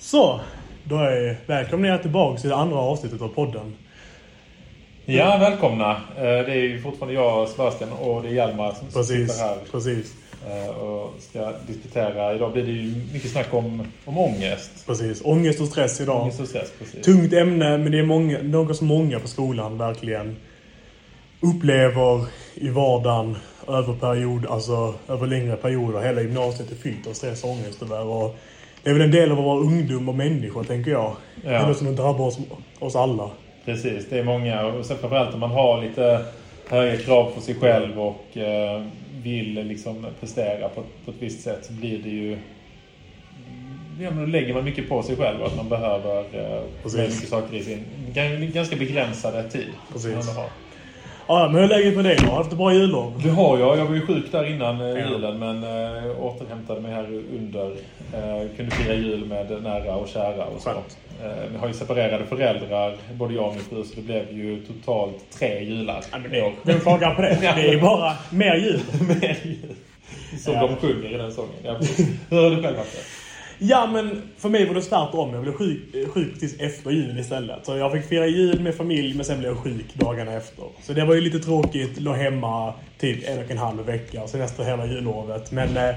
Så, 0.00 0.40
då 0.84 0.96
är 0.96 1.36
välkomna 1.46 1.98
tillbaka 1.98 2.40
till 2.40 2.50
det 2.50 2.56
andra 2.56 2.76
avsnittet 2.78 3.22
av 3.22 3.28
podden. 3.28 3.76
Ja, 5.04 5.36
välkomna. 5.40 5.90
Eh, 6.16 6.22
Det 6.22 6.52
är 6.52 6.54
ju 6.62 6.82
fortfarande 6.82 7.14
jag, 7.14 7.48
Sebastian, 7.48 7.92
och 7.92 8.22
det 8.22 8.28
är 8.28 8.32
Hjalmar 8.32 8.72
som 8.72 8.86
Precis, 8.88 9.30
sitter 9.32 9.44
här 9.44 9.56
precis, 9.72 10.14
eh, 10.48 10.68
och 10.76 11.14
ska 11.20 11.52
disputera. 11.66 12.34
Idag 12.34 12.52
blir 12.52 12.62
det 12.62 12.72
ju 12.72 12.94
mycket 13.12 13.30
snack 13.30 13.54
om, 13.54 13.82
om 14.04 14.18
ångest. 14.18 14.86
precis. 14.86 15.22
Ångest 15.24 15.60
och 15.60 15.66
stress 15.68 16.00
idag. 16.00 16.22
Ångest 16.22 16.40
och 16.40 16.48
stress, 16.48 16.72
precis. 16.78 17.04
Tungt 17.04 17.32
ämne, 17.32 17.78
men 17.78 17.92
det 17.92 17.98
är 17.98 18.02
många, 18.06 18.38
något 18.42 18.76
som 18.76 18.86
många 18.86 19.20
på 19.20 19.28
skolan 19.28 19.78
verkligen 19.78 20.36
upplever 21.40 22.24
i 22.54 22.68
vardagen 22.68 23.36
över 23.68 23.94
period, 23.94 24.46
alltså 24.46 24.94
över 25.08 25.26
längre 25.26 25.56
perioder. 25.56 26.00
Hela 26.00 26.20
gymnasiet 26.20 26.70
är 26.72 26.76
fyllt 26.76 27.06
av 27.06 27.12
stress 27.12 27.44
och 27.44 27.50
ångest 27.50 27.78
tyvärr. 27.80 28.04
Och 28.04 28.36
det 28.82 28.90
är 28.90 28.94
väl 28.94 29.02
en 29.02 29.10
del 29.10 29.32
av 29.32 29.38
att 29.38 29.44
vara 29.44 29.60
ungdom 29.60 30.08
och 30.08 30.14
människa, 30.14 30.64
tänker 30.64 30.90
jag. 30.90 31.16
Ja. 31.44 31.50
Det 31.50 31.56
är 31.56 31.66
något 31.66 31.76
som 31.76 31.96
drabbar 31.96 32.26
oss, 32.26 32.38
oss 32.78 32.96
alla. 32.96 33.30
Precis, 33.64 34.08
det 34.10 34.18
är 34.18 34.24
många. 34.24 34.66
Och 34.66 34.86
sen 34.86 34.98
framförallt 34.98 35.34
om 35.34 35.40
man 35.40 35.50
har 35.50 35.82
lite 35.82 36.24
höga 36.70 36.96
krav 36.96 37.34
på 37.34 37.40
sig 37.40 37.54
själv 37.54 38.00
och 38.00 38.36
eh, 38.36 38.82
vill 39.22 39.54
liksom 39.54 40.06
prestera 40.20 40.68
på, 40.68 40.82
på 41.04 41.10
ett 41.10 41.16
visst 41.18 41.42
sätt 41.44 41.64
så 41.64 41.72
blir 41.72 41.98
det 41.98 42.10
ju... 42.10 42.38
Ja, 44.00 44.10
men 44.10 44.20
då 44.20 44.26
lägger 44.26 44.54
man 44.54 44.64
mycket 44.64 44.88
på 44.88 45.02
sig 45.02 45.16
själv 45.16 45.42
att 45.42 45.56
man 45.56 45.68
behöver 45.68 46.18
eh, 46.20 46.62
mycket 46.84 47.28
saker 47.28 47.56
i 47.56 47.62
sin 47.62 47.84
gan- 48.14 48.52
ganska 48.52 48.76
begränsade 48.76 49.50
tid. 49.50 49.74
Precis. 49.92 50.28
Ja, 51.32 51.48
men 51.52 51.54
hur 51.62 51.62
är 51.62 51.68
läget 51.78 51.96
med 51.96 52.04
dig 52.04 52.16
då? 52.16 52.24
Har 52.24 52.30
du 52.30 52.36
haft 52.36 52.52
ett 52.52 52.58
bra 52.58 52.72
jullov? 52.74 53.20
Det 53.24 53.30
har 53.30 53.58
jag. 53.58 53.78
Jag 53.78 53.84
var 53.86 53.94
ju 53.94 54.06
sjuk 54.06 54.32
där 54.32 54.44
innan 54.50 54.80
eh, 54.80 54.86
Ja. 54.86 55.08
julen 55.10 55.38
men 55.38 55.62
eh, 55.64 56.20
återhämtade 56.24 56.80
mig 56.80 56.92
här 56.92 57.04
under. 57.38 57.66
Eh, 58.14 58.56
kunde 58.56 58.70
fira 58.70 58.94
jul 58.94 59.24
med 59.24 59.62
nära 59.62 59.94
och 59.96 60.08
kära 60.08 60.44
och 60.44 60.60
så. 60.60 60.70
Vi 61.52 61.58
har 61.58 61.68
ju 61.68 61.74
separerade 61.74 62.24
föräldrar, 62.26 62.94
både 63.14 63.34
jag 63.34 63.46
och 63.46 63.52
min 63.54 63.62
fru, 63.64 63.84
så 63.84 63.96
det 63.96 64.02
blev 64.02 64.32
ju 64.32 64.62
totalt 64.66 65.30
tre 65.38 65.64
jular 65.64 66.04
Ja, 66.12 66.18
men 66.18 66.30
det, 66.30 66.52
vem 66.62 66.80
klagar 66.80 67.14
på 67.14 67.22
det? 67.22 67.38
Det 67.40 67.46
är 67.46 67.72
ju 67.72 67.80
bara 67.80 68.12
mer 68.30 68.54
jul. 68.54 68.80
Mer 69.20 69.36
jul. 69.44 69.74
Som 70.38 70.54
Ja. 70.54 70.60
de 70.66 70.76
sjunger 70.76 71.14
i 71.14 71.16
den 71.16 71.32
sången. 71.32 71.50
Ja. 71.64 71.76
Hur 72.30 72.42
har 72.42 72.50
du 72.50 72.62
själv 72.62 72.76
haft 72.76 72.92
det? 72.96 73.19
Ja, 73.62 73.86
men 73.92 74.22
för 74.38 74.48
mig 74.48 74.66
var 74.66 74.74
det 74.74 74.80
tvärtom. 74.82 75.34
Jag 75.34 75.42
blev 75.42 75.52
sjuk, 75.52 75.80
sjuk 76.14 76.32
precis 76.32 76.60
efter 76.60 76.90
jul 76.90 77.18
istället. 77.18 77.66
Så 77.66 77.76
jag 77.76 77.92
fick 77.92 78.04
fira 78.08 78.26
jul 78.26 78.60
med 78.60 78.74
familj, 78.74 79.14
men 79.14 79.24
sen 79.24 79.38
blev 79.38 79.50
jag 79.50 79.58
sjuk 79.58 79.84
dagarna 79.94 80.32
efter. 80.32 80.64
Så 80.82 80.92
det 80.92 81.04
var 81.04 81.14
ju 81.14 81.20
lite 81.20 81.38
tråkigt. 81.38 82.00
Låg 82.00 82.16
hemma 82.16 82.74
typ 82.98 83.28
en 83.28 83.38
och 83.44 83.50
en 83.50 83.58
halv 83.58 83.86
vecka, 83.86 84.26
sen 84.28 84.40
efter 84.40 84.64
hela 84.64 84.86
jullovet. 84.86 85.52
Men 85.52 85.76
eh, 85.76 85.94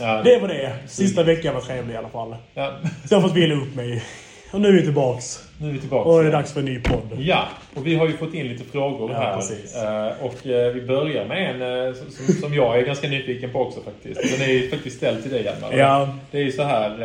Ja, 0.00 0.22
det 0.22 0.38
var 0.38 0.48
det. 0.48 0.72
Sista 0.86 1.22
veckan 1.22 1.54
var 1.54 1.60
trevlig 1.60 1.94
i 1.94 1.96
alla 1.96 2.08
fall. 2.08 2.36
ja. 2.54 2.78
Så 3.08 3.14
jag 3.14 3.20
har 3.20 3.28
fått 3.28 3.36
vila 3.36 3.54
upp 3.54 3.74
mig. 3.74 4.02
Och 4.50 4.60
nu 4.60 4.68
är 4.68 4.72
vi 4.72 4.82
tillbaks. 4.82 5.45
Nu 5.58 5.68
är 5.68 5.72
vi 5.72 5.78
tillbaka. 5.78 6.08
Och 6.10 6.22
det 6.22 6.28
är 6.28 6.32
dags 6.32 6.52
för 6.52 6.60
en 6.60 6.66
ny 6.66 6.80
podd. 6.80 7.08
Ja, 7.18 7.44
och 7.74 7.86
vi 7.86 7.94
har 7.94 8.06
ju 8.06 8.16
fått 8.16 8.34
in 8.34 8.48
lite 8.48 8.64
frågor 8.64 9.10
Ja, 9.12 9.18
här. 9.18 9.36
precis. 9.36 9.76
Eh, 9.76 10.12
Och 10.20 10.46
eh, 10.46 10.72
vi 10.74 10.80
börjar 10.82 11.24
med 11.26 11.50
en 11.50 11.86
eh, 11.88 11.94
som, 11.94 12.34
som 12.34 12.54
jag 12.54 12.78
är 12.78 12.82
ganska 12.86 13.08
nyfiken 13.08 13.50
på 13.52 13.60
också 13.60 13.80
faktiskt. 13.80 14.38
Den 14.38 14.48
är 14.48 14.52
ju 14.52 14.70
faktiskt 14.70 14.96
ställd 14.96 15.22
till 15.22 15.32
dig 15.32 15.44
Hjalmar. 15.44 15.72
Ja. 15.76 16.08
Det 16.30 16.38
är 16.38 16.42
ju 16.42 16.52
så 16.52 16.62
här, 16.62 16.98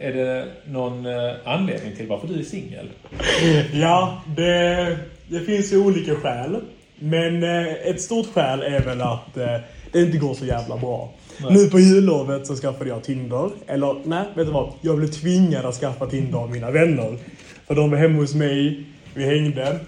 är 0.00 0.12
det 0.12 0.44
någon 0.64 1.06
anledning 1.44 1.96
till 1.96 2.06
varför 2.06 2.28
du 2.28 2.38
är 2.40 2.44
singel? 2.44 2.86
Ja, 3.72 4.22
det, 4.36 4.96
det 5.28 5.40
finns 5.40 5.72
ju 5.72 5.78
olika 5.86 6.14
skäl. 6.14 6.56
Men 6.98 7.42
ett 7.84 8.00
stort 8.00 8.26
skäl 8.34 8.62
är 8.62 8.80
väl 8.80 9.00
att 9.00 9.34
det 9.92 10.00
inte 10.02 10.18
går 10.18 10.34
så 10.34 10.44
jävla 10.44 10.76
bra. 10.76 11.10
Nej. 11.42 11.52
Nu 11.52 11.66
på 11.70 11.78
jullovet 11.80 12.46
så 12.46 12.54
skaffade 12.56 12.90
jag 12.90 13.04
Tinder. 13.04 13.50
Eller 13.66 13.96
nej, 14.04 14.24
vet 14.34 14.46
du 14.46 14.52
vad? 14.52 14.72
Jag 14.80 14.96
blev 14.98 15.08
tvingad 15.08 15.64
att 15.64 15.74
skaffa 15.74 16.06
Tinder 16.06 16.38
av 16.38 16.50
mina 16.50 16.70
vänner. 16.70 17.16
För 17.66 17.74
de 17.74 17.90
var 17.90 17.98
hemma 17.98 18.18
hos 18.18 18.34
mig, 18.34 18.86
vi 19.14 19.24
hängde. 19.24 19.78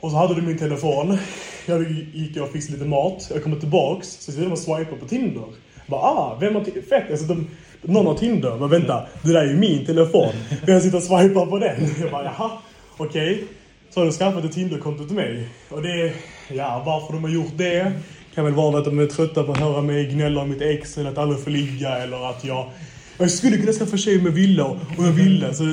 Och 0.00 0.10
så 0.10 0.16
hade 0.16 0.34
du 0.34 0.42
min 0.42 0.58
telefon. 0.58 1.18
Jag 1.66 1.90
gick 2.14 2.36
och 2.36 2.52
fixade 2.52 2.78
lite 2.78 2.88
mat. 2.88 3.30
Jag 3.34 3.42
kommer 3.42 3.56
tillbaks, 3.56 4.08
så 4.08 4.32
sitter 4.32 4.44
de 4.44 4.52
och 4.52 4.58
swipar 4.58 4.96
på 4.96 5.06
Tinder. 5.06 5.44
Jag 5.74 5.86
bara, 5.88 6.00
ah, 6.00 6.38
vem 6.40 6.54
har 6.54 6.64
Fett! 6.88 7.10
Alltså, 7.10 7.26
de, 7.26 7.46
någon 7.82 8.06
har 8.06 8.14
Tinder. 8.14 8.56
Men 8.56 8.68
vänta, 8.68 9.06
det 9.22 9.32
där 9.32 9.40
är 9.40 9.46
ju 9.46 9.56
min 9.56 9.86
telefon. 9.86 10.32
Vem 10.66 10.80
sitter 10.80 10.96
och 10.96 11.02
swipar 11.02 11.46
på 11.46 11.58
den? 11.58 11.76
Jag 12.00 12.10
bara, 12.10 12.24
jaha, 12.24 12.50
okej. 12.96 13.44
Så 13.90 14.00
har 14.00 14.04
de 14.04 14.12
skaffat 14.12 14.44
ett 14.44 14.52
Tinder-konto 14.52 15.06
till 15.06 15.16
mig. 15.16 15.48
Och 15.68 15.82
det, 15.82 16.12
ja, 16.48 16.82
varför 16.86 17.12
de 17.12 17.24
har 17.24 17.30
gjort 17.30 17.52
det 17.56 17.92
kan 18.34 18.44
väl 18.44 18.54
vara 18.54 18.78
att 18.78 18.84
de 18.84 18.98
är 18.98 19.06
trötta 19.06 19.44
på 19.44 19.52
att 19.52 19.58
höra 19.58 19.82
mig 19.82 20.06
gnälla 20.06 20.40
om 20.42 20.50
mitt 20.50 20.62
ex 20.62 20.98
eller 20.98 21.10
att 21.10 21.18
aldrig 21.18 21.44
få 21.44 21.50
ligga 21.50 21.98
eller 21.98 22.30
att 22.30 22.44
jag... 22.44 22.70
Jag 23.18 23.30
skulle 23.30 23.56
kunna 23.56 23.72
skaffa 23.72 23.96
tjej 23.96 24.22
med 24.22 24.32
villa 24.32 24.64
och 24.64 25.04
jag 25.04 25.12
ville. 25.12 25.54
Så 25.54 25.64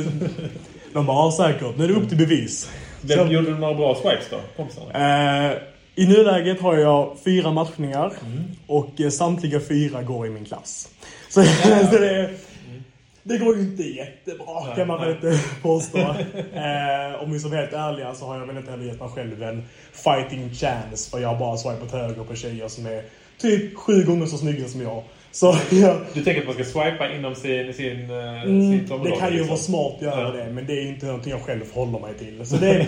de 0.97 1.05
bara, 1.05 1.17
ja 1.25 1.31
säkert. 1.31 1.77
Nu 1.77 1.83
är 1.83 1.87
det 1.87 1.93
upp 1.93 2.09
till 2.09 2.17
bevis. 2.17 2.69
Vem 3.01 3.27
Så- 3.27 3.33
gjorde 3.33 3.51
du 3.51 3.57
några 3.57 3.73
bra 3.73 3.95
swipes 3.95 4.25
då? 4.29 4.37
Kompisarna? 4.55 5.49
Eh, 5.51 5.57
I 5.95 6.05
nuläget 6.07 6.61
har 6.61 6.77
jag 6.77 7.15
fyra 7.25 7.51
matchningar 7.51 8.13
Mm. 8.25 8.43
och 8.67 9.01
eh, 9.01 9.09
samtliga 9.09 9.59
fyra 9.59 10.01
går 10.03 10.27
i 10.27 10.29
min 10.29 10.45
klass. 10.45 10.89
Så, 11.29 11.43
så 11.91 11.97
det, 11.97 12.29
det 13.23 13.37
går 13.37 13.55
ju 13.55 13.61
inte 13.61 13.83
jättebra 13.83 14.75
kan 14.75 14.87
man 14.87 15.01
väl 15.01 15.09
inte 15.11 15.39
påstå. 15.61 15.97
Eh, 15.97 17.23
om 17.23 17.31
vi 17.31 17.39
ska 17.39 17.49
vara 17.49 17.59
helt 17.59 17.73
ärliga 17.73 18.13
så 18.15 18.25
har 18.25 18.39
jag 18.39 18.45
väl 18.47 18.57
inte 18.57 18.71
heller 18.71 18.85
gett 18.85 18.99
mig 18.99 19.09
själv 19.15 19.43
en 19.43 19.63
fighting 19.93 20.49
chance 20.53 21.09
för 21.11 21.19
jag 21.19 21.29
har 21.29 21.39
bara 21.39 21.57
swipat 21.57 21.91
höger 21.91 22.23
på 22.23 22.35
tjejer 22.35 22.67
som 22.67 22.85
är 22.85 23.03
typ 23.37 23.77
sju 23.77 24.03
gånger 24.03 24.25
så 24.25 24.37
snygga 24.37 24.67
som 24.67 24.81
jag. 24.81 25.03
Så 25.39 25.55
ja, 25.71 25.99
Du 26.13 26.23
tänker 26.23 26.41
att 26.41 26.45
man 26.47 26.53
ska 26.55 26.63
swipa 26.63 27.11
inom 27.15 27.35
sin, 27.35 27.73
sin, 27.73 28.09
eh, 28.11 28.43
Mm, 28.43 28.79
sitt 28.79 28.91
område? 28.91 29.09
det 29.09 29.15
kan 29.17 29.27
ju 29.27 29.33
liksom? 29.33 29.47
vara 29.49 29.57
smart 29.59 29.93
att 29.95 30.01
göra 30.01 30.37
Ja. 30.37 30.43
det, 30.45 30.51
men 30.53 30.65
det 30.65 30.73
är 30.73 30.87
inte 30.87 31.05
någonting 31.05 31.31
jag 31.31 31.41
själv 31.41 31.61
håller 31.73 31.99
mig 31.99 32.13
till. 32.19 32.45
Så 32.45 32.55
det, 32.55 32.85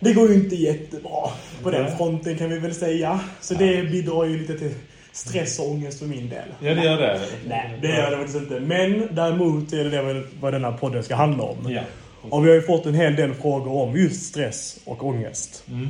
det 0.00 0.12
går 0.12 0.28
ju 0.28 0.34
inte 0.34 0.56
jättebra 0.56 1.30
på 1.62 1.70
den 1.70 1.96
fronten 1.96 2.38
kan 2.38 2.50
vi 2.50 2.58
väl 2.58 2.74
säga. 2.74 3.20
Så 3.40 3.54
det 3.54 3.90
bidrar 3.90 4.24
ju 4.24 4.38
lite 4.38 4.58
till 4.58 4.70
stress 5.12 5.58
och 5.58 5.70
ångest 5.70 5.98
för 5.98 6.06
min 6.06 6.28
del. 6.28 6.48
Ja, 6.60 6.74
det 6.74 6.84
gör 6.84 6.96
det. 6.96 7.20
Nej, 7.48 7.70
det 7.82 7.88
gör 7.88 8.10
det 8.10 8.16
faktiskt 8.16 8.38
inte. 8.38 8.60
Men 8.60 9.08
däremot 9.14 9.72
är 9.72 9.84
det 9.84 10.02
vad- 10.02 10.22
vad 10.40 10.52
den 10.52 10.64
här 10.64 10.72
podden 10.72 11.02
ska 11.02 11.14
handla 11.14 11.42
om. 11.44 11.56
Ja. 11.72 11.80
Och 12.30 12.44
vi 12.44 12.48
har 12.48 12.54
ju 12.56 12.62
fått 12.62 12.86
en 12.86 12.94
hel 12.94 13.16
del 13.16 13.34
frågor 13.34 13.72
om 13.82 13.96
just 13.96 14.22
stress 14.26 14.78
och 14.84 15.04
ångest. 15.06 15.64
Mm. 15.68 15.88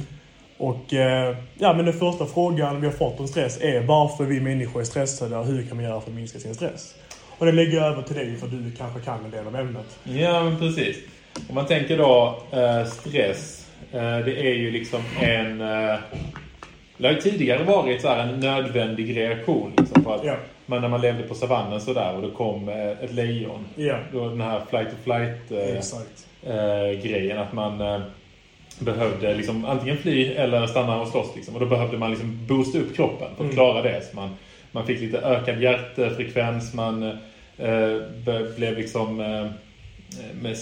Och 0.58 0.94
eh, 0.94 1.36
ja, 1.58 1.72
men 1.74 1.84
den 1.84 1.94
första 1.94 2.26
frågan 2.26 2.80
vi 2.80 2.86
har 2.86 2.94
fått 2.94 3.20
om 3.20 3.28
stress 3.28 3.60
är 3.60 3.80
varför 3.80 4.24
vi 4.24 4.40
människor 4.40 4.80
är 4.80 4.84
stressade 4.84 5.36
och 5.36 5.46
hur 5.46 5.66
kan 5.66 5.76
man 5.76 5.84
göra 5.86 6.00
för 6.00 6.10
att 6.10 6.16
minska 6.16 6.38
sin 6.38 6.54
stress? 6.54 6.94
Och 7.38 7.46
det 7.46 7.52
lägger 7.52 7.76
jag 7.78 7.86
över 7.86 8.02
till 8.02 8.16
dig 8.16 8.36
för 8.36 8.46
du 8.46 8.70
kanske 8.78 9.00
kan 9.00 9.24
en 9.24 9.30
del 9.30 9.46
av 9.46 9.56
ämnet. 9.56 9.98
Ja, 10.04 10.42
men 10.44 10.58
precis. 10.58 10.96
Om 11.48 11.54
man 11.54 11.66
tänker 11.66 11.98
då 11.98 12.38
eh, 12.52 12.84
stress. 12.84 13.66
Eh, 13.92 14.18
det 14.18 14.48
är 14.48 14.54
ju 14.54 14.70
liksom 14.70 15.00
en... 15.20 15.60
Eh, 15.60 15.96
det 16.96 17.06
har 17.06 17.14
ju 17.14 17.20
tidigare 17.20 17.64
varit 17.64 18.00
så 18.02 18.08
här 18.08 18.18
en 18.18 18.40
nödvändig 18.40 19.16
reaktion. 19.16 19.72
Liksom, 19.78 20.04
på 20.04 20.12
att 20.12 20.24
Ja. 20.24 20.36
man, 20.66 20.80
när 20.80 20.88
man 20.88 21.00
levde 21.00 21.22
på 21.22 21.34
savannen 21.34 21.80
så 21.80 21.92
där 21.92 22.14
och 22.16 22.22
det 22.22 22.30
kom 22.30 22.68
eh, 22.68 22.88
ett 22.90 23.12
lejon. 23.12 23.64
Ja, 23.74 23.96
Då 24.12 24.28
den 24.28 24.40
här 24.40 24.60
flight 24.70 24.88
to 24.90 24.96
flight 25.04 25.52
eh, 26.42 27.02
grejen. 27.02 27.38
Att 27.38 27.52
man 27.52 27.80
behövde 28.84 29.34
liksom 29.34 29.64
antingen 29.64 29.96
fly 29.96 30.26
eller 30.26 30.66
stanna 30.66 31.00
och 31.00 31.08
slåss. 31.08 31.36
Liksom. 31.36 31.54
Och 31.54 31.60
då 31.60 31.66
behövde 31.66 31.98
man 31.98 32.10
liksom 32.10 32.46
boosta 32.46 32.78
upp 32.78 32.96
kroppen 32.96 33.28
för 33.28 33.34
att 33.34 33.40
Mm. 33.40 33.52
klara 33.54 33.82
det. 33.82 34.02
Så 34.10 34.16
man, 34.16 34.30
man 34.72 34.86
fick 34.86 35.00
lite 35.00 35.18
ökad 35.18 35.62
hjärtfrekvens. 35.62 36.74
Man 36.74 37.02
eh, 37.58 37.96
blev 38.56 38.76
liksom 38.76 39.20
eh, 39.20 39.46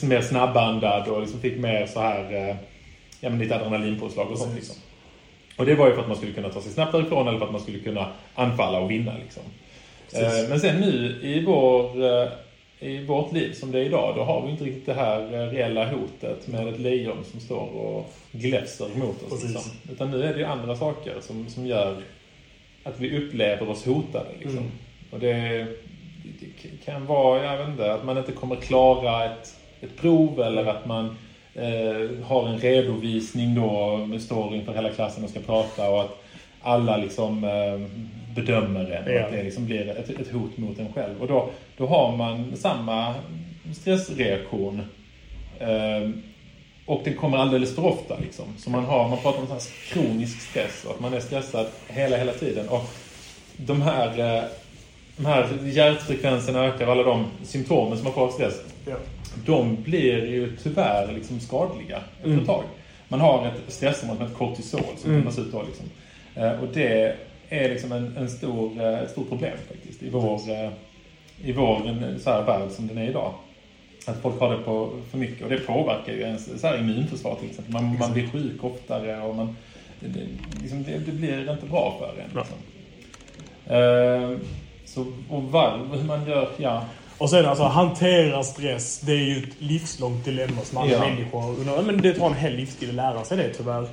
mer 0.02 0.20
snabbandad 0.20 1.08
och 1.08 1.20
liksom 1.20 1.40
fick 1.40 1.56
mer 1.58 1.86
så 1.86 2.00
här 2.00 2.34
eh, 2.48 2.56
ja, 3.20 3.30
men 3.30 3.38
lite 3.38 3.56
adrenalinpåslag 3.56 4.30
och 4.30 4.38
sånt. 4.38 4.54
Liksom. 4.54 4.76
Och 5.56 5.66
det 5.66 5.74
var 5.74 5.86
ju 5.88 5.94
för 5.94 6.00
att 6.02 6.08
man 6.08 6.16
skulle 6.16 6.32
kunna 6.32 6.48
ta 6.48 6.60
sig 6.60 6.72
snabbt 6.72 6.92
därifrån 6.92 7.28
eller 7.28 7.38
för 7.38 7.46
att 7.46 7.52
man 7.52 7.60
skulle 7.60 7.78
kunna 7.78 8.06
anfalla 8.34 8.78
och 8.78 8.90
vinna. 8.90 9.12
Liksom. 9.22 9.42
Eh, 10.14 10.48
Men 10.48 10.60
sen 10.60 10.80
nu 10.80 11.18
i, 11.22 11.44
vår, 11.44 12.04
eh, 12.04 12.28
i 12.80 13.04
vårt 13.04 13.32
liv 13.32 13.52
som 13.52 13.72
det 13.72 13.78
är 13.78 13.84
idag, 13.84 14.16
då 14.16 14.22
har 14.22 14.42
vi 14.42 14.50
inte 14.50 14.64
riktigt 14.64 14.86
det 14.86 14.94
här 14.94 15.34
eh, 15.34 15.50
reella 15.50 15.90
hotet 15.90 16.48
med 16.48 16.68
ett 16.68 16.80
lejon 16.80 17.24
som 17.24 17.40
står 17.40 17.68
och 17.76 18.12
gläfser 18.32 18.88
mot 18.96 19.32
oss. 19.32 19.44
Liksom. 19.44 19.72
Utan 19.92 20.10
nu 20.10 20.22
är 20.22 20.32
det 20.32 20.38
ju 20.38 20.44
andra 20.44 20.76
saker 20.76 21.14
som, 21.20 21.48
som 21.48 21.66
gör 21.66 21.96
att 22.84 23.00
vi 23.00 23.18
upplever 23.18 23.68
oss 23.68 23.86
hotade. 23.86 24.28
Liksom. 24.38 24.58
Mm. 24.58 24.70
Och 25.10 25.18
det, 25.18 25.66
det 26.22 26.84
kan 26.84 27.06
vara, 27.06 27.44
jag 27.44 27.58
vet 27.58 27.68
inte, 27.68 27.92
att 27.92 28.04
man 28.04 28.18
inte 28.18 28.32
kommer 28.32 28.56
klara 28.56 29.24
ett, 29.24 29.56
ett 29.80 29.96
prov 29.96 30.40
eller 30.40 30.64
att 30.66 30.86
man 30.86 31.16
eh, 31.54 32.24
har 32.24 32.48
en 32.48 32.58
redovisning 32.58 33.54
då, 33.54 34.18
står 34.20 34.54
inför 34.54 34.74
hela 34.74 34.90
klassen 34.90 35.24
och 35.24 35.30
ska 35.30 35.40
prata 35.40 35.90
och 35.90 36.00
att 36.00 36.24
alla 36.62 36.96
liksom 36.96 37.44
eh, 37.44 37.80
bedömer 38.36 38.90
en 38.90 39.14
Ja. 39.14 39.24
att 39.24 39.32
det 39.32 39.42
liksom 39.42 39.66
blir 39.66 39.88
ett, 39.88 40.10
ett 40.10 40.32
hot 40.32 40.56
mot 40.56 40.78
en 40.78 40.92
själv. 40.92 41.20
Och 41.20 41.26
då, 41.28 41.50
då 41.76 41.86
har 41.86 42.16
man 42.16 42.56
samma 42.56 43.14
stressreaktion 43.80 44.82
eh, 45.58 46.10
och 46.86 47.00
den 47.04 47.14
kommer 47.14 47.38
alldeles 47.38 47.74
för 47.74 47.84
ofta. 47.84 48.18
Liksom. 48.18 48.44
Så 48.58 48.70
man, 48.70 48.84
har, 48.84 49.08
man 49.08 49.18
pratar 49.18 49.40
om 49.40 49.46
så 49.46 49.52
här 49.52 49.62
kronisk 49.92 50.40
stress 50.40 50.84
och 50.84 50.90
att 50.94 51.00
man 51.00 51.14
är 51.14 51.20
stressad 51.20 51.66
hela, 51.88 52.16
hela 52.16 52.32
tiden. 52.32 52.68
Och 52.68 52.84
de 53.56 53.82
här 53.82 54.18
eh, 54.36 54.44
de 55.16 55.26
här 55.26 55.46
hjärtfrekvensen 55.64 56.56
ökar, 56.56 56.86
alla 56.86 57.02
de 57.02 57.26
symptomen 57.44 57.96
som 57.98 58.04
man 58.04 58.12
får 58.12 58.22
av 58.26 58.30
stress, 58.30 58.60
Ja. 58.86 58.96
de 59.46 59.82
blir 59.82 60.26
ju 60.26 60.56
tyvärr 60.62 61.12
liksom 61.12 61.40
skadliga 61.40 61.96
efter 62.16 62.26
Mm. 62.28 62.38
ett 62.40 62.46
tag. 62.46 62.64
Man 63.08 63.20
har 63.20 63.46
ett 63.46 63.72
stresshormon 63.72 64.16
som 64.16 64.26
heter 64.26 64.38
kortisol 64.38 64.80
som 64.96 65.10
Mm. 65.10 65.22
pumpas 65.22 65.38
ut 65.38 65.52
då. 65.52 65.62
Liksom. 65.62 65.86
Eh, 66.34 66.50
Och 66.60 66.68
det 66.74 67.16
är 67.48 67.68
liksom 67.68 67.92
en, 67.92 68.16
en 68.16 68.30
stor, 68.30 68.80
eh, 68.80 68.98
ett 68.98 69.10
stort 69.10 69.28
problem 69.28 69.56
faktiskt 69.68 70.02
i 70.02 70.10
vår, 70.10 70.40
eh, 70.50 70.70
i 71.44 71.52
vår 71.52 71.88
en, 71.88 72.20
så 72.20 72.30
här, 72.30 72.42
värld 72.42 72.70
som 72.70 72.86
den 72.86 72.98
är 72.98 73.08
idag. 73.08 73.34
Att 74.06 74.22
folk 74.22 74.40
har 74.40 74.50
det 74.50 74.62
på 74.62 74.90
för 75.10 75.18
mycket 75.18 75.42
och 75.42 75.50
det 75.50 75.58
påverkar 75.58 76.12
ju 76.12 76.20
ens 76.20 76.60
så 76.60 76.66
här, 76.66 76.78
immunförsvar 76.78 77.34
till 77.34 77.50
exempel. 77.50 77.72
Man, 77.72 77.98
man 77.98 78.12
blir 78.12 78.28
sjuk 78.28 78.64
oftare 78.64 79.22
och 79.22 79.34
man, 79.34 79.56
det, 80.00 80.20
liksom, 80.60 80.82
det, 80.82 80.98
det 80.98 81.12
blir 81.12 81.52
inte 81.52 81.66
bra 81.66 81.96
för 81.98 82.22
en. 82.22 82.30
Liksom. 82.36 82.58
Eh, 83.66 84.38
så, 84.84 85.06
och 85.30 85.42
varv, 85.42 85.94
hur 85.94 86.04
man 86.04 86.26
gör, 86.28 86.48
ja. 86.56 86.84
Och 87.18 87.30
sen 87.30 87.46
alltså 87.46 87.64
hantera 87.64 88.42
stress, 88.42 89.00
det 89.00 89.12
är 89.12 89.16
ju 89.16 89.38
ett 89.38 89.60
livslångt 89.60 90.24
dilemma 90.24 90.62
som 90.64 90.78
alla 90.78 90.92
Ja. 90.92 91.00
människor. 91.00 91.82
Men 91.82 92.02
det 92.02 92.14
tar 92.14 92.26
en 92.26 92.34
hel 92.34 92.56
livstid 92.56 92.88
att 92.88 92.94
lära 92.94 93.24
sig 93.24 93.36
det 93.36 93.48
tyvärr. 93.54 93.86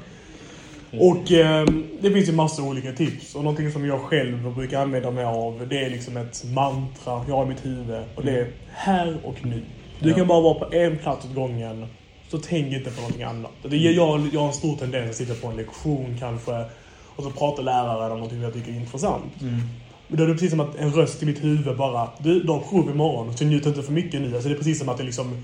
Och 1.00 1.32
eh, 1.32 1.66
det 2.02 2.12
finns 2.12 2.30
ju 2.30 2.34
massa 2.34 2.64
olika 2.64 2.92
tips. 2.92 3.36
Och 3.36 3.44
någonting 3.44 3.72
som 3.72 3.86
jag 3.86 4.00
själv 4.02 4.54
brukar 4.56 4.82
använda 4.82 5.12
mig 5.12 5.26
av, 5.26 5.68
det 5.70 5.86
är 5.86 5.90
liksom 5.90 6.18
ett 6.18 6.44
mantra 6.54 7.26
jag 7.28 7.36
har 7.36 7.46
i 7.46 7.48
mitt 7.48 7.66
huvud. 7.66 8.04
Och 8.16 8.26
det 8.26 8.32
är 8.40 8.48
här 8.70 9.18
och 9.24 9.46
nu. 9.46 9.62
Du 10.00 10.10
Ja. 10.10 10.16
kan 10.16 10.28
bara 10.28 10.42
vara 10.42 10.54
på 10.54 10.76
en 10.76 10.98
plats 10.98 11.26
åt 11.26 11.36
gången. 11.36 11.86
Så 12.32 12.38
tänk 12.38 12.74
inte 12.74 12.92
på 12.92 13.02
någonting 13.02 13.24
annat. 13.24 13.52
Det, 13.64 13.78
jag, 13.78 13.94
jag 14.34 14.40
har 14.42 14.48
en 14.48 14.54
stor 14.54 14.76
tendens 14.76 15.10
att 15.10 15.16
sitta 15.16 15.34
på 15.34 15.48
en 15.48 15.56
lektion 15.58 16.18
kanske. 16.20 16.66
Och 17.16 17.24
så 17.24 17.32
pratar 17.32 17.64
läraren 17.64 18.12
om 18.12 18.18
någonting 18.18 18.42
jag 18.42 18.54
tycker 18.54 18.72
är 18.72 18.76
intressant. 18.76 19.34
Men 20.08 20.18
då 20.18 20.24
är 20.24 20.28
det 20.28 20.34
precis 20.34 20.50
som 20.52 20.60
att 20.60 20.76
en 20.76 20.92
röst 20.92 21.24
i 21.24 21.26
mitt 21.26 21.44
huvud 21.44 21.78
bara 21.78 22.10
Du, 22.20 22.40
du 22.44 22.52
har 22.52 22.60
prov 22.60 22.90
imorgon, 22.90 23.38
så 23.38 23.46
njut 23.46 23.66
inte 23.66 23.84
för 23.84 23.92
mycket 23.94 24.22
nu. 24.22 24.34
Alltså 24.34 24.50
det 24.50 24.56
är 24.56 24.58
precis 24.58 24.80
som 24.80 24.90
att 24.90 24.98
det 24.98 25.04
liksom 25.04 25.44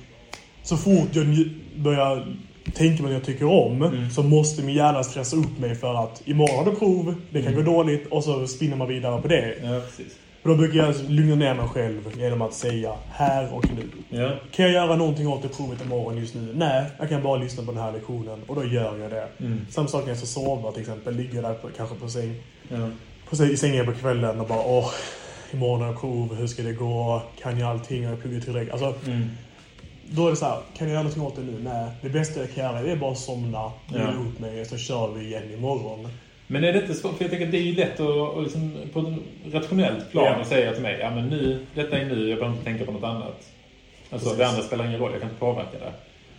Så 0.64 0.78
fort 0.78 1.08
jag 1.14 1.26
börjar 1.76 2.36
på 2.98 3.04
vad 3.04 3.14
jag 3.14 3.24
tycker 3.24 3.46
om 3.46 4.08
så 4.16 4.24
måste 4.24 4.64
min 4.64 4.76
hjärna 4.76 5.04
stressa 5.04 5.36
upp 5.36 5.60
mig 5.60 5.76
för 5.76 6.04
att 6.04 6.22
imorgon 6.26 6.58
har 6.58 6.66
du 6.72 6.78
prov, 6.78 7.16
det 7.32 7.42
kan 7.42 7.56
gå 7.56 7.62
dåligt 7.62 8.08
och 8.08 8.24
så 8.24 8.48
spinner 8.48 8.76
man 8.78 8.88
vidare 8.88 9.22
på 9.22 9.28
det. 9.28 9.56
Ja, 9.64 9.82
precis. 9.86 10.14
Och 10.44 10.50
då 10.50 10.56
brukar 10.56 10.78
jag 10.80 10.96
lugna 11.10 11.36
ner 11.36 11.54
mig 11.54 11.68
själv 11.68 12.02
genom 12.18 12.42
att 12.42 12.54
säga 12.54 12.94
här 13.12 13.54
och 13.54 13.66
nu. 13.76 14.18
Ja. 14.20 14.32
Kan 14.52 14.66
jag 14.66 14.74
göra 14.74 14.96
någonting 14.96 15.28
åt 15.28 15.42
det 15.42 15.48
provet 15.50 15.82
imorgon 15.86 16.18
just 16.18 16.36
nu? 16.36 16.54
Nej, 16.56 16.86
jag 17.00 17.10
kan 17.10 17.24
bara 17.24 17.38
lyssna 17.38 17.64
på 17.64 17.72
den 17.72 17.82
här 17.82 17.92
lektionen 17.92 18.40
och 18.48 18.56
då 18.56 18.64
gör 18.66 18.98
jag 18.98 19.12
det. 19.12 19.28
Mm. 19.40 19.60
Samma 19.70 19.88
sak 19.88 20.02
när 20.02 20.10
jag 20.10 20.18
ska 20.18 20.28
sova 20.28 20.72
till 20.72 20.82
exempel. 20.82 21.16
Ligger 21.16 21.42
där 21.42 21.54
på, 21.54 21.68
kanske 21.78 21.96
på 21.96 22.08
säng 22.10 22.36
Ja. 22.70 22.90
på 23.30 23.36
sig, 23.36 23.54
i 23.54 23.58
sängen 23.58 23.86
på 23.86 23.92
kvällen 23.92 24.40
och 24.40 24.48
bara 24.48 24.62
åh, 24.66 24.90
imorgon 25.54 25.82
har 25.82 25.88
jag 25.88 26.02
prov, 26.02 26.36
hur 26.36 26.48
ska 26.48 26.64
det 26.64 26.74
gå? 26.74 27.22
Kan 27.42 27.60
jag 27.60 27.70
allting? 27.70 28.04
Har 28.06 28.12
jag 28.12 28.22
pluggat 28.22 28.44
tillräckligt? 28.44 28.72
Alltså, 28.74 28.94
Mm. 29.08 29.30
Då 30.12 30.26
är 30.28 30.30
det 30.30 30.36
så 30.36 30.46
här, 30.46 30.60
kan 30.78 30.88
jag 30.88 30.94
göra 30.94 31.04
någonting 31.04 31.24
åt 31.24 31.36
det 31.36 31.42
nu? 31.42 31.60
Nej. 31.64 31.90
Det 32.02 32.10
bästa 32.10 32.40
jag 32.40 32.54
kan 32.54 32.64
göra 32.64 32.82
det 32.82 32.92
är 32.92 32.96
bara 32.96 33.12
att 33.12 33.18
somna, 33.20 33.72
vila 33.90 34.14
Ja. 34.18 34.30
upp 34.30 34.40
mig, 34.40 34.66
så 34.66 34.78
kör 34.78 35.08
vi 35.14 35.26
igen 35.26 35.54
imorgon. 35.54 36.08
Men 36.48 36.64
är 36.64 36.74
det 36.74 36.82
inte 36.82 36.94
svårt? 36.94 37.18
För 37.18 37.24
jag 37.24 37.30
tänker 37.32 37.46
att 37.46 37.52
det 37.52 37.58
är 37.58 37.62
ju 37.62 37.76
lätt 37.76 38.00
att, 38.00 38.38
att 38.38 38.44
liksom, 38.44 38.74
på 38.94 39.00
ett 39.00 39.54
rationellt 39.54 40.12
plan 40.12 40.26
Ja. 40.26 40.36
att 40.42 40.48
säga 40.48 40.74
till 40.74 40.82
mig, 40.82 40.98
ja 41.00 41.10
men 41.16 41.28
nu, 41.28 41.66
detta 41.76 41.98
är 41.98 42.06
nu, 42.06 42.30
jag 42.30 42.38
behöver 42.40 42.48
inte 42.58 42.64
tänka 42.66 42.86
på 42.86 42.92
något 42.92 43.04
annat. 43.04 43.50
Alltså 44.12 44.26
Precis. 44.30 44.38
det 44.38 44.48
andra 44.48 44.62
spelar 44.64 44.86
ingen 44.86 45.00
roll, 45.00 45.12
jag 45.12 45.22
kan 45.22 45.30
inte 45.30 45.40
påverka 45.40 45.80
det. 45.80 45.94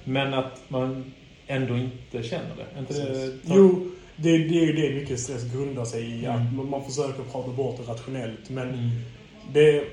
Men 0.04 0.34
att 0.34 0.60
man 0.68 1.12
ändå 1.46 1.76
inte 1.76 2.22
känner 2.22 2.50
det. 2.56 2.78
Inte 2.80 2.92
det 2.94 3.32
Jo, 3.44 3.90
det, 4.16 4.30
det 4.38 4.58
är 4.62 4.66
ju 4.66 4.72
det 4.72 4.94
mycket 4.94 5.20
stress 5.20 5.52
grundar 5.54 5.84
sig 5.84 6.20
i. 6.22 6.26
Att 6.26 6.40
Mm. 6.40 6.56
man, 6.56 6.70
man 6.70 6.84
försöker 6.84 7.22
prata 7.32 7.48
bort 7.48 7.76
det 7.86 7.92
rationellt. 7.92 8.50
Men 8.50 8.68
Mm. 8.68 8.90
det, 9.52 9.84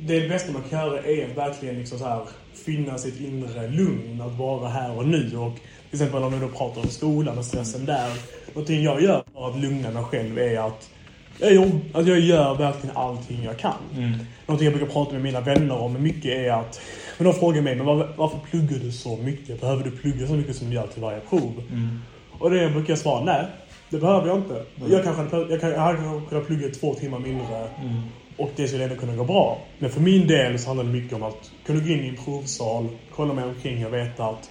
det 0.00 0.28
bästa 0.28 0.52
man 0.52 0.62
kan 0.70 0.78
göra 0.78 1.02
är 1.02 1.30
att 1.30 1.36
verkligen 1.36 1.78
liksom 1.78 1.98
så 1.98 2.04
här, 2.04 2.22
finna 2.64 2.98
sitt 2.98 3.20
inre 3.20 3.68
lugn. 3.68 4.20
Att 4.20 4.38
vara 4.38 4.68
här 4.68 4.98
och 4.98 5.08
nu. 5.08 5.36
Och 5.36 5.54
till 5.90 6.02
exempel 6.02 6.22
om 6.22 6.32
vi 6.32 6.40
då 6.40 6.48
pratar 6.48 6.80
om 6.80 6.88
skolan 6.88 7.38
och 7.38 7.44
stressen 7.44 7.84
där. 7.84 8.10
Någonting 8.54 8.82
jag 8.82 9.02
gör 9.02 9.24
för 9.34 9.50
att 9.50 9.60
lugna 9.60 9.90
mig 9.90 10.04
själv 10.04 10.38
är 10.38 10.58
att 10.58 10.90
jag, 11.38 11.54
jobb, 11.54 11.80
att 11.94 12.06
jag 12.06 12.20
gör 12.20 12.54
verkligen 12.54 12.96
allting 12.96 13.44
jag 13.44 13.58
kan. 13.58 13.72
Mm. 13.96 14.18
Någonting 14.46 14.64
jag 14.64 14.76
brukar 14.76 14.92
prata 14.92 15.12
med 15.12 15.22
mina 15.22 15.40
vänner 15.40 15.78
om 15.78 16.02
mycket 16.02 16.32
är 16.32 16.50
att 16.50 16.80
men 17.18 17.24
de 17.26 17.34
frågar 17.34 17.62
mig, 17.62 17.76
men 17.76 17.86
var, 17.86 18.14
varför 18.16 18.38
pluggar 18.50 18.78
du 18.78 18.92
så 18.92 19.16
mycket? 19.16 19.60
Behöver 19.60 19.84
du 19.84 19.90
plugga 19.90 20.26
så 20.26 20.32
mycket 20.32 20.56
som 20.56 20.70
du 20.70 20.74
gör 20.74 20.86
till 20.86 21.02
varje 21.02 21.20
prov? 21.20 21.62
Mm. 21.70 21.98
Och 22.38 22.50
det 22.50 22.70
brukar 22.70 22.90
jag 22.90 22.98
svara, 22.98 23.24
nej. 23.24 23.46
Det 23.90 23.98
behöver 23.98 24.28
jag 24.28 24.38
inte. 24.38 24.64
Jag, 24.88 25.04
kanske, 25.04 25.36
jag, 25.36 25.60
kan, 25.60 25.70
jag 25.70 25.80
hade 25.80 25.98
kunnat 26.28 26.46
plugga 26.46 26.68
två 26.68 26.94
timmar 26.94 27.18
mindre. 27.18 27.68
Mm. 27.82 28.02
Och 28.36 28.50
det 28.56 28.68
skulle 28.68 28.84
ändå 28.84 28.96
kunna 28.96 29.16
gå 29.16 29.24
bra. 29.24 29.58
Men 29.78 29.90
för 29.90 30.00
min 30.00 30.26
del 30.26 30.58
så 30.58 30.66
handlar 30.66 30.84
det 30.84 30.90
mycket 30.90 31.12
om 31.12 31.22
att 31.22 31.50
kunna 31.66 31.80
gå 31.80 31.88
in 31.88 32.04
i 32.04 32.08
en 32.08 32.16
provsal, 32.16 32.88
kolla 33.14 33.34
mig 33.34 33.44
omkring 33.44 33.86
och 33.86 33.94
veta 33.94 34.24
att 34.24 34.50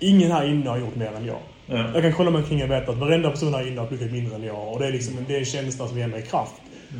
ingen 0.00 0.32
här 0.32 0.48
inne 0.48 0.70
har 0.70 0.78
gjort 0.78 0.96
mer 0.96 1.12
än 1.16 1.26
jag. 1.26 1.38
Ja. 1.66 1.90
Jag 1.94 2.02
kan 2.02 2.12
kolla 2.12 2.30
mig 2.30 2.42
omkring 2.42 2.62
och 2.62 2.70
veta 2.70 2.92
att 2.92 2.98
varenda 2.98 3.30
person 3.30 3.54
här 3.54 3.68
inne 3.68 3.80
har 3.80 3.86
pluggat 3.86 4.12
mindre 4.12 4.36
än 4.36 4.42
jag. 4.42 4.72
Och 4.72 4.80
det 4.80 4.86
är 4.86 4.92
liksom 4.92 5.24
det 5.28 5.34
är 5.34 5.38
en 5.38 5.44
känsla 5.44 5.88
som 5.88 5.98
ger 5.98 6.06
mig 6.06 6.22
kraft. 6.22 6.54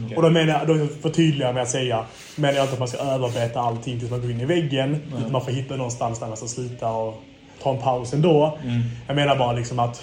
Okej. 0.05 0.17
Och 0.17 0.23
då 0.23 0.31
menar 0.31 0.53
jag, 0.53 0.67
då 0.67 0.87
förtydligar 1.03 1.47
jag 1.47 1.55
med 1.55 1.63
att 1.63 1.71
säga, 1.71 2.05
menar 2.37 2.55
jag 2.55 2.65
inte 2.65 2.73
att 2.73 2.79
man 2.79 2.89
ska 2.89 2.99
överarbeta 2.99 3.61
allting 3.61 3.99
tills 3.99 4.11
man 4.11 4.21
går 4.21 4.31
in 4.31 4.41
i 4.41 4.45
väggen. 4.45 5.03
Utan 5.19 5.33
man 5.33 5.45
får 5.45 5.53
hitta 5.53 5.77
någonstans 5.77 6.21
där 6.21 6.27
man 6.27 6.37
ska 6.37 6.47
sluta 6.47 6.91
och 6.91 7.23
ta 7.63 7.71
en 7.71 7.79
paus 7.81 8.13
ändå. 8.13 8.59
Mm. 8.63 8.81
Jag 9.07 9.17
menar 9.17 9.37
bara 9.37 9.53
liksom 9.53 9.79
att 9.79 10.03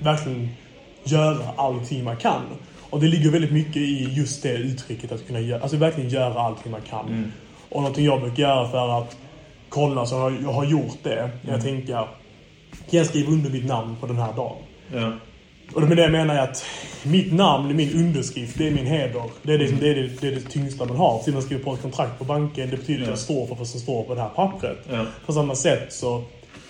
verkligen 0.00 0.48
göra 1.04 1.38
allting 1.56 2.04
man 2.04 2.16
kan. 2.16 2.42
Och 2.94 3.00
det 3.00 3.06
ligger 3.08 3.30
väldigt 3.30 3.52
mycket 3.52 3.76
i 3.76 4.08
just 4.12 4.42
det 4.42 4.52
uttrycket 4.52 5.12
att 5.12 5.26
kunna 5.26 5.40
göra, 5.40 5.62
alltså 5.62 5.76
verkligen 5.76 6.10
göra 6.10 6.40
allting 6.40 6.72
man 6.72 6.80
kan. 6.80 7.08
Mm. 7.08 7.32
Och 7.68 7.82
någonting 7.82 8.04
jag 8.04 8.20
brukar 8.20 8.42
göra 8.42 8.68
för 8.68 9.00
att 9.02 9.16
kolla 9.68 10.06
så 10.06 10.18
har 10.18 10.30
jag, 10.30 10.42
jag 10.42 10.52
har 10.52 10.64
gjort 10.64 10.98
det. 11.02 11.30
Jag 11.48 11.62
tänker, 11.62 11.94
kan 11.94 12.06
jag 12.90 13.06
skriva 13.06 13.32
under 13.32 13.50
mitt 13.50 13.64
namn 13.64 13.96
på 14.00 14.06
den 14.06 14.16
här 14.16 14.32
dagen? 14.32 14.56
Ja. 14.94 15.12
Och 15.74 15.82
med 15.82 15.96
det 15.96 16.08
menar 16.08 16.34
jag 16.34 16.44
att 16.44 16.64
mitt 17.02 17.32
namn, 17.32 17.76
min 17.76 17.94
underskrift, 17.94 18.58
det 18.58 18.66
är 18.66 18.70
min 18.70 18.86
heder. 18.86 19.22
Det 19.42 19.52
är 19.54 19.58
det, 19.58 19.66
det, 19.80 19.90
är 19.90 19.94
det, 19.94 20.20
det, 20.20 20.26
är 20.28 20.32
det 20.32 20.40
tyngsta 20.40 20.84
man 20.84 20.96
har. 20.96 21.22
Till 21.22 21.32
man 21.32 21.42
skriver 21.42 21.64
på 21.64 21.74
ett 21.74 21.82
kontrakt 21.82 22.18
på 22.18 22.24
banken, 22.24 22.70
det 22.70 22.76
betyder 22.76 23.00
att 23.02 23.06
Ja. 23.06 23.12
jag 23.12 23.18
står 23.18 23.46
för 23.46 23.54
vad 23.54 23.66
som 23.66 23.80
står 23.80 24.02
på 24.02 24.14
det 24.14 24.20
här 24.20 24.28
pappret. 24.28 24.78
Ja. 24.90 25.06
På 25.26 25.32
samma 25.32 25.54
sätt 25.54 25.92
så, 25.92 26.22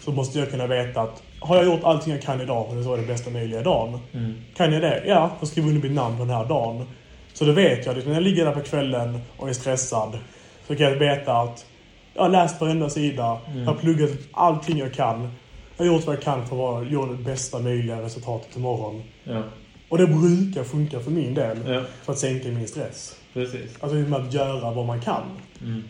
så 0.05 0.13
måste 0.13 0.39
jag 0.39 0.51
kunna 0.51 0.67
veta 0.67 1.01
att 1.01 1.23
har 1.47 1.57
jag 1.57 1.65
gjort 1.65 1.85
allting 1.85 2.13
jag 2.13 2.23
kan 2.23 2.41
idag 2.41 2.67
och 2.69 2.75
det 2.75 2.93
är 2.93 2.97
det 2.97 3.07
bästa 3.07 3.31
möjliga 3.31 3.63
dagen. 3.63 4.01
Mm. 4.13 4.35
Kan 4.57 4.73
jag 4.73 4.83
det? 4.83 5.03
Ja, 5.07 5.31
då 5.41 5.47
skriver 5.47 5.69
jag 5.69 5.75
under 5.75 5.89
mitt 5.89 5.97
namn 5.97 6.17
på 6.17 6.25
den 6.25 6.35
här 6.35 6.45
dagen. 6.45 6.87
Så 7.33 7.45
då 7.45 7.53
vet 7.53 7.87
jag, 7.87 7.95
liksom, 7.95 8.13
när 8.13 8.21
jag 8.21 8.25
ligger 8.25 8.45
där 8.45 8.53
på 8.53 8.61
kvällen 8.61 9.21
och 9.37 9.49
är 9.49 9.53
stressad, 9.53 10.19
så 10.67 10.77
kan 10.77 10.87
jag 10.87 10.97
veta 10.97 11.33
att 11.37 11.67
jag 12.15 12.23
har 12.23 12.29
läst 12.29 12.61
varenda 12.61 12.91
sida, 12.91 13.39
jag 13.57 13.65
har 13.65 13.75
pluggat 13.75 14.11
allting 14.33 14.79
jag 14.79 14.95
kan. 14.95 15.29
Jag 15.77 15.85
har 15.85 15.93
gjort 15.93 16.07
vad 16.07 16.17
jag 16.17 16.23
kan 16.23 16.47
för 16.47 16.79
att 16.81 16.91
göra 16.91 17.07
det 17.07 17.25
bästa 17.25 17.59
möjliga 17.59 18.03
resultatet 18.03 18.57
imorgon. 18.57 19.03
ja. 19.25 19.43
Och 19.89 19.99
det 19.99 20.07
brukar 20.07 20.65
funka 20.65 21.01
för 21.01 21.11
min 21.11 21.35
del. 21.35 21.59
Ja. 21.67 21.83
För 22.03 22.13
att 22.13 22.19
sänka 22.19 22.49
min 22.49 22.69
stress. 22.69 23.17
Precis. 23.33 23.77
Alltså 23.81 23.97
med 23.97 24.21
att 24.21 24.33
göra 24.33 24.71
vad 24.71 24.87
man 24.87 25.01
kan. 25.01 25.23
Mm. 25.61 25.85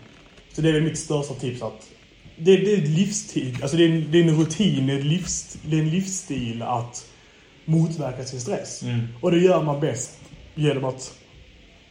Så 0.53 0.61
det 0.61 0.69
är 0.69 0.73
väl 0.73 0.83
mitt 0.83 0.99
största 0.99 1.35
tips 1.35 1.63
att 1.63 1.89
det, 2.37 2.57
det 2.57 2.75
är 2.75 2.79
ett 2.79 2.89
livstid, 2.89 3.59
alltså 3.63 3.77
det 3.77 3.85
är, 3.85 3.89
en, 3.89 4.07
det 4.11 4.19
är 4.19 4.23
en 4.23 4.39
rutin, 4.41 4.87
det 4.87 4.93
är, 4.93 5.03
livs, 5.03 5.57
det 5.63 5.77
är 5.77 5.81
en 5.81 5.91
livsstil 5.91 6.63
att 6.63 7.07
motverka 7.65 8.25
sin 8.25 8.41
stress. 8.41 8.83
Mm. 8.83 9.09
Och 9.21 9.31
det 9.31 9.39
gör 9.39 9.63
man 9.63 9.81
bäst 9.81 10.19
genom 10.55 10.85
att 10.85 11.15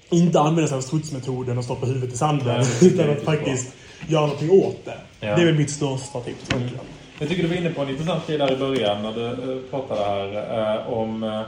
inte 0.09 0.39
använda 0.39 0.67
sig 0.67 0.77
av 0.77 0.81
strutsmetoden 0.81 1.57
och 1.57 1.63
stoppa 1.63 1.85
huvudet 1.85 2.13
i 2.13 2.17
sanden. 2.17 2.65
Utan 2.81 3.09
att 3.09 3.21
faktiskt 3.21 3.75
göra 4.07 4.21
någonting 4.21 4.51
åt 4.51 4.85
det. 4.85 4.97
Ja. 5.19 5.35
Det 5.35 5.41
är 5.41 5.45
väl 5.45 5.55
mitt 5.55 5.71
största 5.71 6.21
tips 6.21 6.49
egentligen. 6.49 6.85
Jag 7.19 7.29
tycker 7.29 7.43
du 7.43 7.49
var 7.49 7.55
inne 7.55 7.69
på 7.69 7.81
en 7.81 7.89
intressant 7.89 8.27
grej 8.27 8.37
där 8.37 8.53
i 8.53 8.55
början 8.55 9.03
när 9.03 9.13
du 9.13 9.25
eh, 9.25 9.59
pratade 9.69 10.03
här 10.03 10.79
eh, 10.79 10.93
om 10.93 11.23
eh, 11.23 11.41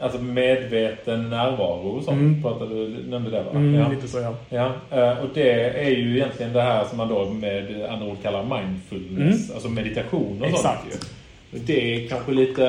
alltså 0.00 0.18
medveten 0.22 1.30
närvaro 1.30 1.88
och 1.88 2.02
sånt. 2.02 2.20
Mm. 2.20 2.42
Pratade, 2.42 2.74
du 2.74 3.10
nämnde 3.10 3.30
det 3.30 3.42
va? 3.42 3.50
Mm, 3.50 3.74
ja. 3.74 3.88
Lite 3.88 4.08
så 4.08 4.18
ja. 4.18 4.34
Ja, 4.48 4.72
eh, 4.98 5.18
och 5.18 5.28
det 5.34 5.50
är 5.86 5.90
ju 5.90 6.16
egentligen 6.16 6.52
det 6.52 6.62
här 6.62 6.84
som 6.84 6.98
man 6.98 7.08
då 7.08 7.24
med 7.24 7.86
andra 7.90 8.06
ord 8.06 8.16
kallar 8.22 8.60
mindfulness, 8.60 9.50
alltså 9.50 9.68
meditation 9.68 10.26
och 10.30 10.36
Mm. 10.36 10.48
Exakt. 10.54 10.92
sånt 10.92 11.08
ju. 11.50 11.58
Det 11.58 12.04
är 12.04 12.08
kanske 12.08 12.32
lite, 12.32 12.62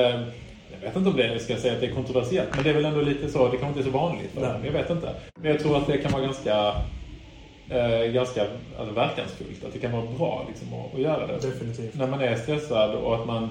jag 0.72 0.88
vet 0.88 0.96
inte 0.96 1.10
om 1.10 1.16
det 1.16 1.38
ska 1.38 1.56
säga 1.56 1.74
att 1.74 1.80
det 1.80 1.86
är 1.86 1.94
kontroversiellt, 1.94 2.48
men 2.54 2.64
det 2.64 2.70
är 2.70 2.74
väl 2.74 2.84
ändå 2.84 3.00
lite 3.00 3.28
så, 3.28 3.44
det 3.48 3.56
kanske 3.56 3.66
inte 3.68 3.80
är 3.80 3.92
så 3.92 3.98
vanligt. 3.98 4.30
Jag 4.64 4.72
vet 4.72 4.90
inte. 4.90 5.08
Men 5.34 5.50
jag 5.50 5.60
tror 5.60 5.76
att 5.76 5.86
det 5.86 5.98
kan 5.98 6.12
vara 6.12 6.22
ganska, 6.22 6.74
eh, 7.70 8.12
ganska 8.12 8.42
alltså 8.78 8.94
verkansfullt, 8.94 9.64
att 9.66 9.72
det 9.72 9.78
kan 9.78 9.92
vara 9.92 10.06
bra 10.18 10.44
liksom, 10.48 10.68
att, 10.74 10.94
att 10.94 11.00
göra 11.00 11.26
det. 11.26 11.32
Definitivt. 11.48 11.94
När 11.94 12.06
man 12.06 12.20
är 12.20 12.34
stressad 12.36 12.94
och 12.94 13.14
att 13.14 13.26
man 13.26 13.48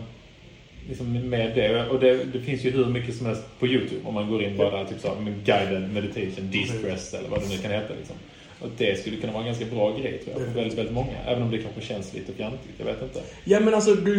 liksom 0.87 1.29
med 1.29 1.51
det, 1.55 1.85
och 1.89 1.99
det, 1.99 2.23
det 2.33 2.39
finns 2.39 2.63
ju 2.65 2.71
hur 2.71 2.85
mycket 2.85 3.15
som 3.15 3.25
helst 3.25 3.43
på 3.59 3.67
Youtube 3.67 4.01
om 4.03 4.13
man 4.13 4.29
går 4.29 4.43
in 4.43 4.57
bara 4.57 4.77
där, 4.77 4.85
typ 4.85 4.99
så, 4.99 5.15
med 5.21 5.33
guided 5.45 5.93
meditation, 5.93 6.49
de-stress 6.51 7.13
eller 7.13 7.29
vad 7.29 7.39
det 7.41 7.49
nu 7.49 7.57
kan 7.57 7.71
heta. 7.71 7.93
Liksom. 7.99 8.15
Och 8.61 8.67
det 8.77 8.99
skulle 8.99 9.17
kunna 9.17 9.33
vara 9.33 9.41
en 9.43 9.47
ganska 9.47 9.65
bra 9.65 9.97
grej 9.97 10.17
tror 10.23 10.35
jag, 10.37 10.47
för 10.47 10.55
väldigt, 10.55 10.77
väldigt 10.77 10.93
många. 10.93 11.11
Även 11.27 11.43
om 11.43 11.51
det 11.51 11.57
kanske 11.57 11.81
känns 11.81 12.13
lite 12.13 12.33
fjantigt, 12.33 12.71
jag 12.77 12.85
vet 12.85 13.01
inte. 13.01 13.19
Ja 13.43 13.59
men 13.59 13.73
alltså 13.73 13.95
det 13.95 14.11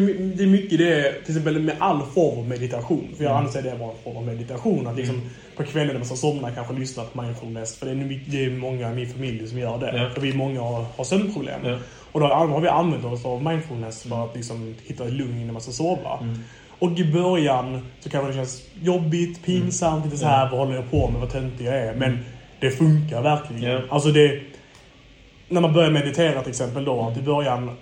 är 0.42 0.46
mycket 0.46 0.78
det, 0.78 1.12
till 1.12 1.36
exempel 1.36 1.58
med 1.60 1.76
all 1.78 2.02
form 2.14 2.38
av 2.38 2.48
meditation. 2.48 3.08
För 3.16 3.24
jag 3.24 3.32
Mm. 3.32 3.46
anser 3.46 3.62
det 3.62 3.74
vara 3.74 3.90
en 3.90 3.96
form 4.04 4.16
av 4.16 4.26
meditation. 4.26 4.86
Att 4.86 4.96
liksom 4.96 5.20
på 5.56 5.62
kvällen 5.64 5.88
när 5.88 5.94
man 5.94 6.04
ska 6.06 6.16
somna 6.16 6.50
kanske 6.50 6.74
lyssna 6.74 7.04
på 7.04 7.22
mindfulness. 7.22 7.76
För 7.78 7.86
det 7.86 7.92
är, 7.92 7.96
mycket- 7.96 8.32
det 8.32 8.44
är 8.44 8.50
många 8.50 8.92
i 8.92 8.94
min 8.94 9.08
familj 9.08 9.48
som 9.48 9.58
gör 9.58 9.78
det. 9.78 9.92
Ja. 9.96 10.10
För 10.14 10.20
vi 10.20 10.34
många 10.34 10.60
har, 10.60 10.84
har 10.96 11.04
sömnproblem. 11.04 11.60
Ja. 11.64 11.78
Och 12.12 12.20
då 12.20 12.26
har 12.26 12.60
vi 12.60 12.68
använt 12.68 13.04
oss 13.04 13.24
av 13.24 13.42
mindfulness 13.44 14.02
för 14.02 14.24
att 14.24 14.36
liksom 14.36 14.74
hitta 14.86 15.04
lugn 15.04 15.46
när 15.46 15.52
man 15.52 15.62
ska 15.62 15.72
sova. 15.72 16.18
Mm. 16.22 16.38
Och 16.78 16.98
i 16.98 17.12
början 17.12 17.86
så 18.00 18.10
kanske 18.10 18.30
det 18.30 18.36
känns 18.36 18.62
jobbigt, 18.82 19.44
pinsamt, 19.44 20.04
lite 20.04 20.16
så 20.16 20.26
här 20.26 20.50
vad 20.50 20.60
håller 20.60 20.74
jag 20.74 20.90
på 20.90 21.10
med, 21.10 21.20
vad 21.20 21.30
töntig 21.30 21.66
jag 21.66 21.78
är. 21.78 21.94
Men 21.94 22.18
det 22.60 22.70
funkar 22.70 23.22
verkligen. 23.22 23.72
Ja. 23.72 23.80
Alltså 23.88 24.08
det... 24.08 24.40
När 25.48 25.60
man 25.60 25.72
börjar 25.72 25.90
meditera 25.90 26.42
till 26.42 26.50
exempel 26.50 26.84
då, 26.84 27.02
att 27.02 27.18
i 27.18 27.22
början 27.22 27.76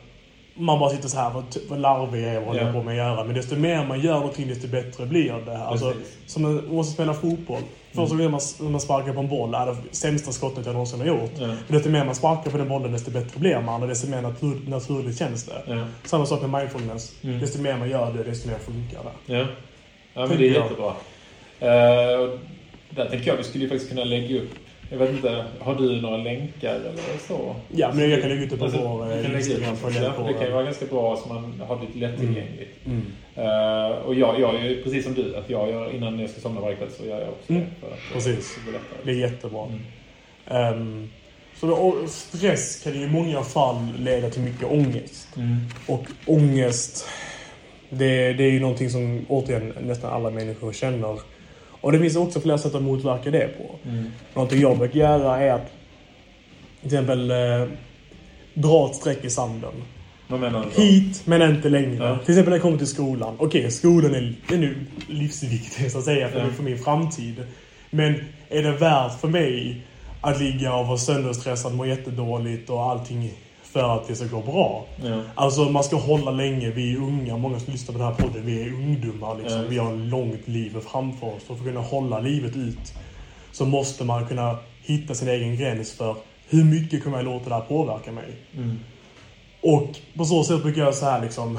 man 0.56 0.78
bara 0.78 0.90
sitter 0.90 1.08
så 1.08 1.18
här, 1.18 1.30
vad, 1.30 1.44
vad 1.68 1.78
larvig 1.80 2.22
jag 2.22 2.30
är, 2.30 2.34
vad 2.36 2.44
håller 2.44 2.60
jag 2.60 2.68
Ja. 2.68 2.72
på 2.72 2.82
med 2.82 2.92
att 2.92 2.96
göra? 2.96 3.24
Men 3.24 3.34
desto 3.34 3.56
mer 3.56 3.86
man 3.86 4.00
gör 4.00 4.14
någonting, 4.14 4.48
desto 4.48 4.68
bättre 4.68 5.06
blir 5.06 5.32
det. 5.46 5.58
Alltså, 5.58 5.92
som 6.26 6.44
en, 6.44 6.54
man 6.54 6.74
måste 6.74 6.92
spela 6.92 7.14
fotboll. 7.14 7.62
Första 7.92 8.16
gången 8.16 8.30
man, 8.30 8.40
när 8.60 8.70
man 8.70 8.80
sparkar 8.80 9.12
på 9.12 9.20
en 9.20 9.28
boll 9.28 9.54
är 9.54 9.66
det 9.66 9.76
sämsta 9.90 10.32
skottet 10.32 10.66
jag 10.66 10.72
någonsin 10.72 11.00
har 11.00 11.06
gjort. 11.06 11.30
Ja. 11.38 11.46
Men 11.46 11.56
desto 11.68 11.90
mer 11.90 12.04
man 12.04 12.14
sparkar 12.14 12.50
på 12.50 12.58
den 12.58 12.68
bollen, 12.68 12.92
desto 12.92 13.10
bättre 13.10 13.40
blir 13.40 13.60
man 13.60 13.82
och 13.82 13.88
desto 13.88 14.10
mer 14.10 14.22
natur, 14.22 14.58
naturligt 14.68 15.18
känns 15.18 15.44
det. 15.46 15.62
Ja. 15.66 15.84
Samma 16.04 16.26
sak 16.26 16.40
med 16.42 16.50
mindfulness. 16.50 17.14
Mm. 17.22 17.40
Desto 17.40 17.62
mer 17.62 17.76
man 17.76 17.90
gör 17.90 18.12
det, 18.12 18.22
desto 18.22 18.48
mer 18.48 18.58
funkar 18.58 19.00
det. 19.04 19.34
Ja, 19.34 19.46
ja 20.14 20.26
men 20.26 20.38
det 20.38 20.48
är 20.48 20.52
jättebra. 20.52 20.88
Uh, 21.62 22.38
där 22.90 23.08
tänker 23.10 23.26
jag 23.26 23.36
vi 23.36 23.44
skulle 23.44 23.64
ju 23.64 23.70
faktiskt 23.70 23.90
kunna 23.90 24.04
lägga 24.04 24.36
upp 24.42 24.50
jag 24.90 24.98
vet 24.98 25.10
inte, 25.10 25.44
har 25.60 25.74
du 25.74 26.00
några 26.00 26.16
länkar 26.16 26.74
eller 26.74 27.18
så? 27.28 27.54
Ja, 27.68 27.90
men 27.94 28.10
jag 28.10 28.20
kan 28.20 28.30
lägga 28.30 28.42
ut 28.42 28.50
det 28.50 28.56
på 28.56 28.64
Alltså, 28.64 28.88
vår 28.88 29.02
eh, 29.04 29.08
kan 29.12 29.22
lägga 29.22 29.38
Instagram. 29.38 29.72
ut- 29.74 29.78
Följa 29.80 30.02
ja, 30.02 30.12
på 30.12 30.22
Det 30.22 30.32
kan 30.32 30.42
ju 30.42 30.48
det. 30.48 30.54
vara 30.54 30.64
ganska 30.64 30.86
bra 30.86 31.16
så 31.16 31.28
man 31.28 31.62
har 31.68 31.76
det 31.92 31.98
lättillgängligt. 32.00 32.86
Mm. 32.86 33.02
Eh, 33.34 33.90
och 33.96 34.14
jag, 34.14 34.40
jag 34.40 34.52
precis 34.84 35.04
som 35.04 35.14
du, 35.14 35.36
att 35.36 35.50
jag 35.50 35.68
gör, 35.70 35.94
innan 35.94 36.18
jag 36.18 36.30
ska 36.30 36.40
somna 36.40 36.60
varje 36.60 36.76
kväll 36.76 36.88
så 36.98 37.04
gör 37.06 37.20
jag 37.20 37.28
också 37.28 37.52
Mm. 37.52 37.62
det. 37.62 37.70
För 37.80 37.86
att 37.86 37.98
det 38.08 38.14
Precis. 38.14 38.56
lättare. 38.66 38.78
Det 39.04 39.10
är 39.10 39.14
jättebra. 39.30 39.66
Mm. 39.66 39.80
Ehm, 40.46 41.10
så 41.60 41.66
då, 41.66 41.94
stress 42.08 42.80
kan 42.84 42.94
i 42.94 43.06
många 43.08 43.42
fall 43.42 43.88
leda 43.98 44.30
till 44.30 44.42
mycket 44.42 44.70
ångest. 44.70 45.28
Mm. 45.36 45.56
Och 45.86 46.04
ångest, 46.26 47.08
det, 47.90 48.32
det 48.32 48.44
är 48.44 48.50
ju 48.50 48.60
någonting 48.60 48.90
som 48.90 49.26
återigen 49.28 49.72
nästan 49.80 50.12
alla 50.12 50.30
människor 50.30 50.72
känner. 50.72 51.18
Och 51.86 51.92
det 51.92 51.98
finns 51.98 52.16
också 52.16 52.40
flera 52.40 52.58
sätt 52.58 52.74
att 52.74 52.82
motverka 52.82 53.30
det 53.30 53.48
på. 53.58 53.88
Mm. 53.88 54.04
Någonting 54.34 54.60
jag 54.60 54.78
brukar 54.78 54.98
göra 54.98 55.40
är 55.40 55.52
att 55.52 55.72
till 56.80 56.86
exempel 56.86 57.30
eh, 57.30 57.36
dra 58.54 58.86
ett 58.90 58.96
streck 58.96 59.24
i 59.24 59.30
sanden. 59.30 59.72
Vad 60.28 60.40
menar 60.40 60.64
du 60.64 60.70
då? 60.76 60.82
Hit, 60.82 61.22
men 61.24 61.42
inte 61.42 61.68
längre. 61.68 62.04
Ja. 62.04 62.18
Till 62.18 62.30
exempel 62.30 62.50
när 62.50 62.56
jag 62.56 62.62
kommer 62.62 62.78
till 62.78 62.86
skolan. 62.86 63.34
Okej, 63.38 63.70
skolan 63.70 64.14
är, 64.14 64.34
är 64.52 64.56
nu 64.56 64.76
livsviktig 65.08 65.92
så 65.92 65.98
att 65.98 66.04
säga 66.04 66.28
för, 66.28 66.38
Ja. 66.38 66.46
för 66.56 66.62
min 66.62 66.78
framtid. 66.78 67.46
Men 67.90 68.14
är 68.48 68.62
det 68.62 68.72
värt 68.72 69.20
för 69.20 69.28
mig 69.28 69.82
att 70.20 70.40
ligga 70.40 70.74
och 70.74 70.86
vara 70.86 70.98
sönderstressad, 70.98 71.74
må 71.74 71.86
jättedåligt 71.86 72.70
och 72.70 72.82
allting 72.82 73.32
för 73.76 73.96
att 73.96 74.08
det 74.08 74.14
ska 74.14 74.26
gå 74.26 74.40
bra? 74.40 74.86
Ja. 75.04 75.22
Alltså 75.34 75.60
man 75.64 75.84
ska 75.84 75.96
hålla 75.96 76.30
länge, 76.30 76.70
vi 76.70 76.92
är 76.92 76.96
unga, 76.96 77.36
många 77.36 77.60
som 77.60 77.72
lyssnar 77.72 77.92
på 77.92 77.98
den 77.98 78.08
här 78.08 78.14
podden, 78.14 78.46
vi 78.46 78.62
är 78.62 78.72
ungdomar 78.72 79.38
liksom. 79.42 79.60
Ja. 79.60 79.68
Vi 79.68 79.78
har 79.78 79.92
ett 79.92 79.98
långt 79.98 80.48
liv 80.48 80.76
framför 80.90 81.26
oss. 81.26 81.42
Och 81.46 81.46
för 81.46 81.54
att 81.54 81.64
kunna 81.64 81.80
hålla 81.80 82.20
livet 82.20 82.56
ut 82.56 82.94
så 83.52 83.66
måste 83.66 84.04
man 84.04 84.26
kunna 84.26 84.58
hitta 84.82 85.14
sin 85.14 85.28
egen 85.28 85.56
gräns 85.56 85.92
för 85.92 86.16
hur 86.48 86.64
mycket 86.64 87.04
kommer 87.04 87.16
jag 87.16 87.24
låta 87.24 87.48
det 87.48 87.54
här 87.54 87.62
påverka 87.62 88.12
mig? 88.12 88.36
Mm. 88.56 88.78
Och 89.60 89.88
på 90.16 90.24
så 90.24 90.44
sätt 90.44 90.62
brukar 90.62 90.82
jag 90.82 90.94
så 90.94 91.04
här 91.04 91.22
liksom... 91.22 91.58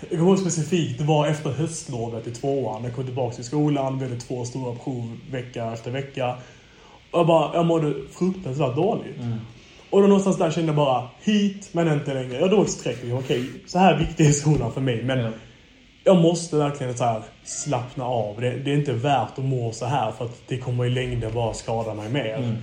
Jag 0.00 0.18
kommer 0.18 0.30
ihåg 0.30 0.38
specifikt, 0.38 0.98
det 0.98 1.04
var 1.04 1.26
efter 1.26 1.50
höstlovet 1.50 2.26
i 2.26 2.30
tvåan. 2.30 2.84
Jag 2.84 2.94
kom 2.94 3.04
tillbaka 3.04 3.34
till 3.34 3.44
skolan, 3.44 3.98
vi 3.98 4.04
hade 4.04 4.20
två 4.20 4.44
stora 4.44 4.74
prov 4.74 5.18
vecka 5.30 5.72
efter 5.72 5.90
vecka. 5.90 6.36
Och 7.10 7.18
jag 7.18 7.26
bara, 7.26 7.54
jag 7.54 7.66
mådde 7.66 7.94
fruktansvärt 8.12 8.76
dåligt. 8.76 9.18
Mm. 9.20 9.38
Och 9.90 10.00
då 10.00 10.06
någonstans 10.06 10.38
där 10.38 10.50
kände 10.50 10.68
jag 10.68 10.76
bara, 10.76 11.08
hit 11.22 11.68
men 11.72 11.92
inte 11.92 12.14
längre. 12.14 12.40
Jag 12.40 12.50
drog 12.50 12.68
streck. 12.68 12.96
liksom, 13.02 13.18
Okej, 13.18 13.44
så 13.66 13.78
här 13.78 13.98
viktig 13.98 14.26
är 14.26 14.32
skolan 14.32 14.72
för 14.72 14.80
mig. 14.80 15.02
Men 15.02 15.18
Ja. 15.18 15.30
jag 16.04 16.16
måste 16.16 16.56
verkligen 16.56 16.96
så 16.96 17.04
här 17.04 17.22
slappna 17.44 18.04
av. 18.04 18.40
Det, 18.40 18.50
det 18.50 18.70
är 18.70 18.74
inte 18.74 18.92
värt 18.92 19.38
att 19.38 19.44
må 19.44 19.72
så 19.72 19.86
här 19.86 20.12
för 20.12 20.24
att 20.24 20.42
det 20.48 20.58
kommer 20.58 20.86
i 20.86 20.90
längden 20.90 21.32
bara 21.34 21.54
skada 21.54 21.94
mig 21.94 22.08
mer. 22.08 22.34
Mm. 22.36 22.56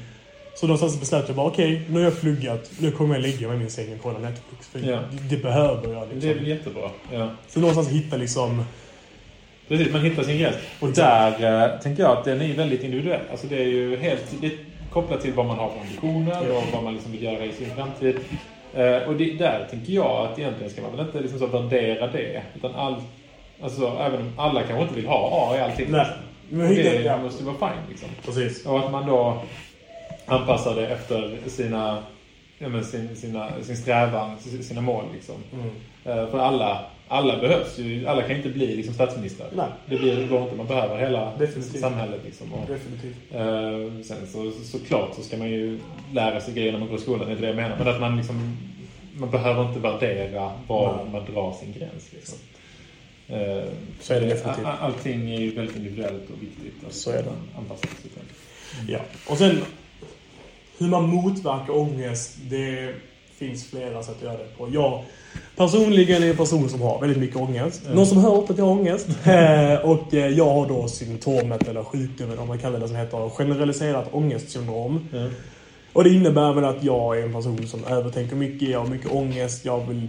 Så 0.55 0.67
någonstans 0.67 0.99
beslöt 0.99 1.23
jag 1.27 1.35
bara, 1.35 1.47
okej, 1.47 1.81
nu 1.89 1.93
har 1.99 2.03
jag 2.05 2.19
pluggat. 2.21 2.71
Nu 2.79 2.91
kommer 2.91 3.15
jag 3.15 3.21
ligga 3.21 3.47
med 3.47 3.57
min 3.59 3.69
säng 3.71 3.93
och 3.93 3.99
kolla 4.03 4.19
Netflix. 4.19 4.67
För 4.67 4.79
Ja. 4.79 4.99
det, 5.11 5.35
det 5.35 5.43
behöver 5.43 5.93
jag 5.93 6.01
liksom. 6.01 6.19
Det 6.19 6.29
är 6.29 6.33
väl 6.35 6.47
jättebra. 6.47 6.89
Ja. 7.13 7.29
Så 7.47 7.59
någonstans 7.59 7.89
hitta 7.89 8.17
liksom... 8.17 8.65
Precis, 9.67 9.91
man 9.93 10.01
hittar 10.01 10.23
sin 10.23 10.37
gräns. 10.39 10.55
Och 10.79 10.89
där 10.91 11.31
eh, 11.73 11.79
tänker 11.79 12.03
jag 12.03 12.17
att 12.17 12.25
den 12.25 12.41
är 12.41 12.53
väldigt 12.53 12.83
individuell. 12.83 13.21
Alltså 13.31 13.47
det 13.47 13.55
är 13.57 13.65
ju 13.67 13.97
helt 13.97 14.23
det 14.41 14.51
kopplat 14.95 15.21
till 15.21 15.33
vad 15.33 15.45
man 15.45 15.57
har 15.57 15.69
för 15.69 15.79
ambitioner 15.79 16.57
och 16.57 16.63
vad 16.73 16.83
man 16.83 16.93
liksom 16.93 17.11
vill 17.11 17.23
göra 17.23 17.45
i 17.45 17.51
sin 17.51 17.69
framtid. 17.75 18.15
Eh, 18.73 18.97
och 19.07 19.15
det, 19.15 19.33
där 19.33 19.67
tänker 19.69 19.93
jag 19.93 20.25
att 20.25 20.39
egentligen 20.39 20.71
ska 20.71 20.81
man 20.81 20.91
väl 20.91 21.05
inte 21.05 21.19
liksom 21.19 21.39
så 21.39 21.47
värdera 21.47 22.07
det. 22.07 22.43
Utan 22.55 22.75
all, 22.75 22.95
alltså 23.61 23.79
så, 23.79 23.97
även 23.99 24.21
om 24.21 24.33
alla 24.37 24.63
kanske 24.63 24.81
inte 24.81 24.95
vill 24.95 25.07
ha 25.07 25.29
A 25.31 25.57
i 25.57 25.61
allting. 25.61 25.87
Nej. 25.89 26.05
Men 26.49 26.67
Och 26.67 26.75
det 26.75 27.01
ja. 27.01 27.17
måste 27.17 27.43
vara 27.43 27.55
fine 27.55 27.89
liksom. 27.89 28.09
Precis. 28.25 28.65
Och 28.65 28.79
att 28.79 28.91
man 28.91 29.07
då 29.07 29.41
anpassar 30.25 30.75
det 30.75 30.87
efter 30.87 31.37
sina, 31.47 32.03
ja, 32.59 32.69
men 32.69 32.85
sin, 32.85 33.15
sina, 33.15 33.49
sin 33.63 33.77
strävan, 33.77 34.39
sina 34.39 34.81
mål 34.81 35.05
liksom. 35.13 35.35
Mm. 35.53 35.67
Eh, 36.05 36.31
För 36.31 36.39
alla, 36.39 36.85
alla 37.07 37.37
behövs 37.39 37.79
ju. 37.79 38.07
Alla 38.07 38.21
kan 38.21 38.35
inte 38.35 38.49
bli 38.49 38.75
liksom 38.75 38.93
statsminister. 38.93 39.47
Nej. 39.55 39.65
Det 39.85 39.95
blir, 39.97 40.27
går 40.27 40.41
inte. 40.43 40.55
Man 40.55 40.67
behöver 40.67 40.97
hela 40.97 41.33
Definitivt. 41.37 41.81
samhället. 41.81 42.19
Liksom. 42.25 42.53
Och, 42.53 42.67
Definitivt. 42.67 43.15
eh, 43.31 44.03
sen 44.03 44.27
så, 44.27 44.51
såklart 44.63 45.15
så 45.15 45.21
ska 45.21 45.37
man 45.37 45.49
ju 45.49 45.79
lära 46.13 46.41
sig 46.41 46.53
grejer 46.53 46.71
när 46.71 46.79
man 46.79 46.87
går 46.87 46.97
i 46.97 47.01
skolan. 47.01 47.27
Det 47.27 47.33
är 47.33 47.37
det 47.37 47.47
jag 47.47 47.55
menar. 47.55 47.77
Men 47.77 47.87
att 47.87 47.99
man 48.01 48.17
liksom 48.17 48.57
man 49.17 49.29
behöver 49.29 49.67
inte 49.67 49.79
värdera 49.79 50.51
var 50.67 50.95
Nej. 50.95 51.05
man 51.11 51.33
drar 51.33 51.53
sin 51.59 51.73
gräns. 51.73 52.13
Liksom. 52.13 52.37
Eh, 53.27 53.63
Så 53.99 54.13
är 54.13 54.21
det 54.21 54.27
definitivt. 54.27 54.65
all- 54.65 54.77
Allting 54.79 55.31
är 55.31 55.39
ju 55.39 55.55
väldigt 55.55 55.75
individuellt 55.75 56.29
och 56.29 56.43
viktigt. 56.43 56.87
Att 56.87 56.93
Så 56.93 57.11
är 57.11 57.17
det. 57.23 57.23
sig 57.77 57.89
till 58.01 58.11
det. 58.15 58.91
Ja. 58.93 58.99
Och 59.29 59.37
sen 59.37 59.61
hur 60.77 60.87
man 60.87 61.09
motverkar 61.09 61.77
ångest, 61.77 62.37
det 62.49 62.93
finns 63.37 63.69
flera 63.69 64.03
sätt 64.03 64.15
att 64.17 64.23
göra 64.23 64.37
det 64.37 64.57
på. 64.57 64.69
Jag 64.73 65.03
personligen 65.55 66.23
är 66.23 66.29
en 66.29 66.37
person 66.37 66.69
som 66.69 66.81
har 66.81 67.01
väldigt 67.01 67.19
mycket 67.19 67.35
ångest. 67.35 67.83
Mm. 67.85 67.95
Någon 67.95 68.05
som 68.05 68.17
har 68.17 68.35
hört 68.35 68.49
att 68.49 68.57
jag 68.57 68.65
har 68.65 68.71
ångest. 68.71 69.07
Eh, 69.25 69.89
och 69.89 70.13
eh, 70.13 70.27
jag 70.27 70.53
har 70.53 70.67
då 70.67 70.87
symptomet, 70.87 71.67
eller 71.67 71.83
sjukdomen 71.83 72.39
om 72.39 72.47
man 72.47 72.59
kallar 72.59 72.79
det, 72.79 72.87
som 72.87 72.97
heter 72.97 73.29
generaliserat 73.29 74.07
ångestsyndrom. 74.11 75.07
Ja. 75.13 75.27
Och 75.93 76.03
det 76.03 76.09
innebär 76.09 76.53
väl 76.53 76.63
att 76.63 76.83
jag 76.83 77.19
är 77.19 77.23
en 77.23 77.33
person 77.33 77.67
som 77.67 77.85
övertänker 77.85 78.35
mycket, 78.35 78.69
jag 78.69 78.79
har 78.79 78.87
mycket 78.87 79.11
ångest, 79.11 79.65
jag 79.65 79.87
vill... 79.87 80.07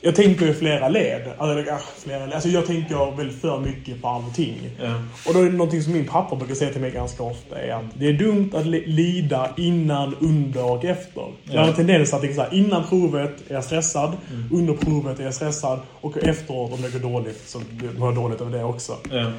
Jag 0.00 0.14
tänker 0.14 0.46
i 0.46 0.54
flera 0.54 0.88
led. 0.88 1.22
Alltså, 1.38 1.70
äh, 1.72 1.78
flera 2.04 2.24
led. 2.26 2.34
alltså 2.34 2.48
jag 2.48 2.66
tänker 2.66 3.16
väl 3.16 3.30
för 3.30 3.60
mycket 3.60 4.02
på 4.02 4.08
allting. 4.08 4.70
Ja. 4.82 4.94
Och 5.26 5.34
då 5.34 5.40
är 5.40 5.44
det 5.44 5.50
någonting 5.56 5.82
som 5.82 5.92
min 5.92 6.04
pappa 6.06 6.36
brukar 6.36 6.54
säga 6.54 6.70
till 6.72 6.80
mig 6.80 6.90
ganska 6.90 7.22
ofta 7.22 7.58
är 7.60 7.72
att 7.72 7.84
det 7.94 8.06
är 8.08 8.12
dumt 8.12 8.50
att 8.54 8.66
li- 8.66 8.86
lida 8.86 9.50
innan, 9.56 10.14
under 10.20 10.64
och 10.70 10.84
efter. 10.84 11.22
Jag 11.44 11.60
har 11.60 11.68
en 11.68 11.74
tendens 11.74 12.14
att 12.14 12.22
liksom 12.22 12.44
så 12.44 12.50
här, 12.50 12.54
innan 12.58 12.84
provet 12.88 13.50
är 13.50 13.54
jag 13.54 13.64
stressad, 13.64 14.12
under 14.52 14.74
provet 14.74 15.20
är 15.20 15.24
jag 15.24 15.34
stressad 15.34 15.80
och 16.00 16.16
efteråt 16.18 16.72
om 16.72 16.82
det 16.82 16.92
går 16.92 17.10
dåligt 17.10 17.42
så 17.48 17.60
mår 17.98 18.08
jag 18.08 18.14
dåligt 18.14 18.40
över 18.40 18.58
det 18.58 18.64
också. 18.64 18.96
Ja. 19.10 19.32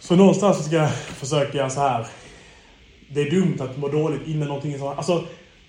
Så 0.00 0.16
någonstans 0.16 0.56
så 0.56 0.62
ska 0.62 0.76
jag 0.76 0.90
försöka 0.94 1.70
så 1.70 1.80
här. 1.80 2.06
Det 3.08 3.20
är 3.20 3.30
dumt 3.30 3.56
att 3.60 3.76
må 3.78 3.88
dåligt 3.88 4.20
innan 4.28 4.48
någonting 4.48 4.72
är 4.72 4.78
så 4.78 4.88
här. 4.88 4.96
Alltså, 4.96 5.24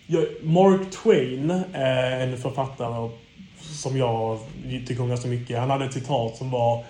jag, 0.07 0.23
Mark 0.43 0.91
Twain, 0.91 1.51
en 1.73 2.37
författare 2.37 3.09
som 3.71 3.97
jag 3.97 4.39
tycker 4.87 5.01
om 5.01 5.09
ganska 5.09 5.27
mycket. 5.27 5.59
Han 5.59 5.69
hade 5.69 5.85
ett 5.85 5.93
citat 5.93 6.37
som 6.37 6.51
var 6.51 6.83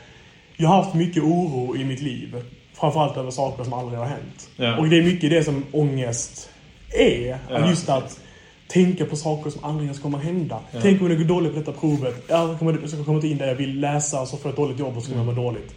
Jag 0.58 0.70
har 0.70 0.84
haft 0.84 0.96
mycket 0.96 1.24
oro 1.24 1.76
i 1.78 1.86
mitt 1.86 2.02
liv. 2.02 2.36
Framförallt 2.74 3.18
över 3.18 3.32
saker 3.32 3.64
som 3.64 3.74
aldrig 3.74 4.00
har 4.00 4.06
hänt. 4.06 4.50
Ja. 4.56 4.78
Och 4.78 4.90
det 4.90 4.98
är 4.98 5.04
mycket 5.04 5.30
det 5.30 5.44
som 5.44 5.64
ångest 5.72 6.50
är. 6.92 7.38
Ja. 7.50 7.70
Just 7.70 7.90
att 7.90 8.20
tänka 8.68 9.06
på 9.06 9.16
saker 9.16 9.50
som 9.50 9.64
aldrig 9.64 9.86
ens 9.86 10.00
kommer 10.00 10.18
hända. 10.18 10.60
Ja. 10.72 10.80
Tänk 10.82 11.02
om 11.02 11.10
det 11.10 11.16
går 11.16 11.26
dåligt 11.26 11.54
på 11.54 11.60
detta 11.60 11.72
provet. 11.72 12.26
Jag 12.28 12.60
kommer, 12.60 12.78
jag 12.82 12.90
ska 12.90 13.04
komma 13.04 13.22
in 13.24 13.38
där 13.38 13.48
jag 13.48 13.56
vill 13.56 13.80
läsa, 13.80 14.26
så 14.26 14.38
får 14.38 14.50
jag 14.50 14.50
ett 14.50 14.58
dåligt 14.58 14.80
jobb 14.80 14.98
och 14.98 15.04
så 15.04 15.12
kommer 15.12 15.26
jag 15.26 15.36
må 15.36 15.42
dåligt. 15.42 15.76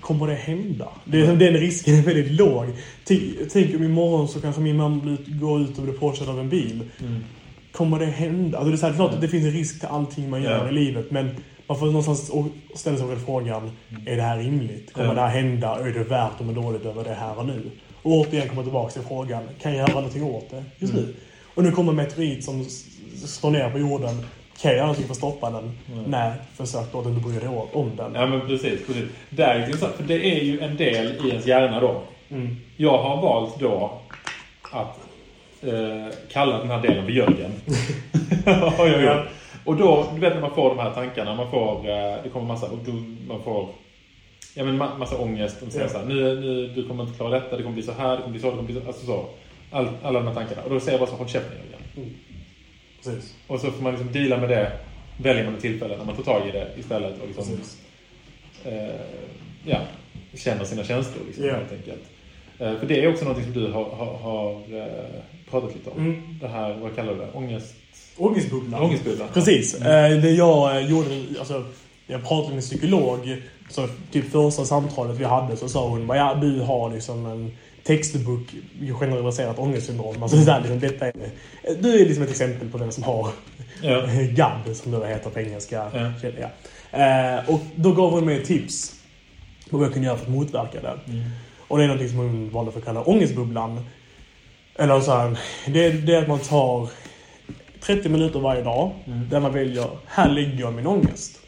Kommer 0.00 0.26
det 0.26 0.34
hända? 0.34 0.88
Det 1.04 1.20
är, 1.20 1.36
Den 1.36 1.54
risken 1.54 1.94
är 1.94 2.02
väldigt 2.02 2.32
låg. 2.32 2.66
Tänk, 3.04 3.22
tänk 3.52 3.74
om 3.74 3.82
imorgon 3.82 4.28
så 4.28 4.40
kanske 4.40 4.60
min 4.60 4.76
mamma 4.76 5.16
går 5.26 5.60
ut 5.60 5.78
och 5.78 5.84
blir 5.84 5.94
påkörd 5.94 6.28
av 6.28 6.40
en 6.40 6.48
bil. 6.48 6.82
Mm. 7.00 7.24
Kommer 7.72 7.98
det 7.98 8.06
hända? 8.06 8.58
Alltså 8.58 8.70
det 8.70 8.74
är 8.74 8.78
så 8.78 8.86
här, 8.86 8.94
klart 8.94 9.12
att 9.14 9.20
det 9.20 9.28
finns 9.28 9.44
en 9.44 9.50
risk 9.52 9.80
till 9.80 9.88
allting 9.88 10.30
man 10.30 10.42
gör 10.42 10.64
Ja. 10.64 10.68
i 10.68 10.72
livet. 10.72 11.10
Men 11.10 11.36
man 11.66 11.78
får 11.78 11.86
någonstans 11.86 12.30
ställa 12.74 12.96
sig 12.96 13.16
frågan. 13.26 13.70
Är 14.06 14.16
det 14.16 14.22
här 14.22 14.38
rimligt? 14.38 14.92
Kommer 14.92 15.08
Ja. 15.08 15.14
det 15.14 15.20
här 15.20 15.28
hända? 15.28 15.78
Är 15.80 15.84
det 15.92 16.04
värt 16.04 16.40
att 16.40 16.46
må 16.46 16.52
dåligt 16.52 16.84
över 16.86 17.04
det 17.04 17.14
här 17.14 17.38
och 17.38 17.46
nu? 17.46 17.70
Och 18.02 18.12
återigen 18.12 18.48
komma 18.48 18.62
tillbaka 18.62 18.92
till 18.92 19.02
frågan. 19.02 19.42
Kan 19.62 19.72
jag 19.74 19.88
göra 19.88 19.94
någonting 20.00 20.24
åt 20.24 20.50
det 20.50 20.64
just 20.78 20.92
Mm. 20.92 21.04
nu? 21.04 21.14
Och 21.54 21.62
nu 21.64 21.72
kommer 21.72 21.92
en 21.92 21.96
meteorit 21.96 22.44
som 22.44 22.64
slår 23.26 23.50
ner 23.50 23.70
på 23.70 23.78
jorden. 23.78 24.16
Kan 24.60 24.70
jag 24.70 24.74
göra 24.76 24.86
någonting 24.86 25.04
för 25.06 25.12
att 25.12 25.16
stoppa 25.18 25.50
den? 25.50 25.78
Nej, 26.06 26.32
försök 26.56 26.92
då 26.92 27.00
att 27.00 27.06
inte 27.06 27.28
bry 27.28 27.38
dig 27.38 27.48
om 27.72 27.90
den. 27.96 28.14
Ja, 28.14 28.26
men 28.26 28.40
precis. 28.40 28.86
precis. 28.86 29.04
Det 29.30 29.42
är 29.42 29.64
intressant, 29.66 29.94
för 29.94 30.04
det 30.04 30.14
är 30.38 30.44
ju 30.44 30.60
en 30.60 30.76
del 30.76 31.06
i 31.26 31.28
ens 31.28 31.46
hjärna 31.46 31.80
då. 31.80 32.02
Mm. 32.30 32.56
Jag 32.76 32.98
har 33.02 33.22
valt 33.22 33.60
då 33.60 33.98
att 34.72 34.98
eh, 35.62 36.06
kalla 36.32 36.58
den 36.58 36.70
här 36.70 36.82
delen 36.82 37.04
för 37.04 37.12
Jörgen. 37.12 37.52
Har 38.76 38.86
jag 38.86 39.02
gjort. 39.02 39.26
Och 39.64 39.76
då, 39.76 40.06
du 40.14 40.20
vet 40.20 40.34
när 40.34 40.40
man 40.40 40.54
får 40.54 40.68
de 40.68 40.78
här 40.78 40.90
tankarna, 40.94 41.34
man 41.34 41.50
får, 41.50 41.76
eh, 41.88 42.22
det 42.22 42.28
kommer 42.32 42.46
massa, 42.46 42.66
och 42.70 42.78
då, 42.86 42.92
man 43.28 43.42
får 43.42 43.68
ja, 44.54 44.64
men 44.64 44.82
ma- 44.82 44.98
massa 44.98 45.18
ångest. 45.18 45.56
De 45.60 45.70
säger 45.70 45.84
Ja. 45.86 45.90
så 45.92 45.98
här, 45.98 46.04
nu, 46.06 46.40
nu, 46.40 46.66
du 46.66 46.88
kommer 46.88 47.04
inte 47.04 47.16
klara 47.16 47.30
detta, 47.40 47.56
det 47.56 47.62
kommer 47.62 47.74
bli 47.74 47.82
så 47.82 47.92
här, 47.92 48.16
det 48.16 48.22
kommer 48.22 48.32
bli 48.32 48.40
så, 48.40 48.46
det 48.50 48.56
kommer 48.56 48.72
bli 48.72 48.80
så, 48.80 48.86
alltså 48.86 49.06
så. 49.06 49.24
All, 49.70 49.88
alla 50.02 50.18
de 50.20 50.26
här 50.28 50.34
tankarna. 50.34 50.62
Och 50.62 50.70
då 50.70 50.80
säger 50.80 50.92
jag 50.92 51.00
bara 51.00 51.10
så, 51.10 51.16
håll 51.16 51.28
käften 51.28 51.52
Jörgen. 51.56 52.14
Precis. 53.04 53.34
Och 53.46 53.60
så 53.60 53.70
får 53.70 53.82
man 53.82 53.92
liksom 53.92 54.12
deala 54.12 54.36
med 54.36 54.48
det, 54.48 54.72
väljer 55.22 55.44
man 55.44 55.54
ett 55.54 55.60
tillfälle 55.60 55.96
när 55.96 56.04
man 56.04 56.16
tar 56.16 56.22
tag 56.22 56.48
i 56.48 56.50
det 56.52 56.68
istället 56.78 57.20
och 57.22 57.26
liksom, 57.26 57.44
eh, 58.64 58.94
ja, 59.66 59.78
känner 60.34 60.64
sina 60.64 60.84
känslor 60.84 61.24
liksom, 61.26 61.44
Ja. 61.44 61.54
helt 61.54 61.72
enkelt. 61.72 62.02
Eh, 62.58 62.76
för 62.78 62.86
det 62.86 63.04
är 63.04 63.08
också 63.08 63.24
någonting 63.24 63.52
som 63.52 63.62
du 63.62 63.72
har, 63.72 63.84
har, 63.84 64.14
har 64.18 64.52
eh, 64.52 65.20
pratat 65.50 65.74
lite 65.74 65.90
om. 65.90 65.98
Mm. 65.98 66.38
Det 66.40 66.48
här, 66.48 66.78
vad 66.82 66.96
kallar 66.96 67.12
du 67.12 67.18
det? 67.18 67.28
Ångest... 67.34 67.74
Ångestbubblan. 68.16 68.82
Ångestbubblan. 68.82 69.28
Precis. 69.34 69.74
Eh, 69.74 70.18
Det 70.20 70.30
jag 70.30 70.76
eh, 70.76 70.90
gjorde, 70.90 71.24
alltså, 71.38 71.64
jag 72.06 72.28
pratade 72.28 72.48
med 72.48 72.56
en 72.56 72.60
psykolog, 72.62 73.42
så 73.70 73.88
typ 74.12 74.32
första 74.32 74.64
samtalet 74.64 75.16
vi 75.16 75.24
hade 75.24 75.56
så 75.56 75.68
sa 75.68 75.88
hon 75.88 76.08
ja 76.08 76.34
du 76.34 76.60
har 76.60 76.90
liksom 76.90 77.26
en 77.26 77.52
textbok 77.84 78.54
generaliserat 79.00 79.58
ångestsyndrom. 79.58 80.22
Alltså, 80.22 80.42
så 80.42 80.50
här, 80.50 80.60
liksom, 80.60 80.80
detta 80.80 81.06
är, 81.06 81.12
du 81.80 82.00
är 82.00 82.06
liksom 82.06 82.22
ett 82.22 82.30
exempel 82.30 82.68
på 82.68 82.78
den 82.78 82.92
som 82.92 83.02
har 83.02 83.28
Ja. 83.82 84.06
GAD, 84.30 84.76
som 84.76 84.92
det 84.92 85.08
heter 85.08 85.30
på 85.30 85.40
engelska. 85.40 85.90
Ja. 85.94 86.28
Ja. 86.40 86.50
Eh, 86.98 87.50
och 87.50 87.60
då 87.74 87.92
gav 87.92 88.10
hon 88.10 88.24
mig 88.24 88.44
tips 88.44 88.94
på 89.70 89.76
vad 89.76 89.86
jag 89.86 89.92
kunde 89.92 90.06
göra 90.06 90.16
för 90.16 90.24
att 90.24 90.32
motverka 90.32 90.80
det. 90.80 91.12
Mm. 91.12 91.24
Och 91.68 91.78
det 91.78 91.84
är 91.84 91.88
något 91.88 92.08
som 92.10 92.18
hon 92.18 92.50
valde 92.50 92.72
för 92.72 92.78
att 92.78 92.84
kalla 92.84 93.02
ångestbubblan. 93.02 93.84
Eller 94.80 95.00
så 95.00 95.12
här, 95.12 95.38
det, 95.66 95.90
det 95.90 96.14
är 96.14 96.22
att 96.22 96.28
man 96.28 96.38
tar 96.38 96.88
30 97.80 98.08
minuter 98.08 98.40
varje 98.40 98.62
dag 98.62 98.90
Mm. 99.06 99.28
där 99.30 99.40
man 99.40 99.52
väljer, 99.52 99.86
här 100.06 100.28
lägger 100.28 100.60
jag 100.60 100.74
min 100.74 100.86
ångest. 100.86 101.40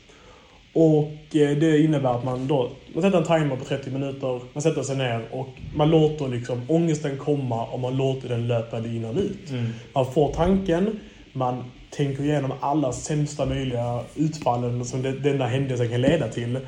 Och 0.75 1.37
eh, 1.37 1.57
det 1.59 1.79
innebär 1.79 2.15
att 2.19 2.25
man 2.25 2.47
då, 2.47 2.71
man 2.95 3.03
sätter 3.03 3.19
en 3.19 3.25
timer 3.25 3.57
på 3.57 3.65
30 3.65 3.91
minuter, 3.91 4.41
man 4.53 4.63
sätter 4.63 4.83
sig 4.83 4.97
ner 4.97 5.23
och 5.31 5.49
man 5.75 5.91
låter 5.91 6.29
liksom 6.29 6.63
ångesten 6.69 7.19
komma 7.19 7.67
och 7.67 7.81
man 7.81 7.97
låter 7.97 8.29
den 8.29 8.49
löpa 8.49 8.79
linan 8.79 9.19
ut. 9.19 9.51
Mm. 9.51 9.73
Man 9.93 10.13
får 10.13 10.33
tanken, 10.33 11.01
man 11.33 11.65
tänker 11.91 12.23
igenom 12.25 12.53
alla 12.61 12.93
sämsta 12.93 13.47
möjliga 13.47 14.01
utfallen 14.17 14.85
som 14.85 15.03
denna 15.03 15.47
händelse 15.47 15.89
kan 15.89 16.01
leda 16.01 16.29
till. 16.29 16.59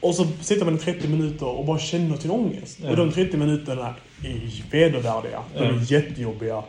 Och 0.00 0.14
så 0.14 0.26
sitter 0.40 0.64
man 0.64 0.74
i 0.74 0.78
30 0.78 1.08
minuter 1.08 1.46
och 1.46 1.64
bara 1.64 1.78
känner 1.78 2.16
sin 2.16 2.30
ångest. 2.30 2.78
Ja. 2.82 2.90
Och 2.90 2.96
de 2.96 3.12
30 3.12 3.36
minuterna 3.36 3.94
är 4.24 4.70
vedervärdiga. 4.70 5.42
De 5.54 5.58
är 5.64 5.72
Ja. 5.72 5.80
jättejobbiga. 5.98 6.62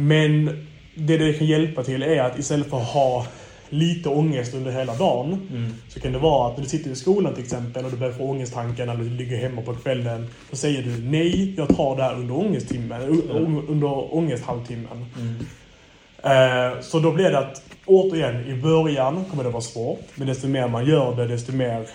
Men 0.00 0.66
det 0.94 1.16
det 1.18 1.32
kan 1.32 1.46
hjälpa 1.46 1.84
till 1.84 2.02
är 2.02 2.20
att 2.22 2.38
istället 2.38 2.70
för 2.70 2.76
att 2.80 2.86
ha 2.88 3.26
lite 3.70 4.08
ångest 4.08 4.54
under 4.54 4.70
hela 4.72 4.94
dagen 4.94 5.48
Mm. 5.52 5.74
så 5.88 6.00
kan 6.00 6.12
det 6.12 6.18
vara 6.18 6.50
att 6.50 6.56
när 6.56 6.64
du 6.64 6.70
sitter 6.70 6.90
i 6.90 6.94
skolan 6.96 7.34
till 7.34 7.42
exempel 7.44 7.84
och 7.84 7.90
du 7.90 7.96
börjar 7.96 8.12
få 8.12 8.24
ångesttankar 8.24 8.86
när 8.86 8.96
du 8.96 9.10
ligger 9.10 9.36
hemma 9.36 9.62
på 9.62 9.74
kvällen. 9.74 10.26
Så 10.50 10.56
säger 10.56 10.82
du 10.82 10.98
nej, 11.02 11.54
jag 11.56 11.76
tar 11.76 11.96
det 11.96 12.02
här 12.02 12.14
under 12.14 12.34
ångesttimmen, 12.38 13.02
u- 13.02 13.22
under 13.68 14.14
ångesthalvtimmen. 14.14 15.06
Mm. 15.20 15.34
Eh, 16.22 16.80
Så 16.80 17.00
då 17.00 17.12
blir 17.12 17.30
det 17.30 17.38
att, 17.38 17.62
återigen, 17.86 18.46
i 18.46 18.54
början 18.62 19.24
kommer 19.30 19.44
det 19.44 19.50
vara 19.50 19.62
svårt. 19.62 20.06
Men 20.14 20.26
desto 20.26 20.48
mer 20.48 20.68
man 20.68 20.86
gör 20.86 21.16
det, 21.16 21.26
desto 21.26 21.52
mer 21.52 21.86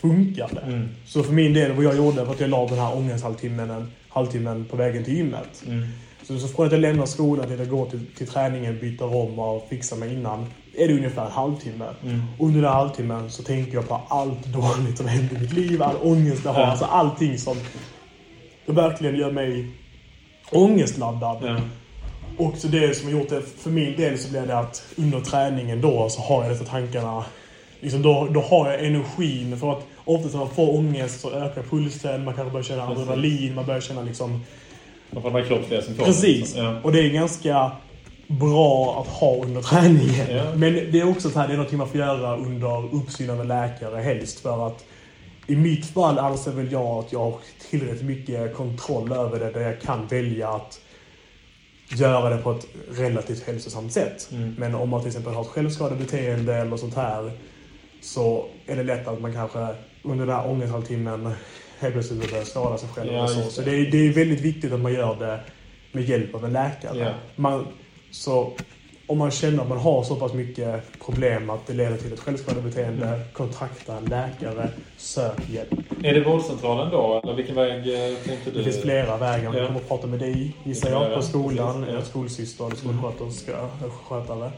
funkar 0.00 0.48
det. 0.52 0.60
Mm. 0.60 0.88
Så 1.06 1.22
för 1.22 1.32
min 1.32 1.52
del, 1.52 1.72
vad 1.72 1.84
jag 1.84 1.96
gjorde 1.96 2.24
var 2.24 2.34
att 2.34 2.40
jag 2.40 2.50
la 2.50 2.66
den 2.66 2.78
här 2.78 2.96
ångesthalvtimmen 2.96 3.90
halvtimmen 4.14 4.64
på 4.64 4.76
vägen 4.76 5.04
till 5.04 5.16
gymmet. 5.16 5.62
Mm. 5.66 5.88
Så, 6.22 6.38
så 6.38 6.48
från 6.48 6.66
att 6.66 6.72
jag 6.72 6.80
lämnar 6.80 7.06
skolan 7.06 7.44
till 7.44 7.54
att 7.54 7.60
jag 7.60 7.68
går 7.68 7.86
till, 7.86 8.06
till 8.16 8.26
träningen, 8.26 8.78
byter 8.80 9.16
om 9.16 9.38
och 9.38 9.66
fixar 9.68 9.96
mig 9.96 10.12
innan, 10.12 10.46
är 10.74 10.88
det 10.88 10.94
ungefär 10.94 11.26
en 11.26 11.32
halvtimme. 11.32 11.84
Mm. 12.04 12.22
Under 12.38 12.62
den 12.62 12.72
halvtimmen 12.72 13.30
så 13.30 13.42
tänker 13.42 13.74
jag 13.74 13.88
på 13.88 14.00
allt 14.08 14.46
dåligt 14.46 14.98
som 14.98 15.08
händer 15.08 15.36
i 15.36 15.40
mitt 15.40 15.52
liv, 15.52 15.82
all 15.82 15.96
ångest 16.02 16.44
jag 16.44 16.52
har. 16.52 16.60
Ja. 16.60 16.66
Alltså 16.66 16.84
allting 16.84 17.38
som 17.38 17.56
verkligen 18.66 19.16
gör 19.16 19.32
mig 19.32 19.68
ångestladdad. 20.52 21.38
Ja. 21.42 21.60
Och 22.36 22.56
så 22.56 22.68
det 22.68 22.96
som 22.96 23.12
har 23.12 23.18
gjort 23.20 23.28
det, 23.28 23.42
för 23.58 23.70
min 23.70 23.96
del 23.96 24.18
så 24.18 24.30
blev 24.30 24.46
det 24.46 24.58
att 24.58 24.84
under 24.96 25.20
träningen 25.20 25.80
då 25.80 26.08
så 26.08 26.20
har 26.20 26.42
jag 26.42 26.52
dessa 26.52 26.64
tankarna. 26.64 27.24
Liksom 27.80 28.02
då, 28.02 28.28
då 28.30 28.40
har 28.40 28.70
jag 28.70 28.84
energin. 28.84 29.58
För 29.58 29.72
att 29.72 29.86
ofta 30.04 30.28
när 30.28 30.38
man 30.38 30.54
får 30.54 30.74
ångest 30.74 31.20
så 31.20 31.30
ökar 31.30 31.62
pulsen, 31.62 32.24
man 32.24 32.34
kanske 32.34 32.52
börjar 32.52 32.64
känna 32.64 32.88
adrenalin, 32.88 33.54
man 33.54 33.66
börjar 33.66 33.80
känna 33.80 34.02
liksom... 34.02 34.44
Man 35.10 35.22
får 35.22 35.30
de 35.30 35.40
här 35.40 35.48
kroppsliga 35.48 35.82
symptomen. 35.82 36.12
Precis! 36.12 36.54
Ja. 36.56 36.80
Och 36.82 36.92
det 36.92 37.00
är 37.00 37.08
ganska 37.08 37.70
bra 38.26 39.00
att 39.00 39.12
ha 39.20 39.44
under 39.44 39.62
träningen. 39.62 40.36
Ja. 40.36 40.44
Men 40.54 40.74
det 40.74 41.00
är 41.00 41.08
också 41.08 41.30
så 41.30 41.38
här, 41.38 41.48
det 41.48 41.54
är 41.54 41.58
något 41.58 41.72
man 41.72 41.88
får 41.88 42.00
göra 42.00 42.36
under 42.36 42.94
uppsyn 42.94 43.30
av 43.30 43.40
en 43.40 43.48
läkare 43.48 44.00
helst. 44.00 44.40
För 44.40 44.66
att 44.66 44.84
i 45.46 45.56
mitt 45.56 45.86
fall 45.86 46.18
anser 46.18 46.52
väl 46.52 46.72
jag 46.72 46.86
att 46.86 47.12
jag 47.12 47.18
har 47.18 47.34
tillräckligt 47.70 48.02
mycket 48.02 48.54
kontroll 48.54 49.12
över 49.12 49.40
det 49.40 49.50
där 49.50 49.60
jag 49.60 49.80
kan 49.80 50.06
välja 50.06 50.48
att 50.48 50.80
göra 51.88 52.30
det 52.30 52.42
på 52.42 52.50
ett 52.50 52.66
relativt 52.90 53.46
hälsosamt 53.46 53.92
sätt. 53.92 54.28
Mm. 54.32 54.54
Men 54.58 54.74
om 54.74 54.88
man 54.88 55.00
till 55.00 55.08
exempel 55.08 55.34
har 55.34 55.42
ett 55.42 55.48
självskadebeteende 55.48 56.54
eller 56.54 56.76
sånt 56.76 56.94
här 56.94 57.32
så 58.00 58.46
är 58.66 58.76
det 58.76 58.82
lätt 58.82 59.08
att 59.08 59.20
man 59.20 59.32
kanske 59.32 59.68
under 60.02 60.26
den 60.26 60.36
här 60.36 60.50
ångesthalvtimmen 60.50 61.32
helt 61.78 61.94
plötsligt 61.94 62.30
börjar 62.30 62.44
skada 62.44 62.78
sig 62.78 62.88
själv. 62.88 63.12
Ja, 63.12 63.28
så 63.28 63.40
just 63.40 63.52
så 63.52 63.62
det. 63.62 63.70
det 63.70 63.76
är, 63.76 63.90
det 63.90 64.08
är 64.08 64.12
väldigt 64.12 64.40
viktigt 64.40 64.72
att 64.72 64.80
man 64.80 64.92
gör 64.92 65.16
det 65.16 65.40
med 65.92 66.04
hjälp 66.04 66.34
av 66.34 66.44
en 66.44 66.52
läkare. 66.52 66.98
Ja. 66.98 67.14
Man, 67.36 67.66
så 68.10 68.52
om 69.06 69.18
man 69.18 69.30
känner 69.30 69.62
att 69.62 69.68
man 69.68 69.78
har 69.78 70.02
så 70.02 70.16
pass 70.16 70.32
mycket 70.32 70.82
problem 71.04 71.50
att 71.50 71.66
det 71.66 71.72
leder 71.72 71.96
till 71.96 72.12
ett 72.12 72.20
självskadebeteende, 72.20 73.06
Mm. 73.06 73.20
kontakta 73.32 73.96
en 73.96 74.04
läkare, 74.04 74.68
sök 74.96 75.48
hjälp. 75.50 75.70
Är 76.02 76.14
det 76.14 76.20
vårdcentralen 76.20 76.90
då? 76.90 77.20
Eller 77.24 77.34
vilken 77.34 77.54
väg 77.54 77.72
eh, 77.78 78.14
tänkte 78.26 78.50
du? 78.50 78.58
Det 78.58 78.64
finns 78.64 78.82
flera 78.82 79.16
vägar. 79.16 79.44
Man 79.50 79.56
Ja. 79.60 79.66
kommer 79.66 79.80
att 79.80 79.88
prata 79.88 80.06
med 80.06 80.18
dig, 80.18 80.56
gissar 80.64 80.90
jag, 80.90 81.02
jag 81.02 81.14
på 81.14 81.22
skolan, 81.22 81.74
Precis, 81.80 81.94
ja. 81.94 82.04
skolsyster 82.04 82.64
eller 82.66 82.76
skolsköterska, 82.76 83.52
eller 83.52 83.90
skötare. 83.90 84.50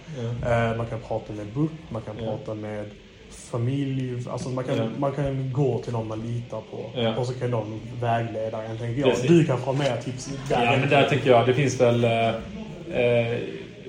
Ja. 0.43 0.71
Eh, 0.71 0.77
Man 0.77 0.87
kan 0.87 1.01
prata 1.01 1.33
med 1.33 1.47
BUP, 1.47 1.71
man 1.89 2.03
kan 2.03 2.15
Ja. 2.19 2.25
prata 2.25 2.55
med 2.55 2.85
familj. 3.31 4.29
Alltså 4.31 4.49
man, 4.49 4.65
kan, 4.65 4.77
Ja. 4.79 4.85
man 4.99 5.13
kan 5.13 5.53
gå 5.53 5.79
till 5.79 5.93
någon 5.93 6.09
man 6.09 6.21
litar 6.23 6.61
på. 6.71 7.01
Ja. 7.01 7.17
Och 7.17 7.27
så 7.27 7.35
kan 7.35 7.51
de 7.51 7.81
vägleda 8.01 8.63
en, 8.63 8.79
tänker 8.79 9.01
jag. 9.01 9.17
Du 9.29 9.45
kanske 9.45 9.67
har 9.67 9.75
mer 9.75 9.97
tips 10.05 10.31
där. 10.49 10.65
Ja, 10.65 10.77
men 10.81 10.89
där 10.91 11.09
tycker 11.09 11.31
jag 11.31 11.47
det 11.47 11.55
finns 11.55 11.81
väl... 11.81 12.05
Eh, 12.05 12.29
eh, 13.01 13.39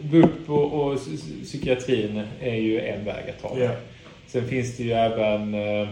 BUP 0.01 0.49
och, 0.49 0.73
och 0.73 0.95
psy- 0.97 1.43
psykiatrin 1.43 2.21
är 2.41 2.55
ju 2.55 2.79
en 2.79 3.05
väg 3.05 3.29
att 3.29 3.41
ta. 3.41 3.59
Ja. 3.59 3.71
Sen 4.27 4.47
finns 4.47 4.77
det 4.77 4.83
ju 4.83 4.91
även 4.91 5.53
eh, 5.53 5.89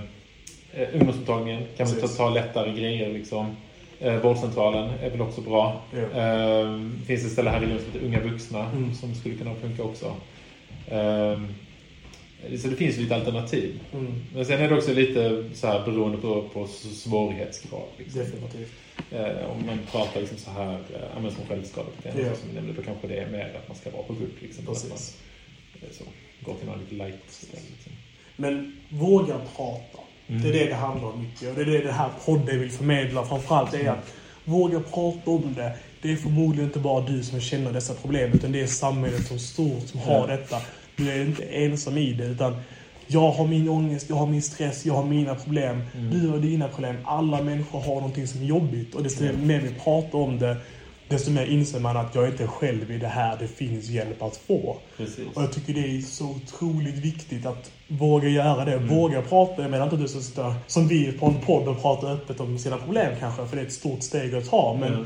eh, 0.73 0.87
ungdomsmottagningen. 0.93 1.63
Kan 1.77 1.87
man 1.89 1.99
ta, 2.01 2.07
ta 2.07 2.29
lättare 2.29 2.71
grejer 2.79 3.13
liksom. 3.13 3.55
Eh, 3.99 4.15
vårdcentralen 4.15 4.89
är 5.03 5.09
väl 5.09 5.21
också 5.21 5.41
bra. 5.41 5.81
Ja. 5.93 6.21
Eh, 6.21 6.79
finns 7.07 7.25
ett 7.25 7.31
ställe 7.31 7.49
här 7.49 7.63
i 7.63 7.65
Lund 7.65 7.81
som 7.81 7.91
heter 7.93 8.05
Unga 8.07 8.19
Vuxna 8.31 8.65
Mm. 8.71 8.93
som 8.93 9.15
skulle 9.15 9.35
kunna 9.35 9.55
funka 9.55 9.83
också. 9.83 10.05
Eh, 10.87 11.39
så 12.57 12.67
det 12.67 12.75
finns 12.75 12.97
lite 12.97 13.15
alternativ. 13.15 13.79
Mm, 13.93 14.13
Men 14.35 14.45
sen 14.45 14.61
är 14.61 14.69
det 14.69 14.75
också 14.75 14.93
lite 14.93 15.43
så 15.53 15.67
här 15.67 15.85
beroende 15.85 16.17
på, 16.17 16.41
på 16.53 16.67
svårighetsgrad. 16.67 17.81
Liksom. 17.97 18.19
definitivt. 18.19 18.71
Eh, 19.11 19.51
om 19.51 19.65
man 19.65 19.79
pratar 19.91 20.19
liksom 20.19 20.37
så 20.37 20.51
här, 20.51 20.73
eh, 20.73 21.21
men 21.21 21.31
som 21.31 21.45
självskadebeteende, 21.45 22.29
så 22.29 22.35
som 22.35 22.49
vi 22.49 22.55
nämnde, 22.55 22.73
då 22.73 22.81
kanske 22.81 23.07
det 23.07 23.17
är 23.17 23.29
mer 23.29 23.55
att 23.61 23.67
man 23.67 23.77
ska 23.77 23.89
vara 23.89 24.03
på 24.03 24.13
BUP. 24.13 24.41
Liksom, 24.41 24.65
Precis. 24.65 24.91
Att 24.91 25.81
man, 25.81 25.89
eh, 25.89 25.95
så, 25.95 26.03
går 26.45 26.55
till 26.55 26.67
någon 26.67 26.79
lite 26.79 26.95
light 26.95 27.47
liksom. 27.51 27.91
Men 28.35 28.77
våga 28.89 29.39
prata. 29.55 29.99
Mm. 30.27 30.41
Det 30.41 30.49
är 30.49 30.53
det 30.53 30.65
det 30.65 30.75
handlar 30.75 31.09
om 31.09 31.21
mycket. 31.21 31.49
Och 31.49 31.55
det 31.55 31.61
är 31.61 31.65
det 31.65 31.81
det 31.81 31.91
här 31.91 32.09
podden 32.25 32.59
vill 32.59 32.71
förmedla 32.71 33.25
framförallt. 33.25 33.71
Det 33.71 33.81
är 33.81 33.91
att 33.91 34.13
våga 34.45 34.79
prata 34.79 35.31
om 35.31 35.53
det. 35.53 35.77
Det 36.01 36.11
är 36.11 36.15
förmodligen 36.15 36.65
inte 36.65 36.79
bara 36.79 37.07
du 37.07 37.23
som 37.23 37.41
känner 37.41 37.73
dessa 37.73 37.93
problem, 37.93 38.31
utan 38.33 38.51
det 38.51 38.61
är 38.61 38.67
samhället 38.67 39.27
som 39.27 39.39
stort 39.39 39.87
som 39.87 39.99
har 39.99 40.27
detta. 40.27 40.61
Du 40.95 41.11
är 41.11 41.21
inte 41.21 41.43
ensam 41.43 41.97
i 41.97 42.13
det, 42.13 42.25
utan 42.25 42.61
jag 43.07 43.31
har 43.31 43.47
min 43.47 43.69
ångest, 43.69 44.09
jag 44.09 44.15
har 44.15 44.27
min 44.27 44.41
stress, 44.41 44.85
jag 44.85 44.93
har 44.93 45.05
mina 45.05 45.35
problem. 45.35 45.81
Mm. 45.95 46.09
Du 46.19 46.27
har 46.29 46.37
dina 46.37 46.67
problem. 46.67 46.95
Alla 47.05 47.41
människor 47.41 47.79
har 47.79 47.95
någonting 47.95 48.27
som 48.27 48.41
är 48.41 48.45
jobbigt. 48.45 48.95
Och 48.95 49.03
desto 49.03 49.23
mer 49.23 49.61
vi 49.61 49.69
pratar 49.83 50.19
om 50.19 50.39
det, 50.39 50.57
desto 51.07 51.31
mer 51.31 51.45
inser 51.45 51.79
man 51.79 51.97
att 51.97 52.15
jag 52.15 52.23
är 52.23 52.27
inte 52.27 52.47
själv 52.47 52.91
i 52.91 52.97
det 52.97 53.07
här. 53.07 53.37
Det 53.39 53.47
finns 53.47 53.89
hjälp 53.89 54.21
att 54.21 54.37
få. 54.37 54.77
Precis. 54.97 55.19
Och 55.33 55.43
jag 55.43 55.53
tycker 55.53 55.73
det 55.73 55.97
är 55.97 56.01
så 56.01 56.25
otroligt 56.25 56.95
viktigt 56.95 57.45
att 57.45 57.71
våga 57.87 58.29
göra 58.29 58.65
det. 58.65 58.73
Mm. 58.73 58.87
Våga 58.87 59.21
prata. 59.21 59.61
Jag 59.61 59.71
menar 59.71 59.83
inte 59.83 59.95
att 59.95 60.01
du 60.01 60.07
ska 60.07 60.19
sitta 60.19 60.55
som 60.67 60.87
vi 60.87 61.11
på 61.11 61.25
en 61.25 61.41
podd 61.45 61.67
och 61.67 61.81
prata 61.81 62.07
öppet 62.07 62.39
om 62.39 62.57
sina 62.57 62.77
problem 62.77 63.13
kanske, 63.19 63.45
för 63.45 63.55
det 63.55 63.61
är 63.61 63.65
ett 63.65 63.73
stort 63.73 64.03
steg 64.03 64.35
att 64.35 64.49
ta. 64.49 64.77
Men 64.79 64.93
Mm. 64.93 65.05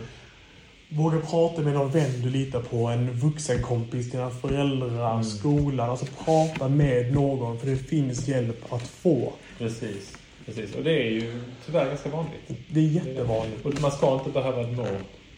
Våga 0.90 1.20
prata 1.20 1.62
med 1.62 1.74
någon 1.74 1.92
vän 1.92 2.22
du 2.24 2.30
litar 2.30 2.62
på, 2.62 2.78
en 2.88 3.12
vuxenkompis, 3.14 4.12
dina 4.12 4.30
föräldrar, 4.30 5.12
Mm. 5.12 5.24
skolan. 5.24 5.90
Alltså 5.90 6.06
prata 6.26 6.68
med 6.70 7.14
någon 7.14 7.60
för 7.60 7.68
det 7.68 7.76
finns 7.78 8.28
hjälp 8.28 8.74
att 8.74 8.88
få. 8.88 9.34
Precis. 9.58 10.18
Precis. 10.46 10.76
Och 10.76 10.84
det 10.84 10.92
är 10.92 11.10
ju 11.12 11.42
tyvärr 11.66 11.86
ganska 11.86 12.10
vanligt. 12.10 12.42
Det 12.68 12.80
är 12.80 12.84
jättevanligt. 12.84 13.66
Och 13.66 13.82
man 13.82 13.92
ska 13.92 14.14
inte 14.14 14.30
behöva 14.30 14.62
må 14.68 14.86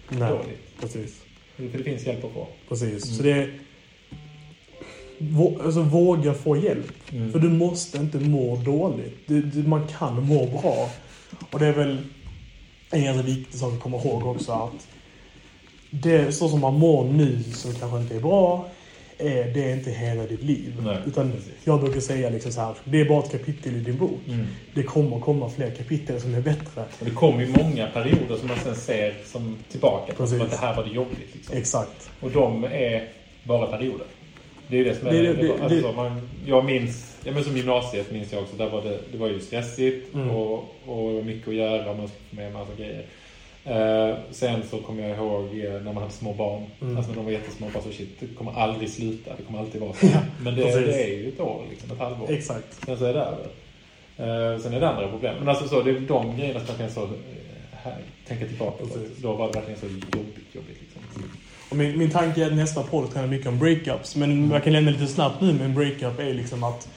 Nej, 0.09 0.29
dåligt. 0.31 0.79
precis. 0.81 1.21
För 1.55 1.77
det 1.77 1.83
finns 1.83 2.05
hjälp 2.05 2.23
att 2.25 2.31
få. 2.31 2.47
Precis. 2.69 3.03
Mm. 3.05 3.15
Så 3.17 3.23
det 3.23 3.31
är... 3.31 3.59
Vå, 5.17 5.61
alltså 5.65 5.81
våga 5.81 6.33
få 6.33 6.57
hjälp. 6.57 6.93
Mm. 7.11 7.31
För 7.31 7.39
du 7.39 7.49
måste 7.49 7.97
inte 7.97 8.17
må 8.19 8.55
dåligt. 8.55 9.17
Du, 9.27 9.41
du, 9.41 9.63
man 9.63 9.87
kan 9.87 10.23
må 10.23 10.45
bra. 10.45 10.89
Och 11.51 11.59
det 11.59 11.67
är 11.67 11.73
väl 11.73 11.97
en 12.89 13.03
ganska 13.03 13.23
viktig 13.23 13.59
sak 13.59 13.73
att 13.73 13.79
komma 13.79 13.97
ihåg 13.97 14.25
också 14.25 14.51
att 14.51 14.87
det 15.91 16.31
så 16.31 16.49
som 16.49 16.59
man 16.59 16.73
mår 16.73 17.03
nu 17.05 17.43
som 17.43 17.73
kanske 17.73 17.97
inte 17.97 18.15
är 18.15 18.19
bra, 18.19 18.67
är, 19.17 19.53
det 19.53 19.63
är 19.71 19.73
inte 19.75 19.91
hela 19.91 20.23
ditt 20.23 20.43
liv. 20.43 20.73
Nej, 20.85 20.97
Utan 21.07 21.31
precis. 21.31 21.51
jag 21.63 21.81
brukar 21.81 21.99
säga 21.99 22.29
liksom 22.29 22.51
så 22.51 22.61
här, 22.61 22.75
det 22.83 23.01
är 23.01 23.05
bara 23.09 23.23
ett 23.23 23.31
kapitel 23.31 23.75
i 23.75 23.79
din 23.79 23.97
bok. 23.97 24.19
Mm. 24.27 24.47
Det 24.73 24.83
kommer 24.83 25.19
komma 25.19 25.49
fler 25.49 25.71
kapitel 25.71 26.21
som 26.21 26.35
är 26.35 26.41
bättre. 26.41 26.81
Och 26.99 27.05
det 27.05 27.11
kommer 27.11 27.41
ju 27.41 27.47
många 27.63 27.87
perioder 27.87 28.35
som 28.39 28.47
man 28.47 28.57
sen 28.63 28.75
ser 28.75 29.15
som 29.25 29.57
tillbaka. 29.71 30.13
Precis. 30.17 30.37
Som 30.37 30.45
att 30.45 30.51
det 30.51 30.57
här 30.57 30.75
var 30.75 30.83
det 30.83 30.89
jobbigt. 30.89 31.19
Liksom. 31.33 31.57
Exakt. 31.57 32.09
Och 32.19 32.31
de 32.31 32.63
är 32.63 33.07
bara 33.43 33.67
perioder. 33.77 34.05
Det 34.67 34.75
är 34.75 34.77
ju 34.77 34.83
det 34.89 34.95
som 34.95 35.07
är... 35.07 35.11
Det- 35.11 35.33
Det, 35.33 35.33
det- 35.47 35.63
alltså, 35.63 35.91
man, 35.91 36.29
jag 36.45 36.65
minns, 36.65 37.15
ja, 37.23 37.31
men 37.31 37.43
som 37.43 37.57
gymnasiet 37.57 38.11
minns 38.11 38.31
jag 38.33 38.41
också, 38.41 38.55
där 38.55 38.69
var 38.69 38.81
det, 38.81 38.99
det 39.11 39.17
var 39.17 39.27
ju 39.27 39.39
stressigt 39.39 40.13
Mm. 40.15 40.29
och, 40.29 40.75
och 40.85 41.25
mycket 41.25 41.47
att 41.47 41.53
göra, 41.55 41.93
man 41.93 42.07
skulle 42.07 42.23
få 42.29 42.35
med 42.35 42.47
en 42.47 42.53
massa 42.53 42.71
grejer. 42.77 43.05
Eh, 43.63 44.15
sen 44.31 44.63
så 44.69 44.77
kommer 44.77 45.09
jag 45.09 45.17
ihåg 45.17 45.43
eh, 45.43 45.71
när 45.71 45.93
man 45.93 45.97
hade 45.97 46.11
små 46.11 46.33
barn. 46.33 46.65
Mm. 46.81 46.97
Alltså 46.97 47.11
när 47.11 47.17
de 47.17 47.25
var 47.25 47.31
jättesmå, 47.31 47.67
bara 47.73 47.83
så 47.83 47.91
shit, 47.91 48.19
det 48.19 48.27
kommer 48.27 48.59
aldrig 48.59 48.89
sluta, 48.89 49.31
det 49.37 49.43
kommer 49.43 49.59
alltid 49.59 49.81
vara 49.81 49.93
så. 49.93 50.05
Ja, 50.13 50.21
men 50.43 50.55
det, 50.55 50.61
det 50.61 51.03
är 51.03 51.17
ju 51.17 51.27
ett 51.27 51.39
år, 51.39 51.63
liksom, 51.69 51.91
ett 51.91 51.99
halvår. 51.99 52.31
Exakt. 52.31 52.85
Sen 52.85 52.97
så 52.97 53.05
är 53.05 53.13
det 53.13 53.19
över. 53.19 53.47
Eh, 54.17 54.59
sen 54.59 54.73
är 54.73 54.79
det 54.79 54.89
andra 54.89 55.07
problem. 55.07 55.35
Men 55.39 55.49
alltså 55.49 55.67
så, 55.67 55.81
det 55.81 55.91
är 55.91 55.99
de 55.99 56.37
grejerna 56.37 56.59
som 56.59 56.67
jag 56.69 56.77
kan 56.77 56.89
så, 56.89 57.03
eh, 57.03 57.09
här, 57.71 57.97
tänka 58.27 58.45
tillbaka 58.47 58.85
på. 58.85 58.97
Då 59.17 59.33
var 59.33 59.47
det 59.47 59.53
verkligen 59.53 59.79
så 59.79 59.85
jobbigt, 59.85 60.55
jobbigt 60.55 60.77
liksom. 60.81 61.01
Och 61.69 61.77
min, 61.77 61.97
min 61.97 62.09
tanke 62.09 62.43
är 62.43 62.47
att 62.47 62.53
nästa 62.53 62.83
podd 62.83 63.13
kan 63.13 63.21
handla 63.21 63.37
mycket 63.37 63.47
om 63.47 63.59
breakups. 63.59 64.15
Men 64.15 64.51
jag 64.51 64.63
kan 64.63 64.73
lämna 64.73 64.91
lite 64.91 65.07
snabbt 65.07 65.41
nu 65.41 65.53
med 65.53 65.65
en 65.65 65.75
breakup 65.75 66.19
är 66.19 66.33
liksom 66.33 66.63
att 66.63 66.89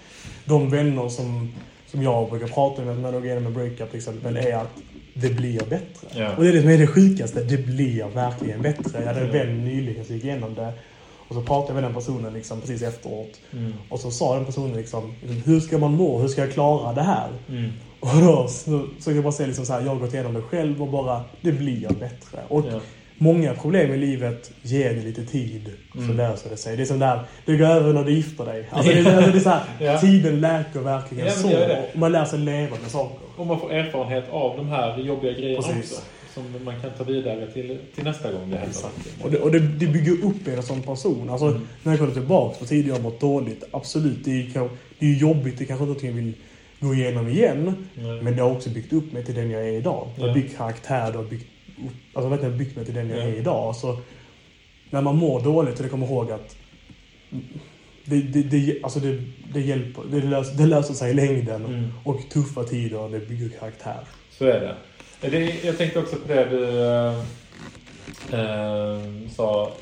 de 0.45 0.71
vänner 0.71 1.09
som, 1.09 1.55
som 1.87 2.03
jag 2.03 2.31
brukar 2.31 2.47
prata 2.47 2.83
med 2.83 2.99
när 2.99 3.13
de 3.13 3.19
går 3.19 3.27
igenom 3.27 3.47
en 3.47 3.55
breakup 3.55 3.91
till 3.91 3.99
exempel 3.99 4.37
är 4.37 4.57
att 4.57 4.83
det 5.15 5.31
blir 5.31 5.61
bättre. 5.61 6.09
Ja. 6.15 6.37
Och 6.37 6.43
det 6.43 6.49
är 6.49 6.53
det 6.53 6.61
som 6.61 6.71
är 6.71 6.79
det 6.79 6.87
sjukaste. 6.87 7.45
Det 7.45 7.67
blir 7.67 8.05
verkligen 8.15 8.63
bättre. 8.63 8.99
Jag 8.99 9.07
hade 9.07 9.21
en 9.21 9.33
vän 9.33 9.65
nyligen 9.65 10.05
som 10.05 10.15
gick 10.15 10.25
igenom 10.25 10.55
det. 10.55 10.73
Och 11.29 11.35
så 11.35 11.43
pratade 11.43 11.69
jag 11.69 11.75
med 11.75 11.85
den 11.85 11.95
personen 11.95 12.33
liksom 12.33 12.61
precis 12.61 12.83
efteråt. 12.83 13.41
Mm. 13.53 13.73
Och 13.89 14.01
så 14.01 14.11
sa 14.11 14.35
den 14.35 14.45
personen 14.45 14.77
liksom, 14.77 15.15
hur 15.45 15.61
ska 15.61 15.79
man 15.79 15.93
må? 15.93 16.19
Hur 16.19 16.29
ska 16.29 16.41
jag 16.41 16.53
klara 16.53 16.93
det 16.93 17.03
här? 17.03 17.29
Mm. 17.49 17.71
Och 18.01 18.21
då 18.21 18.49
så, 18.49 18.87
så 18.99 19.05
kan 19.05 19.15
jag 19.15 19.25
bara 19.25 19.33
säga 19.33 19.47
liksom 19.47 19.67
så 19.67 19.73
här, 19.73 19.81
jag 19.81 19.89
har 19.89 19.97
gått 19.97 20.15
igenom 20.15 20.35
det 20.35 20.43
själv 20.43 20.83
och 20.83 20.89
bara, 20.89 21.25
det 21.41 21.53
blir 21.53 21.89
bättre. 21.89 22.39
Och 22.49 22.65
Ja. 22.71 22.81
Många 23.25 23.55
problem 23.55 23.93
i 23.93 23.97
livet, 23.97 24.51
ger 24.63 24.95
det 24.95 25.01
lite 25.03 25.25
tid 25.27 25.71
så 25.95 25.99
Mm. 25.99 26.17
löser 26.17 26.51
det 26.51 26.57
sig. 26.57 26.77
Det 26.77 26.83
är 26.83 26.87
som 26.87 26.99
där, 26.99 27.21
det 27.47 27.57
går 27.57 27.67
över 27.67 27.93
när 27.93 28.05
du 28.05 28.13
gifter 28.13 28.45
dig. 28.45 28.69
Alltså 28.71 28.93
det, 28.93 28.99
är- 28.99 29.05
det 29.33 29.39
är 29.39 29.41
så 29.41 29.49
här, 29.51 29.63
Ja. 29.81 30.01
tiden 30.01 30.41
läker 30.41 30.81
verkligen 30.81 31.27
Ja, 31.27 31.33
så. 31.33 31.49
Och 31.93 31.99
man 31.99 32.13
lär 32.13 32.25
sig 32.25 32.39
leva 32.39 32.77
med 32.83 32.91
saker. 32.91 33.19
Och 33.37 33.47
man 33.47 33.61
får 33.61 33.73
erfarenhet 33.73 34.25
av 34.31 34.57
de 34.57 34.69
här 34.69 34.99
jobbiga 34.99 35.33
grejerna 35.33 35.63
Precis. 35.63 35.93
också. 35.93 36.03
Som 36.35 36.65
man 36.65 36.81
kan 36.81 36.91
ta 36.99 37.05
vidare 37.05 37.47
till, 37.53 37.79
till 37.95 38.05
nästa 38.05 38.33
gång 38.33 38.51
det 38.51 38.57
händer. 38.57 38.77
Och 39.23 39.31
det, 39.31 39.39
och 39.39 39.51
det, 39.51 39.59
det 39.59 39.87
bygger 39.87 40.13
upp 40.13 40.49
en 40.49 40.63
som 40.63 40.83
person. 40.83 41.31
Alltså, 41.31 41.47
Mm. 41.47 41.67
när 41.83 41.93
jag 41.93 41.99
kollar 42.01 42.13
tillbaka 42.13 42.59
på 42.59 42.65
tidigare 42.65 42.97
jag 42.97 43.03
mått 43.03 43.21
dåligt, 43.21 43.65
absolut, 43.71 44.25
det 44.25 44.31
är, 44.31 44.35
ju 44.35 44.69
det 44.99 45.07
är 45.07 45.15
jobbigt, 45.15 45.59
det 45.59 45.65
är 45.65 45.67
kanske 45.67 45.85
inte 45.85 45.95
något 45.95 46.03
jag 46.03 46.13
vill 46.13 46.33
gå 46.81 46.95
igenom 46.95 47.29
igen. 47.29 47.87
Nej. 47.95 48.23
Men 48.23 48.37
det 48.37 48.43
har 48.43 48.51
också 48.51 48.71
byggt 48.71 48.93
upp 48.93 49.13
mig 49.13 49.25
till 49.25 49.35
den 49.35 49.51
jag 49.51 49.63
är 49.69 49.73
idag. 49.73 50.09
Det 50.17 50.21
har 50.23 50.29
Ja. 50.29 50.35
byggt 50.35 50.57
karaktär, 50.57 51.13
det 51.13 51.19
har 51.19 51.25
byggt 51.25 51.47
alltså 52.13 52.29
verkligen 52.29 52.59
byggt 52.59 52.77
mig 52.77 52.85
till 52.85 52.95
den 52.95 53.11
jag 53.11 53.19
Ja. 53.19 53.23
är 53.23 53.35
idag. 53.35 53.77
Så 53.77 53.99
när 54.91 55.01
man 55.01 55.17
mår 55.17 55.41
dåligt, 55.41 55.77
så 55.77 55.83
det 55.83 55.89
kommer 55.89 56.07
ihåg 56.07 56.31
att 56.31 56.57
det, 58.05 58.21
det, 58.21 58.43
det, 58.43 58.79
alltså 58.83 59.01
det, 59.01 59.23
det 59.53 59.61
hjälper, 59.61 60.03
det 60.11 60.21
löser, 60.21 60.57
det 60.57 60.67
löser 60.67 60.95
sig 60.95 61.11
i 61.11 61.15
längden. 61.15 61.65
Mm. 61.65 61.93
Och 62.05 62.21
tuffa 62.31 62.65
tider, 62.65 63.09
det 63.09 63.29
bygger 63.29 63.49
karaktär. 63.49 64.01
Så 64.31 64.45
är 64.45 64.75
det. 65.21 65.31
det. 65.31 65.65
Jag 65.65 65.79
tänkte 65.79 65.99
också 65.99 66.17
på 66.17 66.29
det 66.29 66.45
du 66.45 66.65
äh, 68.37 69.29
sa. 69.31 69.73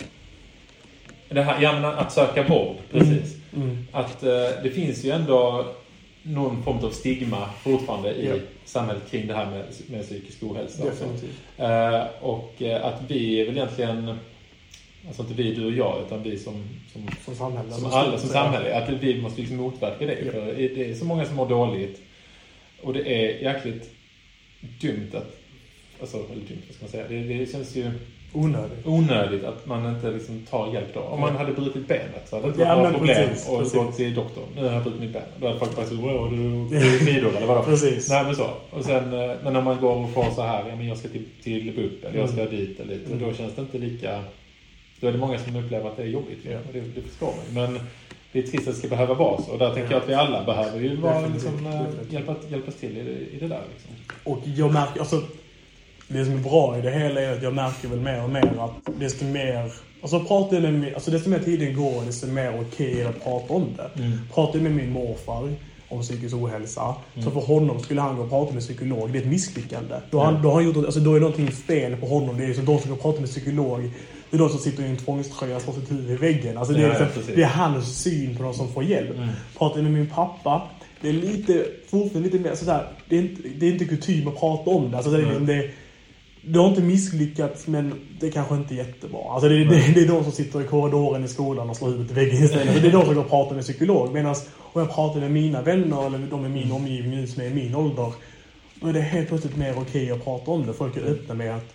Det 1.28 1.42
här, 1.42 1.62
ja, 1.62 1.72
men 1.72 1.84
att 1.84 2.12
söka 2.12 2.48
vård, 2.48 2.76
precis. 2.90 3.36
Mm. 3.56 3.86
Att 3.92 4.22
äh, 4.22 4.30
det 4.62 4.70
finns 4.74 5.04
ju 5.04 5.10
ändå 5.10 5.66
någon 6.22 6.62
form 6.62 6.84
av 6.84 6.90
stigma 6.90 7.48
fortfarande 7.62 8.14
i 8.14 8.26
Ja. 8.28 8.34
samhället 8.64 9.10
kring 9.10 9.26
det 9.26 9.34
här 9.34 9.50
med, 9.50 9.64
med 9.86 10.02
psykisk 10.02 10.42
ohälsa. 10.42 10.84
Eh, 11.58 12.06
och 12.20 12.62
eh, 12.62 12.84
att 12.86 13.02
vi 13.08 13.40
är 13.40 13.46
väl 13.46 13.56
egentligen, 13.56 14.18
alltså 15.06 15.22
inte 15.22 15.34
vi, 15.34 15.54
du 15.54 15.64
och 15.66 15.72
jag, 15.72 16.02
utan 16.06 16.22
vi 16.22 16.38
som, 16.38 16.64
som, 16.92 17.08
Som 17.24 17.34
samhälle. 17.34 17.70
som 17.72 17.86
alla 17.86 18.18
som 18.18 18.28
samhälle, 18.28 18.74
att 18.76 18.88
vi 18.90 19.22
måste 19.22 19.40
liksom 19.40 19.56
motverka 19.56 20.06
det. 20.06 20.18
Ja. 20.26 20.32
För 20.32 20.54
det 20.54 20.90
är 20.90 20.94
så 20.94 21.04
många 21.04 21.24
som 21.24 21.36
mår 21.36 21.48
dåligt. 21.48 22.02
Och 22.82 22.92
det 22.92 23.00
är 23.14 23.42
jäkligt 23.42 23.90
dumt 24.80 25.10
att, 25.14 25.38
alltså, 26.02 26.16
eller 26.16 26.44
dumt, 26.48 26.62
vad 26.68 26.74
ska 26.74 26.84
man 26.84 26.90
säga, 26.90 27.04
det, 27.08 27.38
det 27.38 27.52
känns 27.52 27.76
ju 27.76 27.90
Onödigt. 28.34 28.86
onödigt 28.86 29.44
att 29.44 29.66
man 29.66 29.94
inte 29.94 30.10
liksom 30.10 30.46
tar 30.50 30.72
hjälp 30.74 30.94
då. 30.94 31.00
Om 31.00 31.20
man 31.20 31.36
hade 31.36 31.52
brutit 31.52 31.88
benet 31.88 32.22
så 32.28 32.36
hade 32.36 32.46
det 32.46 32.50
inte 32.50 32.62
Ja, 32.62 32.68
varit 32.68 32.82
några 32.82 32.98
problem 32.98 33.28
precis, 33.28 33.48
och 33.48 33.58
precis. 33.58 33.74
gått 33.74 33.96
till 33.96 34.14
doktorn. 34.14 34.44
Nu 34.56 34.62
har 34.66 34.72
jag 34.72 34.82
brutit 34.82 35.00
mitt 35.00 35.12
ben. 35.12 35.22
Då 35.40 35.46
hade 35.46 35.58
folk 35.58 35.76
bara 35.76 35.86
så, 35.86 35.94
wow, 35.94 36.30
du 36.70 36.76
är 36.76 36.80
skidor 37.06 37.36
eller 37.36 37.46
vadå? 37.46 37.62
Precis. 37.62 38.08
Nej 38.10 38.24
men 38.24 38.36
så. 38.36 38.50
Och 38.70 38.84
sen 38.84 39.04
eh, 39.12 39.30
men 39.44 39.52
när 39.52 39.62
man 39.62 39.80
går 39.80 39.94
och 39.96 40.10
får 40.10 40.30
så 40.30 40.42
här, 40.42 40.68
ja 40.68 40.76
men 40.76 40.88
jag 40.88 40.98
ska 40.98 41.08
till, 41.08 41.24
till 41.42 41.72
BUP 41.76 42.04
eller 42.04 42.18
jag 42.18 42.28
ska 42.30 42.44
dit 42.44 42.80
eller 42.80 42.94
dit. 42.94 43.08
Och 43.10 43.16
då 43.18 43.32
känns 43.32 43.54
det 43.54 43.60
inte 43.62 43.78
lika... 43.78 44.24
Då 45.00 45.06
är 45.08 45.12
det 45.12 45.18
många 45.18 45.38
som 45.38 45.56
upplever 45.56 45.90
att 45.90 45.96
det 45.96 46.02
är 46.02 46.06
jobbigt. 46.06 46.38
Ja. 46.42 46.58
Och 46.68 46.72
det, 46.72 46.80
det 46.80 47.02
förstår 47.02 47.26
man. 47.54 47.70
Men 47.72 47.80
det 48.32 48.38
är 48.38 48.42
trist 48.42 48.68
att 48.68 48.74
det 48.74 48.78
ska 48.78 48.88
behöva 48.88 49.14
vara 49.14 49.42
så. 49.42 49.52
Och 49.52 49.58
där 49.58 49.74
tänker 49.74 49.90
jag 49.92 50.02
att 50.02 50.08
vi 50.08 50.14
alla 50.14 50.44
behöver 50.44 50.80
ju 50.80 50.96
vara, 50.96 51.26
liksom, 51.26 51.66
eh, 51.66 52.12
hjälpa, 52.14 52.34
hjälpas 52.48 52.74
till 52.74 52.96
i 52.98 53.02
det, 53.02 53.36
i 53.36 53.38
det 53.40 53.48
där. 53.48 53.62
Liksom. 53.72 53.90
Och 54.24 54.38
jag 54.56 54.72
märker, 54.72 55.00
alltså, 55.00 55.22
det 56.12 56.24
som 56.24 56.34
är 56.34 56.38
bra 56.38 56.78
i 56.78 56.80
det 56.80 56.90
hela 56.90 57.20
är 57.20 57.32
att 57.36 57.42
jag 57.42 57.54
märker 57.54 57.88
väl 57.88 58.00
mer 58.00 58.22
och 58.24 58.30
mer 58.30 58.52
att 58.60 59.00
desto 59.00 59.24
mer, 59.24 59.72
alltså 60.02 60.20
pratar 60.20 60.60
jag 60.60 60.72
med, 60.74 60.94
alltså 60.94 61.10
desto 61.10 61.28
mer 61.30 61.38
tiden 61.38 61.76
går, 61.76 62.04
desto 62.06 62.26
mer 62.26 62.60
okej 62.60 62.94
det 62.94 63.08
att 63.08 63.24
prata 63.24 63.54
om 63.54 63.66
det. 63.76 64.02
Mm. 64.02 64.18
Pratar 64.34 64.54
jag 64.54 64.62
med 64.62 64.72
min 64.72 64.90
morfar 64.90 65.48
om 65.88 66.02
psykisk 66.02 66.34
ohälsa, 66.36 66.94
Mm. 67.14 67.24
så 67.24 67.30
för 67.30 67.40
honom 67.40 67.80
skulle 67.80 68.00
han 68.00 68.16
gå 68.16 68.22
och 68.22 68.28
prata 68.30 68.52
med 68.54 68.62
psykolog, 68.62 69.12
det 69.12 69.18
är 69.18 69.22
ett 69.22 69.28
misslyckande. 69.28 69.94
Då 70.10 70.20
han, 70.20 70.28
Mm. 70.30 70.42
då 70.42 70.48
har 70.48 70.54
han 70.54 70.64
gjort, 70.64 70.76
alltså 70.76 71.00
då 71.00 71.14
är 71.14 71.20
någonting 71.20 71.48
fel 71.50 71.96
på 71.96 72.06
honom. 72.06 72.38
Det 72.38 72.44
är 72.44 72.54
som 72.54 72.64
de 72.64 72.78
som 72.78 72.88
går 72.90 72.96
och 72.96 73.02
pratar 73.02 73.20
med 73.20 73.28
psykolog, 73.30 73.90
det 74.30 74.36
är 74.36 74.38
de 74.38 74.48
som 74.48 74.58
sitter 74.58 74.82
i 74.82 74.86
en 74.86 74.96
tvångströja 74.96 75.56
och 75.56 75.62
slår 75.62 75.74
sitt 75.74 75.90
huvud 75.90 76.10
i 76.10 76.16
väggen. 76.16 76.58
Alltså 76.58 76.74
det, 76.74 76.82
är 76.82 76.88
liksom, 76.88 77.06
ja, 77.28 77.32
det 77.36 77.42
är 77.42 77.46
hans 77.46 78.02
syn 78.02 78.36
på 78.36 78.42
de 78.42 78.54
som 78.54 78.72
får 78.72 78.84
hjälp. 78.84 79.16
Mm. 79.16 79.28
Pratar 79.58 79.76
jag 79.76 79.82
med 79.84 79.92
min 79.92 80.06
pappa, 80.10 80.62
det 81.00 81.08
är 81.08 81.12
lite, 81.12 81.64
fortfarande 81.90 82.30
lite 82.30 82.48
mer 82.48 82.54
sådär, 82.54 82.86
det 83.08 83.16
är 83.16 83.20
inte, 83.20 83.42
det 83.58 83.66
är 83.66 83.72
inte 83.72 83.84
kutym 83.84 84.28
att 84.28 84.40
prata 84.40 84.70
om 84.70 84.90
det. 84.90 84.96
Alltså 84.96 85.10
det, 85.12 85.16
är 85.18 85.22
liksom- 85.22 85.42
Mm. 85.44 85.58
det, 85.58 85.70
det 86.44 86.58
har 86.58 86.68
inte 86.68 86.82
misslyckats, 86.82 87.66
men 87.66 87.94
det 88.20 88.26
är 88.26 88.30
kanske 88.30 88.54
inte 88.54 88.74
jättebra. 88.74 89.20
Alltså 89.30 89.48
det, 89.48 89.64
det, 89.64 89.92
det 89.94 90.00
är 90.00 90.08
de 90.08 90.22
som 90.22 90.32
sitter 90.32 90.60
i 90.60 90.64
korridoren 90.64 91.24
i 91.24 91.28
skolan 91.28 91.70
och 91.70 91.76
slår 91.76 91.88
huvudet 91.88 92.10
i 92.10 92.14
väggen 92.14 92.44
istället. 92.44 92.82
Det 92.82 92.88
är 92.88 92.92
de 92.92 93.04
som 93.04 93.14
går 93.14 93.22
och 93.24 93.30
pratar 93.30 93.54
med 93.54 93.64
psykolog. 93.64 94.12
Medan 94.14 94.34
om 94.72 94.80
jag 94.82 94.94
pratar 94.94 95.20
med 95.20 95.30
mina 95.30 95.62
vänner, 95.62 96.06
eller 96.06 96.18
de 96.30 96.46
i 96.46 96.48
min 96.48 96.72
omgivning 96.72 97.26
som 97.26 97.42
är 97.42 97.46
i 97.46 97.54
min 97.54 97.74
ålder, 97.74 98.12
då 98.74 98.88
är 98.88 98.92
det 98.92 99.00
helt 99.00 99.28
plötsligt 99.28 99.56
mer 99.56 99.74
okej 99.78 100.10
att 100.10 100.24
prata 100.24 100.50
om 100.50 100.66
det. 100.66 100.72
Folk 100.72 100.96
är 100.96 101.00
öppna 101.02 101.34
med 101.34 101.56
att 101.56 101.74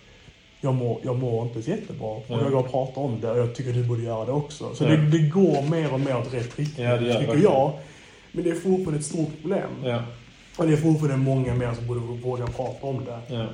jag 0.60 0.74
mår, 0.74 1.00
jag 1.04 1.18
mår 1.18 1.46
inte 1.46 1.62
så 1.62 1.70
jättebra. 1.70 2.06
Och 2.08 2.24
Mm. 2.30 2.40
jag 2.42 2.52
går 2.52 2.58
och 2.60 2.70
pratar 2.70 3.02
om 3.02 3.20
det 3.20 3.30
och 3.30 3.38
jag 3.38 3.54
tycker 3.54 3.72
du 3.72 3.84
borde 3.84 4.02
göra 4.02 4.24
det 4.24 4.32
också. 4.32 4.74
Så 4.74 4.84
Mm. 4.84 5.10
det, 5.10 5.18
det 5.18 5.28
går 5.28 5.70
mer 5.70 5.92
och 5.94 6.00
mer 6.00 6.16
åt 6.18 6.34
rätt 6.34 6.58
riktning, 6.58 6.86
Ja, 6.86 6.98
tycker 6.98 7.12
verkligen. 7.14 7.42
jag. 7.42 7.72
Men 8.32 8.44
det 8.44 8.50
är 8.50 8.54
fortfarande 8.54 8.98
ett 8.98 9.04
stort 9.06 9.40
problem. 9.40 9.70
Ja. 9.84 10.02
Och 10.56 10.66
det 10.66 10.72
är 10.72 10.76
fortfarande 10.76 11.16
många 11.16 11.54
mer 11.54 11.74
som 11.74 11.86
borde 11.86 12.00
våga 12.00 12.46
prata 12.46 12.86
om 12.86 13.04
det. 13.04 13.34
Ja. 13.34 13.46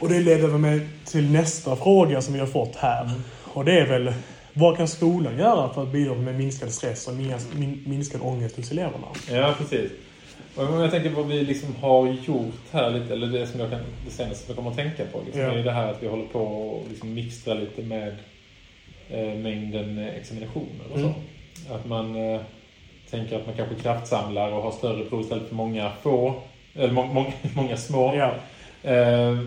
Och 0.00 0.08
det 0.08 0.20
leder 0.20 0.48
mig 0.48 0.80
till 1.04 1.30
nästa 1.30 1.76
fråga 1.76 2.22
som 2.22 2.34
vi 2.34 2.40
har 2.40 2.46
fått 2.46 2.76
här. 2.76 3.04
Mm. 3.04 3.22
Och 3.44 3.64
det 3.64 3.80
är 3.80 3.86
väl, 3.86 4.12
vad 4.52 4.76
kan 4.76 4.88
skolan 4.88 5.38
göra 5.38 5.74
för 5.74 5.82
att 5.82 5.92
bidra 5.92 6.14
med 6.14 6.34
minskad 6.34 6.72
stress 6.72 7.08
och 7.08 7.14
minskad, 7.14 7.58
min, 7.58 7.82
minskad 7.86 8.20
ångest 8.24 8.56
hos 8.56 8.70
eleverna? 8.70 9.06
Ja, 9.30 9.54
precis. 9.58 9.90
Och 10.56 10.64
om 10.74 10.80
jag 10.80 10.90
tänker 10.90 11.10
på 11.10 11.22
vad 11.22 11.30
vi 11.30 11.44
liksom 11.44 11.74
har 11.80 12.06
gjort 12.26 12.54
här 12.72 12.90
lite, 12.90 13.12
eller 13.12 13.26
det 13.26 13.46
som 13.46 13.60
jag 13.60 13.70
kan, 13.70 13.80
det 14.06 14.10
senaste 14.10 14.44
jag 14.46 14.56
kommer 14.56 14.70
att 14.70 14.76
tänka 14.76 15.04
på, 15.12 15.20
liksom, 15.24 15.42
Ja. 15.42 15.48
är 15.52 15.62
det 15.64 15.72
här 15.72 15.90
att 15.90 16.02
vi 16.02 16.08
håller 16.08 16.26
på 16.26 16.40
och 16.40 16.84
liksom 16.88 17.14
mixtra 17.14 17.54
lite 17.54 17.82
med 17.82 18.16
eh, 19.10 19.34
mängden 19.38 19.98
eh, 19.98 20.06
examinationer 20.14 20.84
och 20.92 20.98
Mm. 20.98 21.12
så. 21.66 21.74
Att 21.74 21.86
man 21.86 22.16
eh, 22.34 22.40
tänker 23.10 23.36
att 23.36 23.46
man 23.46 23.56
kanske 23.56 23.74
kraftsamlar 23.74 24.52
och 24.52 24.62
har 24.62 24.72
större 24.72 25.04
prov 25.04 25.20
istället 25.20 25.48
för 25.48 25.54
många 25.54 25.92
få, 26.02 26.34
eller 26.74 26.92
må, 26.92 27.04
må, 27.06 27.26
många 27.56 27.76
små. 27.76 28.14
Ja, 28.16 28.34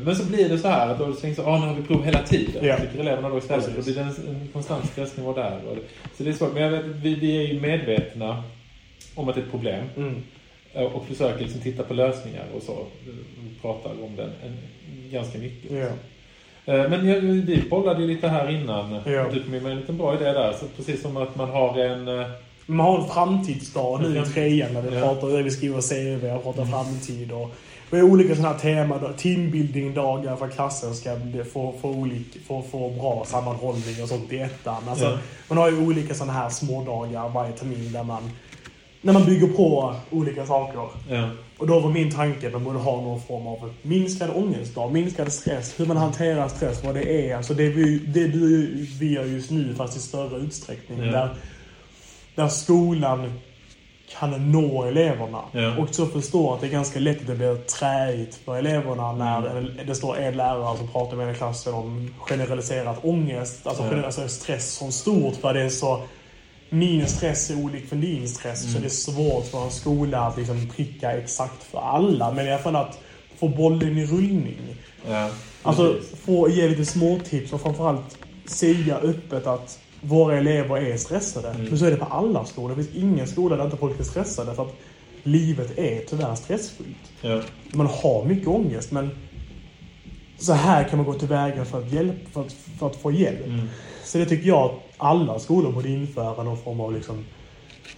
Men 0.06 0.16
så 0.16 0.26
blir 0.26 0.50
det 0.50 0.58
så 0.58 0.68
här 0.68 0.90
att 0.90 1.00
då 1.00 1.14
tänker 1.14 1.44
så, 1.44 1.50
ah, 1.50 1.60
nu 1.60 1.66
har 1.68 1.74
vi 1.76 1.84
prov 1.84 2.04
hela 2.04 2.22
tiden. 2.24 2.66
Ja. 2.66 2.78
Tycker 2.78 3.00
eleverna 3.00 3.30
då 3.30 3.38
istället. 3.38 3.76
Då 3.76 3.82
blir 3.84 3.96
det 3.96 4.02
en, 4.02 4.08
en 4.08 4.48
konstant 4.54 4.86
stressnivå 4.92 5.34
där. 5.34 5.52
Det, 5.52 5.82
så 6.18 6.24
det 6.24 6.30
är 6.30 6.34
svårt. 6.34 6.54
Men 6.54 6.64
jag 6.64 6.70
vet, 6.72 6.86
vi, 6.86 7.16
vi 7.16 7.38
är 7.38 7.54
ju 7.54 7.60
medvetna 7.60 8.44
om 9.16 9.30
att 9.30 9.36
det 9.36 9.42
är 9.42 9.46
ett 9.46 9.52
problem. 9.52 9.86
Mm. 9.98 10.16
Eh, 10.74 10.84
Och 10.84 11.06
försöker 11.06 11.44
liksom 11.44 11.62
titta 11.62 11.84
på 11.84 11.94
lösningar 11.94 12.46
och 12.56 12.64
så. 12.64 12.86
Vi 13.06 13.62
pratar 13.62 13.90
om 13.90 14.16
den 14.16 14.30
en, 14.46 14.58
ganska 15.12 15.38
mycket. 15.38 15.72
Ja. 15.72 15.88
Eh, 16.74 16.90
Men 16.90 17.08
jag, 17.08 17.22
vi 17.22 17.64
bollade 17.70 18.02
ju 18.02 18.08
lite 18.08 18.28
här 18.28 18.50
innan. 18.52 18.94
Ja. 19.06 19.26
Du 19.34 19.44
kom 19.44 19.56
in 19.56 19.64
med 19.64 19.72
en 19.72 19.78
liten 19.80 19.98
bra 19.98 20.16
idé 20.16 20.26
där. 20.26 20.54
Så 20.60 20.66
precis 20.78 21.02
som 21.02 21.18
att 21.18 21.36
man 21.36 21.50
har 21.50 21.78
en... 21.80 22.08
eh, 22.08 22.28
Man 22.66 22.86
har 22.86 23.00
en 23.02 23.08
framtidsdag 23.10 24.02
nu 24.02 24.20
i 24.20 24.26
trean 24.26 24.74
när 24.74 24.82
vi 24.82 24.96
Ja. 24.96 25.02
pratar 25.02 25.44
vi 25.44 25.52
skriver 25.52 25.82
CV 25.82 26.26
och 26.36 26.44
pratar 26.44 26.66
framtid. 26.66 27.32
Och 27.32 27.52
vi 27.92 28.00
har 28.00 28.10
olika 28.10 28.36
sådana 28.36 28.54
här 28.54 28.60
teman. 28.60 29.14
Teambuilding-dagar 29.18 30.36
för 30.36 30.46
att 30.46 30.56
klassen 30.56 30.96
ska 30.96 31.18
få, 31.54 31.74
få, 31.82 31.90
olika, 31.90 32.40
få, 32.48 32.64
få 32.72 32.90
bra 32.90 33.26
sammanhållning 33.26 34.04
och 34.04 34.10
sånt 34.10 34.34
i 34.34 34.38
ettan. 34.38 34.84
Alltså, 34.90 35.06
Ja. 35.06 35.18
Man 35.48 35.58
har 35.58 35.72
ju 35.72 35.86
olika 35.86 36.14
sådana 36.14 36.34
här 36.34 36.50
smådagar 36.50 37.30
varje 37.30 37.52
termin 37.52 37.92
där 37.92 38.04
man, 38.04 38.32
när 39.02 39.14
man 39.14 39.26
bygger 39.26 39.48
på 39.48 39.96
olika 40.10 40.46
saker. 40.46 40.88
Ja. 41.10 41.30
Och 41.58 41.68
då 41.68 41.80
var 41.80 41.90
min 41.90 42.12
tanke 42.12 42.48
att 42.48 42.54
man 42.54 42.64
borde 42.64 42.80
ha 42.80 43.02
någon 43.02 43.22
form 43.22 43.48
av 43.48 43.74
minskad 43.82 44.30
ångestdag, 44.36 44.92
minskad 44.92 45.34
stress, 45.34 45.80
hur 45.80 45.86
man 45.86 45.98
hanterar 45.98 46.48
stress, 46.48 46.84
vad 46.84 46.96
det 46.96 47.30
är. 47.30 47.36
Alltså 47.36 47.54
det 47.54 47.70
vi, 47.70 48.00
det 48.00 48.28
du, 48.28 48.68
vi 49.00 49.14
gör 49.14 49.26
just 49.26 49.52
nu 49.52 49.76
fast 49.76 49.98
i 49.98 50.00
större 50.00 50.38
utsträckning. 50.38 51.00
Ja. 51.00 51.12
Där, 51.12 51.36
där 52.36 52.48
skolan 52.48 53.34
kan 54.20 54.52
nå 54.52 54.84
eleverna. 54.84 55.42
Ja. 55.52 55.78
Och 55.78 55.96
så 55.96 56.06
förstå 56.06 56.54
att 56.54 56.62
det 56.62 56.68
är 56.68 56.72
ganska 56.72 57.00
lätt 57.00 57.22
att 57.22 57.28
det 57.28 57.36
blir 57.36 57.56
träigt 57.56 58.36
för 58.46 58.58
eleverna 58.58 59.12
när 59.14 59.52
Mm. 59.58 59.72
det 59.88 59.96
står 59.96 60.18
en 60.18 60.38
lärare 60.38 60.78
som 60.78 60.88
pratar 60.88 61.18
med 61.18 61.28
en 61.30 61.36
i 61.36 61.38
klassen 61.38 61.74
om 61.74 62.14
generaliserad 62.20 62.96
ångest, 63.04 63.68
alltså, 63.68 63.84
Ja. 63.84 64.06
alltså 64.06 64.28
stress 64.28 64.74
som 64.74 64.92
stort 64.92 65.36
för 65.36 65.54
det 65.54 65.62
är 65.62 65.70
så 65.70 66.02
min 66.70 67.08
stress 67.08 67.50
är 67.50 67.64
olik 67.66 67.90
från 67.90 68.02
din 68.02 68.28
stress. 68.30 68.62
Mm. 68.64 68.74
Så 68.74 68.80
det 68.80 68.86
är 68.88 68.90
svårt 68.90 69.46
för 69.46 69.64
en 69.66 69.72
skola 69.72 70.20
att 70.22 70.38
liksom 70.38 70.70
pricka 70.76 71.12
exakt 71.12 71.64
för 71.64 71.80
alla. 71.80 72.32
Men 72.32 72.48
i 72.48 72.52
alla 72.52 72.62
fall 72.64 72.76
att 72.76 73.00
få 73.40 73.48
bollen 73.48 73.98
i 73.98 74.06
rullning. 74.06 74.58
Ja. 75.10 75.30
Alltså 75.64 75.96
få 76.26 76.50
ge 76.50 76.68
lite 76.70 76.86
småtips 76.86 77.54
och 77.54 77.62
framförallt 77.62 78.18
säga 78.46 78.98
öppet 78.98 79.48
att 79.48 79.80
våra 80.02 80.38
elever 80.38 80.78
är 80.78 80.98
stressade. 80.98 81.50
Mm. 81.50 81.66
Men 81.66 81.78
så 81.78 81.86
är 81.86 81.92
det 81.92 81.98
på 81.98 82.06
alla 82.06 82.46
skolor. 82.46 82.76
Det 82.76 82.84
finns 82.84 83.04
ingen 83.04 83.28
skola 83.28 83.56
där 83.56 83.66
inte 83.66 83.78
folk 83.78 84.00
är 84.00 84.04
stressade. 84.04 84.56
För 84.56 84.64
att 84.64 84.74
livet 85.24 85.78
är 85.78 86.02
tyvärr 86.10 86.36
stressfullt. 86.36 87.12
Ja. 87.22 87.42
Man 87.74 87.88
har 87.88 88.26
mycket 88.26 88.48
ångest 88.48 88.92
men 88.92 89.10
så 90.38 90.54
här 90.54 90.84
kan 90.84 90.98
man 90.98 91.06
gå 91.06 91.14
tillväga 91.14 91.66
för 91.66 91.78
att, 91.82 91.92
hjälp, 91.92 92.34
för 92.34 92.42
att, 92.42 92.54
för 92.54 92.88
att 92.88 92.96
få 92.96 93.12
hjälp. 93.12 93.46
Mm. 93.46 93.70
Så 94.04 94.18
det 94.18 94.26
tycker 94.26 94.48
jag 94.48 94.64
att 94.64 94.80
alla 94.98 95.40
skolor 95.40 95.72
borde 95.72 95.90
införa 95.90 96.44
någon 96.44 96.58
form 96.58 96.80
av 96.80 96.94
liksom 96.94 97.26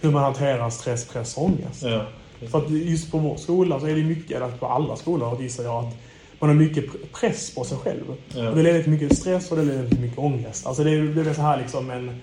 hur 0.00 0.10
man 0.10 0.22
hanterar 0.22 0.70
stress, 0.70 1.08
press 1.08 1.36
och 1.36 1.44
ångest. 1.44 1.82
Ja. 1.82 2.06
För 2.50 2.58
att 2.58 2.70
just 2.70 3.10
på 3.10 3.18
vår 3.18 3.36
skola 3.36 3.80
så 3.80 3.86
är 3.86 3.94
det 3.94 4.02
mycket, 4.02 4.36
eller 4.36 4.48
på 4.48 4.66
alla 4.66 4.96
skolor 4.96 5.42
gissar 5.42 5.64
jag, 5.64 5.84
att 5.84 5.94
man 6.38 6.48
har 6.50 6.56
mycket 6.56 6.84
pr- 6.84 7.06
press 7.20 7.54
på 7.54 7.64
sig 7.64 7.78
själv. 7.78 8.04
Ja. 8.34 8.48
Och 8.48 8.56
det 8.56 8.62
leder 8.62 8.82
till 8.82 8.92
mycket 8.92 9.18
stress 9.18 9.50
och 9.50 9.56
det 9.56 9.62
leder 9.64 9.88
till 9.88 10.00
mycket 10.00 10.18
ångest. 10.18 10.66
Alltså 10.66 10.84
det 10.84 10.90
är 10.90 11.34
så 11.34 11.42
här 11.42 11.58
liksom 11.60 11.90
en, 11.90 12.20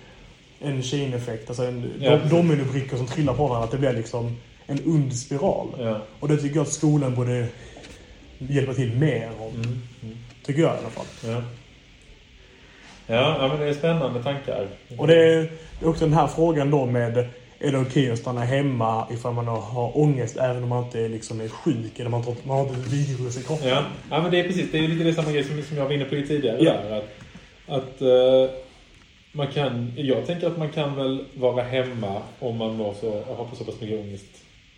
en 0.60 0.84
chain-effekt, 0.84 1.50
alltså 1.50 1.63
en 1.63 1.91
Ja, 2.00 2.17
dominobrickor 2.30 2.97
som 2.97 3.08
trillar 3.08 3.34
på 3.34 3.47
varandra. 3.47 3.65
Att 3.65 3.71
det 3.71 3.78
blir 3.78 3.93
liksom 3.93 4.38
en 4.67 4.80
ond 4.86 5.15
spiral. 5.15 5.67
Ja. 5.80 6.02
Och 6.19 6.28
det 6.28 6.38
tycker 6.38 6.56
jag 6.56 6.63
att 6.63 6.74
skolan 6.74 7.15
borde 7.15 7.47
hjälpa 8.38 8.74
till 8.74 8.93
mer 8.97 9.30
om. 9.39 9.56
Mm. 9.56 9.82
Mm. 10.04 10.17
Tycker 10.45 10.62
jag 10.62 10.76
i 10.76 10.78
alla 10.78 10.89
fall. 10.89 11.06
Ja. 11.26 11.43
Ja, 13.08 13.47
men 13.47 13.60
det 13.60 13.65
är 13.65 13.74
spännande 13.74 14.24
tankar. 14.24 14.67
Och 14.97 15.08
det 15.08 15.15
är 15.34 15.50
också 15.84 16.06
den 16.06 16.13
här 16.13 16.28
frågan 16.28 16.71
då 16.71 16.86
med 16.86 17.28
är 17.62 17.71
det 17.71 17.78
okej 17.78 18.12
att 18.12 18.19
stanna 18.19 18.41
hemma 18.41 19.08
ifall 19.12 19.34
man 19.34 19.47
har, 19.47 19.97
ångest 19.97 20.38
även 20.38 20.63
om 20.63 20.69
man 20.69 20.84
inte 20.84 21.00
är, 21.00 21.10
liksom 21.10 21.41
är 21.41 21.47
sjuk 21.47 22.00
eller 22.00 22.10
man, 22.10 22.24
man 22.43 22.58
har 22.58 22.65
ett 22.65 22.88
virus 22.88 23.38
i 23.39 23.43
kroppen? 23.43 23.69
Ja, 23.69 23.84
ja 24.10 24.21
men 24.21 24.32
det 24.32 24.39
är 24.39 24.43
precis. 24.43 24.71
Det 24.71 24.78
är 24.78 24.88
lite 24.88 25.04
det 25.04 25.13
samma 25.13 25.32
grej 25.32 25.43
som, 25.43 25.62
som 25.62 25.78
jag 25.78 25.86
var 25.86 25.91
inne 25.91 26.06
på 26.06 26.10
tidigare. 26.10 26.58
Ja. 26.63 26.74
Där, 26.74 26.97
att 26.97 27.10
att 27.71 28.02
eh, 28.02 28.56
man 29.32 29.47
kan, 29.47 29.93
jag 29.95 30.26
tänker 30.26 30.47
att 30.47 30.58
man 30.58 30.69
kan 30.69 30.95
väl 30.95 31.26
vara 31.34 31.63
hemma 31.63 32.21
om 32.39 32.58
man 32.58 32.78
så, 32.78 33.24
har 33.24 33.56
så 33.56 33.63
pass 33.63 33.82
mycket 33.82 34.00
ångest 34.00 34.26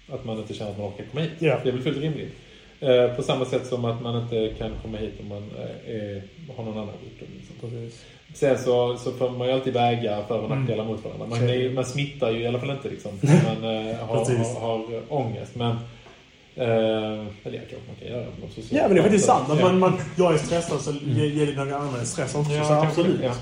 att 0.10 0.26
man 0.26 0.38
inte 0.38 0.54
känner 0.54 0.72
att 0.72 0.78
man 0.78 0.88
orkar 0.88 1.06
komma 1.12 1.24
hit. 1.24 1.32
Ja. 1.40 1.60
Det 1.64 1.70
är 1.70 1.74
väl 1.74 1.82
fullt 1.82 1.98
rimligt. 1.98 2.36
Eh, 2.84 3.16
på 3.16 3.24
samma 3.24 3.46
sätt 3.46 3.66
som 3.68 3.86
att 3.86 4.02
man 4.02 4.22
inte 4.24 4.54
kan 4.58 4.72
komma 4.82 4.98
hit 4.98 5.14
om 5.20 5.28
man 5.28 5.44
eh, 5.60 5.96
är, 5.96 6.24
har 6.58 6.64
någon 6.64 6.78
annan 6.78 6.94
sjukdom. 7.04 7.28
Liksom. 7.38 7.90
Sen 8.34 8.58
så, 8.58 8.98
så 8.98 9.12
får 9.12 9.30
man 9.30 9.48
ju 9.48 9.54
alltid 9.54 9.74
väga 9.74 10.24
för 10.28 10.40
och 10.40 10.46
Mm. 10.46 10.60
nackdelar 10.60 10.86
mot 10.86 11.04
varandra. 11.06 11.28
Man, 11.28 11.50
är 11.50 11.70
man 11.70 11.86
smittar 11.86 12.32
ju 12.32 12.40
i 12.40 12.48
alla 12.48 12.60
fall 12.60 12.70
inte 12.70 12.90
liksom. 12.90 13.12
Man 13.22 13.64
eh, 13.64 13.96
har, 13.96 14.16
har, 14.16 14.60
har 14.60 15.02
ångest. 15.10 15.56
Men, 15.56 15.72
eh, 16.56 16.66
eller 17.44 17.58
ja, 17.58 17.62
kanske 17.70 17.88
man 17.88 17.96
kan 18.00 18.08
göra 18.08 18.26
sociala 18.56 18.82
Ja 18.84 18.88
men 18.88 18.96
det 18.96 19.00
är 19.02 19.04
faktiskt 19.04 19.26
sant. 19.26 19.50
Att 19.50 19.62
man, 19.62 19.80
man, 19.80 19.94
jag 20.18 20.34
är 20.34 20.38
stressad 20.38 20.82
så 20.82 20.92
ger, 20.92 21.26
ger 21.26 21.46
det 21.46 21.56
några 21.56 21.78
andra 21.78 22.06
stress 22.06 22.36
också. 22.36 22.52
Ja, 22.52 22.64
så 22.64 22.74
absolut. 22.74 23.20
ja. 23.24 23.34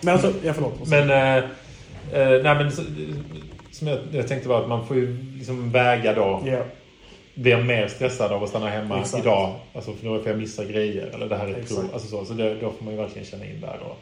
Men 0.00 0.12
alltså, 0.14 0.32
ja 0.44 0.52
förlåt. 0.52 0.88
Men, 0.88 1.10
eh, 1.10 1.36
eh, 1.36 2.42
nej, 2.42 2.54
men 2.54 2.70
som 3.70 3.88
jag, 3.88 3.98
jag 4.12 4.28
tänkte 4.28 4.48
var 4.48 4.62
att 4.62 4.68
man 4.68 4.86
får 4.86 4.96
ju 4.96 5.22
liksom 5.38 5.70
väga 5.70 6.14
då. 6.14 6.42
Ja, 6.46 6.62
Blir 7.34 7.52
jag 7.52 7.66
mer 7.66 7.88
stressad 7.88 8.32
av 8.32 8.42
att 8.42 8.48
stanna 8.48 8.68
hemma 8.70 9.00
Exakt. 9.00 9.24
idag? 9.24 9.54
Alltså 9.74 9.92
för 9.94 10.06
då 10.06 10.18
får 10.18 10.28
jag 10.28 10.38
missa 10.38 10.64
grejer. 10.64 11.06
Eller 11.14 11.28
det 11.28 11.36
här 11.36 11.46
är 11.46 11.50
ett 11.54 11.68
prov. 11.68 11.90
Alltså 11.92 12.08
så, 12.08 12.24
så 12.24 12.32
det, 12.32 12.54
då 12.54 12.72
får 12.72 12.84
man 12.84 12.94
ju 12.94 13.00
verkligen 13.00 13.26
känna 13.26 13.44
in 13.44 13.60
där. 13.60 13.78
Och, 13.82 13.98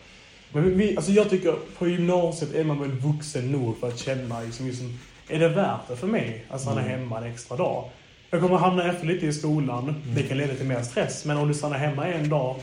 men 0.52 0.78
vi, 0.78 0.96
alltså 0.96 1.12
jag 1.12 1.30
tycker 1.30 1.54
på 1.78 1.88
gymnasiet 1.88 2.54
är 2.54 2.64
man 2.64 2.80
väl 2.80 2.90
vuxen 2.90 3.52
nog 3.52 3.78
för 3.80 3.88
att 3.88 3.98
känna 3.98 4.40
liksom, 4.40 4.66
liksom, 4.66 4.98
är 5.28 5.38
det 5.38 5.48
värt 5.48 5.80
det 5.88 5.96
för 5.96 6.06
mig 6.06 6.44
att 6.48 6.60
stanna 6.60 6.80
Mm. 6.80 6.92
hemma 7.00 7.18
en 7.18 7.32
extra 7.32 7.56
dag? 7.56 7.84
Jag 8.30 8.40
kommer 8.40 8.56
hamna 8.56 8.90
efter 8.92 9.06
lite 9.06 9.26
i 9.26 9.32
skolan. 9.32 9.94
Det 10.16 10.22
kan 10.22 10.38
leda 10.38 10.54
till 10.54 10.66
mer 10.66 10.82
stress. 10.82 11.24
Men 11.24 11.36
om 11.36 11.48
du 11.48 11.54
stannar 11.54 11.78
hemma 11.78 12.06
en 12.06 12.28
dag 12.28 12.56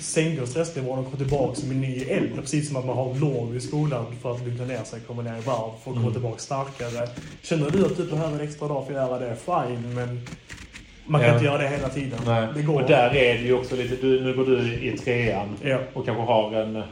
sänker 0.00 0.46
stressnivån 0.46 0.98
och 0.98 1.04
kommer 1.04 1.16
tillbaka 1.18 1.54
som 1.54 1.70
en 1.70 1.80
ny 1.80 2.02
eld. 2.04 2.34
Precis 2.40 2.68
som 2.68 2.76
att 2.76 2.84
man 2.86 2.96
har 2.96 3.14
lov 3.14 3.56
i 3.56 3.60
skolan 3.60 4.06
för 4.22 4.32
att 4.32 4.46
lugna 4.46 4.64
ner 4.64 4.84
sig, 4.84 5.00
komma 5.06 5.22
ner 5.22 5.30
i 5.38 5.40
varv, 5.40 5.70
för 5.70 5.76
att 5.76 5.84
komma 5.84 6.00
Mm. 6.00 6.12
tillbaka 6.12 6.38
starkare. 6.38 7.08
Känner 7.42 7.70
du 7.70 7.84
att 7.86 7.96
du 7.96 8.04
behöver 8.04 8.34
en 8.34 8.40
extra 8.48 8.68
dag 8.68 8.86
för 8.86 8.92
att 8.94 9.08
göra 9.08 9.18
det, 9.18 9.36
fine. 9.36 9.94
Men 9.94 10.20
man 11.06 11.20
kan 11.20 11.28
Ja. 11.28 11.34
inte 11.34 11.46
göra 11.46 11.58
det 11.62 11.68
hela 11.68 11.88
tiden. 11.88 12.18
nej. 12.26 12.48
Det 12.54 12.62
går. 12.62 12.82
och 12.82 12.88
där 12.88 13.08
är 13.16 13.34
det 13.38 13.44
ju 13.44 13.52
också 13.54 13.76
lite... 13.76 13.96
Du, 13.96 14.20
nu 14.24 14.34
går 14.34 14.44
du 14.44 14.74
i 14.74 14.98
trean. 14.98 15.48
Ja. 15.64 15.78
och 15.94 16.04
kanske 16.06 16.22
har 16.22 16.52
en, 16.52 16.82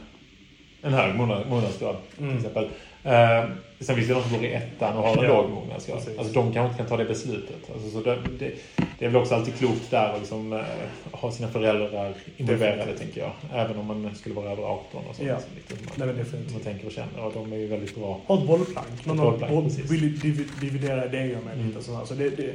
en 0.82 0.92
hög 0.94 1.14
månad, 1.14 1.48
månadsgrad 1.48 1.96
Mm. 2.18 2.30
till 2.30 2.46
exempel. 2.46 2.68
Eh, 3.06 3.44
sen 3.80 3.96
finns 3.96 4.08
det 4.08 4.14
de 4.14 4.22
som 4.22 4.32
går 4.32 4.44
i 4.44 4.52
ettan 4.52 4.96
och 4.96 5.02
har 5.02 5.16
en 5.16 5.24
Ja, 5.24 5.42
låg 5.42 5.50
månadsgrad. 5.50 5.98
precis. 5.98 6.18
Alltså, 6.18 6.32
de 6.34 6.52
kanske 6.52 6.64
inte 6.70 6.76
kan 6.76 6.86
ta 6.86 6.96
det 6.96 7.04
beslutet. 7.04 7.70
Alltså, 7.74 7.90
så 7.90 8.00
det, 8.00 8.18
det, 8.38 8.52
det 8.98 9.04
är 9.04 9.08
väl 9.08 9.16
också 9.22 9.34
alltid 9.34 9.54
klokt 9.54 9.90
där 9.90 10.12
att 10.12 10.18
liksom, 10.18 10.52
eh, 10.52 10.60
ha 11.12 11.30
sina 11.32 11.48
föräldrar 11.48 12.14
involverade, 12.36 12.98
tänker 12.98 13.20
jag. 13.20 13.30
Även 13.54 13.78
om 13.78 13.86
man 13.86 14.14
skulle 14.14 14.34
vara 14.34 14.50
över 14.50 14.62
18 14.62 15.04
och 15.10 15.16
sånt. 15.16 15.28
Ja. 15.28 15.40
Så 15.40 15.46
lite, 15.54 15.84
man, 15.98 16.08
Nej, 16.08 16.16
definitivt. 16.16 16.52
man 16.52 16.60
tänker 16.62 16.86
och 16.86 16.92
känner. 16.92 17.24
Och 17.24 17.32
de 17.32 17.52
är 17.52 17.56
ju 17.56 17.66
väldigt 17.66 17.94
bra. 17.96 18.20
Ha 18.26 18.38
ett 18.40 18.46
bollplank. 18.46 18.86
Precis. 19.64 19.90
vill 19.90 20.18
div, 20.20 20.50
dividera 20.60 21.04
idéer 21.06 21.38
med 21.44 21.54
Mm. 21.54 21.66
lite 21.68 21.82
sådär. 21.82 22.04
Så 22.04 22.14
det, 22.14 22.30
det, 22.30 22.54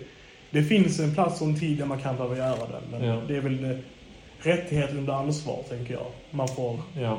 det 0.49 0.63
finns 0.63 0.99
en 0.99 1.13
plats 1.13 1.41
och 1.41 1.47
en 1.47 1.59
tid 1.59 1.77
där 1.77 1.85
man 1.85 1.99
kan 2.01 2.15
behöva 2.15 2.37
göra 2.37 2.55
det. 2.67 2.81
Men 2.91 3.03
Ja. 3.07 3.21
det 3.27 3.35
är 3.37 3.41
väl 3.41 3.63
eh, 3.63 3.77
rättighet 4.39 4.91
under 4.91 5.13
ansvar, 5.13 5.59
tänker 5.69 5.93
jag. 5.93 6.05
Man 6.31 6.47
får... 6.47 6.79
Ja, 6.99 7.17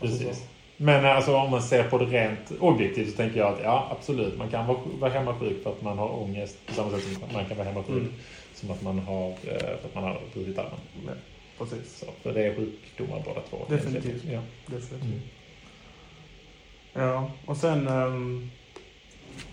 Alltså 0.00 0.18
precis. 0.24 0.38
så. 0.38 0.44
Men 0.76 1.04
alltså, 1.04 1.36
om 1.36 1.50
man 1.50 1.62
ser 1.62 1.84
på 1.84 1.98
det 1.98 2.04
rent 2.04 2.52
objektivt 2.60 3.10
så 3.10 3.16
tänker 3.16 3.38
jag 3.40 3.52
att 3.52 3.60
ja, 3.62 3.88
absolut. 3.98 4.38
Man 4.38 4.48
kan 4.48 4.66
vara, 4.66 4.78
vara 4.98 5.10
hemma 5.10 5.38
sjuk 5.38 5.62
för 5.62 5.70
att 5.70 5.82
man 5.82 5.98
har 5.98 6.22
ångest 6.22 6.66
på 6.66 6.74
samma 6.74 6.90
sätt 6.90 7.02
som 7.02 7.22
man 7.32 7.44
kan 7.44 7.56
vara 7.56 7.68
hemma 7.68 7.82
sjuk 7.82 7.96
Mm. 8.02 8.12
som 8.54 8.70
att 8.70 8.82
man 8.82 8.98
har, 8.98 9.28
eh, 9.28 9.58
för 9.58 9.88
att 9.88 9.94
man 9.94 10.04
har 10.04 10.20
brutit 10.34 10.58
armen. 10.58 10.80
Nej, 11.06 11.14
precis. 11.58 11.98
Så, 11.98 12.06
för 12.22 12.34
det 12.34 12.46
är 12.46 12.56
sjukdomar 12.56 13.22
båda 13.24 13.40
två. 13.50 13.56
Definitivt. 13.68 14.24
Ja. 14.32 14.40
Definitivt. 14.66 15.02
Mm. 15.02 15.20
Ja, 16.92 17.30
och 17.46 17.56
sen 17.56 17.88
ehm, 17.88 18.50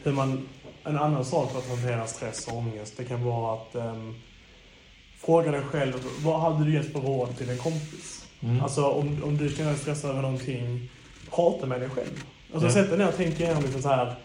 hur 0.03 0.11
man... 0.11 0.47
En 0.83 0.97
annan 0.97 1.25
sak 1.25 1.51
för 1.51 1.59
att 1.59 1.69
hantera 1.69 2.07
stress 2.07 2.47
och 2.47 2.57
ångest, 2.57 2.97
det 2.97 3.03
kan 3.03 3.23
vara 3.25 3.53
att 3.53 3.75
um, 3.75 4.15
fråga 5.17 5.51
dig 5.51 5.61
själv, 5.61 5.93
vad 6.23 6.39
hade 6.39 6.65
du 6.65 6.73
gett 6.73 6.91
för 6.91 6.99
råd 6.99 7.37
till 7.37 7.49
en 7.49 7.57
kompis? 7.57 8.27
Mm. 8.43 8.61
Alltså 8.61 8.85
om, 8.85 9.23
om 9.23 9.37
du 9.37 9.49
känner 9.49 9.69
dig 9.71 9.79
stressad 9.79 10.11
över 10.11 10.21
någonting, 10.21 10.89
prata 11.35 11.65
med 11.65 11.79
dig 11.81 11.89
själv. 11.89 12.23
Alltså 12.53 12.67
Ja. 12.67 12.73
sätt 12.73 12.89
dig 12.89 12.97
ner 12.97 13.07
och 13.07 13.13
tänk 13.17 13.39
igenom 13.39 13.63
lite 13.63 13.81
så 13.81 13.89
här. 13.89 14.15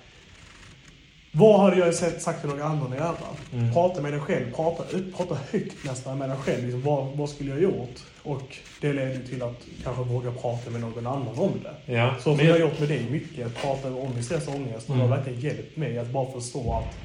Vad 1.32 1.60
hade 1.60 1.76
jag 1.76 1.94
sett, 1.94 2.22
sagt 2.22 2.40
till 2.40 2.50
någon 2.50 2.62
annan 2.62 2.92
att 2.92 2.98
göra? 2.98 3.14
Mm. 3.52 3.72
Prata 3.72 4.00
med 4.02 4.12
dig 4.12 4.20
själv. 4.20 4.54
Prata, 4.54 4.84
prata 5.16 5.36
högt 5.52 5.84
nästan 5.84 6.18
med 6.18 6.28
dig 6.28 6.36
själv. 6.38 6.62
Liksom, 6.64 6.82
vad, 6.82 7.06
vad 7.06 7.28
skulle 7.28 7.50
jag 7.50 7.62
gjort? 7.62 7.94
Och 8.22 8.56
det 8.80 8.92
leder 8.92 9.20
till 9.28 9.42
att 9.42 9.60
kanske 9.84 10.02
våga 10.02 10.30
prata 10.32 10.70
med 10.70 10.80
någon 10.80 11.06
annan 11.06 11.28
om 11.38 11.52
det. 11.62 11.92
Ja. 11.94 12.14
Så 12.16 12.22
som 12.22 12.36
Men 12.36 12.46
jag 12.46 12.52
har 12.52 12.60
gjort 12.60 12.78
med 12.80 12.88
dig 12.88 13.06
mycket, 13.10 13.46
att 13.46 13.62
prata 13.62 13.88
om 13.88 14.14
min 14.14 14.24
stress 14.24 14.48
och 14.48 14.54
ångest. 14.54 14.88
Och 14.90 14.96
det 14.96 15.02
Mm. 15.02 15.10
har 15.10 15.16
verkligen 15.16 15.40
hjälpt 15.40 15.76
mig 15.76 15.98
att 15.98 16.10
bara 16.10 16.32
förstå 16.32 16.72
att 16.72 16.96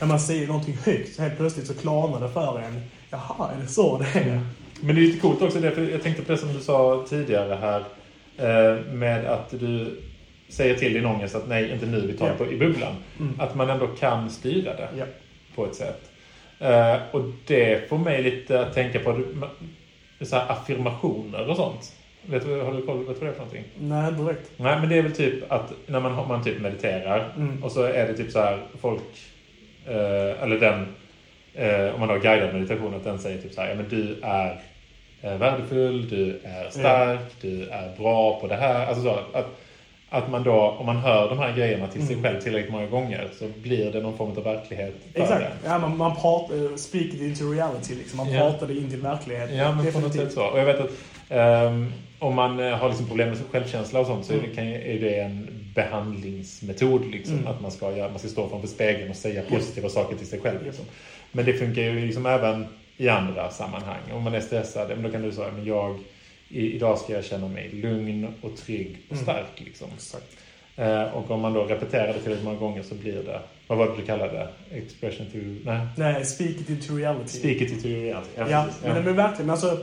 när 0.00 0.06
man 0.06 0.20
säger 0.20 0.46
någonting 0.46 0.78
högt 0.84 1.14
så 1.16 1.22
helt 1.22 1.36
plötsligt 1.36 1.66
så 1.66 1.74
klarnar 1.74 2.20
det 2.20 2.28
för 2.28 2.58
en. 2.60 2.80
Jaha, 3.10 3.50
är 3.56 3.62
det 3.62 3.68
så 3.68 3.98
det 3.98 4.18
är? 4.20 4.40
Men 4.80 4.94
det 4.96 5.00
är 5.02 5.06
lite 5.06 5.20
coolt 5.20 5.42
också, 5.42 5.60
det, 5.60 5.70
för 5.70 5.88
jag 5.90 6.02
tänkte 6.02 6.22
på 6.22 6.32
det 6.32 6.38
som 6.38 6.52
du 6.52 6.60
sa 6.60 7.06
tidigare 7.08 7.54
här. 7.54 7.84
Eh, 8.38 8.76
med 8.92 9.26
att 9.26 9.50
du 9.50 10.00
säger 10.48 10.74
till 10.74 10.94
din 10.94 11.06
ångest 11.06 11.34
att 11.34 11.48
nej, 11.48 11.70
inte 11.72 11.86
nu, 11.86 12.00
vi 12.06 12.12
tar 12.12 12.28
det 12.28 12.34
på, 12.34 12.52
i 12.52 12.56
bubblan. 12.56 12.92
Mm. 13.20 13.40
Att 13.40 13.54
man 13.54 13.70
ändå 13.70 13.86
kan 13.86 14.30
styra 14.30 14.76
det 14.76 14.88
Ja. 14.98 15.04
på 15.54 15.64
ett 15.66 15.74
sätt. 15.74 16.10
Eh, 16.58 16.96
och 17.10 17.22
det 17.46 17.88
får 17.88 17.98
mig 17.98 18.22
lite 18.22 18.60
att 18.60 18.74
tänka 18.74 18.98
på 19.00 19.20
så 20.20 20.36
affirmationer 20.36 21.50
och 21.50 21.56
sånt. 21.56 21.92
Vet 22.26 22.44
du, 22.46 22.60
har 22.60 22.72
du 22.72 22.82
koll, 22.82 22.98
du 22.98 23.04
vad 23.04 23.16
det 23.20 23.26
är 23.26 23.32
för 23.32 23.38
någonting? 23.38 23.64
Nej, 23.78 24.12
direkt. 24.12 24.50
Nej, 24.56 24.80
men 24.80 24.88
det 24.88 24.98
är 24.98 25.02
väl 25.02 25.12
typ 25.12 25.52
att 25.52 25.72
när 25.86 26.00
man, 26.00 26.28
man 26.28 26.44
typ 26.44 26.60
mediterar 26.60 27.32
Mm. 27.36 27.64
och 27.64 27.72
så 27.72 27.82
är 27.82 28.06
det 28.06 28.14
typ 28.16 28.30
så 28.30 28.38
här 28.40 28.58
folk, 28.80 29.02
eh, 29.86 30.42
eller 30.42 30.58
den, 30.60 30.86
eh, 31.54 31.94
om 31.94 32.00
man 32.00 32.08
har 32.08 32.18
guidad 32.18 32.54
meditation, 32.54 32.94
att 32.94 33.04
den 33.04 33.18
säger 33.18 33.42
typ 33.42 33.52
så 33.52 33.60
här, 33.60 33.68
ja 33.68 33.74
men 33.74 33.88
du 33.88 34.16
är 34.22 34.60
eh, 35.24 35.36
värdefull, 35.38 36.08
du 36.08 36.40
är 36.44 36.70
stark, 36.70 37.20
du 37.40 37.62
är 37.68 37.96
bra 37.98 38.40
på 38.40 38.46
det 38.46 38.56
här. 38.56 38.86
Alltså 38.86 39.02
så, 39.02 39.10
att, 39.32 39.46
att 40.10 40.30
man 40.30 40.42
då, 40.42 40.76
om 40.78 40.86
man 40.86 40.96
hör 40.96 41.28
de 41.28 41.38
här 41.38 41.56
grejerna 41.56 41.86
till 41.88 42.06
sig 42.06 42.16
Mm. 42.16 42.24
själv 42.24 42.40
tillräckligt 42.42 42.72
många 42.72 42.86
gånger 42.86 43.28
så 43.38 43.48
blir 43.62 43.92
det 43.92 44.00
någon 44.00 44.16
form 44.16 44.30
av 44.30 44.44
verklighet 44.44 44.94
för 45.14 45.20
Exakt. 45.22 45.44
Ja, 45.64 45.78
man, 45.78 45.96
man 45.96 46.16
pratar, 46.16 46.76
speak 46.76 47.04
it 47.06 47.20
into 47.20 47.44
reality 47.52 47.94
liksom. 47.94 48.16
Man 48.16 48.32
Ja. 48.32 48.40
pratar 48.40 48.66
det 48.66 48.74
in 48.74 48.90
till 48.90 49.00
verkligheten. 49.00 49.56
Ja, 49.56 49.72
men 49.72 49.92
på 49.92 50.00
något 50.00 50.14
sätt 50.14 50.32
så. 50.32 50.42
Och 50.46 50.58
jag 50.58 50.64
vet 50.64 50.80
att 50.80 50.90
ehm, 51.28 51.92
om 52.18 52.34
man 52.34 52.60
eh, 52.60 52.70
har 52.76 52.88
liksom 52.88 53.06
problem 53.06 53.28
med 53.28 53.38
självkänsla 53.50 54.00
och 54.00 54.06
sånt 54.06 54.24
så 54.26 54.32
kan, 54.54 54.64
är 54.66 55.00
det 55.00 55.18
en 55.20 55.48
behandlingsmetod. 55.74 57.04
Liksom, 57.10 57.34
Mm. 57.38 57.46
Att 57.46 57.60
man 57.60 57.70
ska, 57.70 57.86
man 57.90 58.18
ska 58.18 58.28
stå 58.28 58.48
framför 58.48 58.68
spegeln 58.68 59.10
och 59.10 59.16
säga 59.16 59.42
positiva 59.48 59.88
saker 59.88 60.16
till 60.16 60.26
sig 60.26 60.40
själv. 60.40 60.64
Liksom. 60.64 60.84
Men 61.32 61.44
det 61.44 61.52
funkar 61.52 61.82
ju 61.82 62.06
liksom 62.06 62.26
även 62.26 62.66
i 62.96 63.08
andra 63.08 63.50
sammanhang. 63.50 64.00
Om 64.12 64.22
man 64.22 64.34
är 64.34 64.40
stressad, 64.40 64.90
ja, 64.90 64.94
men 64.94 65.04
då 65.04 65.10
kan 65.10 65.22
du 65.22 65.32
säga 65.32 65.52
men 65.52 65.64
jag, 65.64 65.98
idag 66.48 66.98
ska 66.98 67.12
jag 67.12 67.24
känna 67.24 67.48
mig 67.48 67.68
lugn 67.72 68.34
och 68.40 68.56
trygg 68.56 68.98
och 69.08 69.12
Mm. 69.12 69.24
stark. 69.24 69.60
Liksom. 69.60 69.88
Exakt. 69.94 70.36
Eh, 70.76 71.02
och 71.02 71.30
om 71.30 71.40
man 71.40 71.52
då 71.52 71.64
repeterar 71.64 72.06
det 72.06 72.12
tillräckligt 72.20 72.44
många 72.44 72.58
gånger 72.58 72.82
så 72.82 72.94
blir 72.94 73.12
det, 73.22 73.40
vad 73.66 73.78
var 73.78 73.86
det 73.86 73.96
du 73.96 74.02
kallade 74.06 74.32
det? 74.32 74.76
Expression 74.76 75.26
to... 75.26 75.38
Nej, 75.70 75.86
Nej, 75.96 76.24
speak 76.24 76.50
it 76.50 76.70
into 76.70 76.94
reality. 76.96 77.28
speak 77.38 77.56
it 77.60 77.72
into 77.72 77.88
reality. 77.88 78.30
Ja, 78.36 78.64
precis. 78.66 78.82
men, 78.84 79.04
men 79.04 79.16
verkligen. 79.16 79.46
Men 79.46 79.50
alltså, 79.50 79.78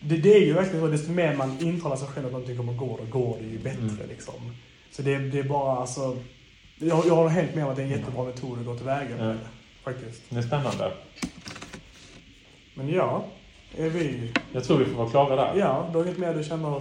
det, 0.00 0.16
det 0.16 0.34
är 0.34 0.40
ju 0.40 0.52
verkligen 0.52 0.80
så. 0.80 0.86
Desto 0.86 1.12
mer 1.12 1.34
man 1.36 1.58
intalar 1.60 1.96
sig 1.96 2.08
själv 2.08 2.26
att 2.26 2.32
någonting 2.32 2.56
kommer 2.56 2.72
gå, 2.72 2.98
då 3.04 3.18
går 3.18 3.36
det 3.40 3.46
ju 3.48 3.58
bättre. 3.58 3.78
Mm. 3.80 4.08
Liksom. 4.08 4.34
Så 4.90 5.02
det, 5.02 5.18
det 5.18 5.38
är 5.38 5.42
bara 5.42 5.76
alltså... 5.80 6.16
Jag, 6.78 7.06
jag 7.06 7.16
håller 7.16 7.30
helt 7.30 7.54
med 7.54 7.64
om 7.64 7.70
att 7.70 7.76
det 7.76 7.82
är 7.82 7.86
en 7.86 7.90
jättebra 7.92 8.24
metod 8.24 8.58
att 8.58 8.64
gå 8.64 8.76
tillväga 8.76 9.16
med. 9.16 9.28
Ja. 9.30 9.34
Faktiskt. 9.92 10.22
Det 10.28 10.38
är 10.38 10.42
spännande. 10.42 10.92
Men 12.74 12.88
ja, 12.88 13.24
är 13.78 13.88
vi... 13.88 14.32
Jag 14.52 14.64
tror 14.64 14.78
vi 14.78 14.84
får 14.84 14.96
vara 14.98 15.10
klara 15.10 15.36
där. 15.36 15.52
Ja, 15.58 15.86
du 15.92 15.98
har 15.98 16.04
inget 16.04 16.18
mer 16.18 16.34
du 16.34 16.44
känner... 16.44 16.80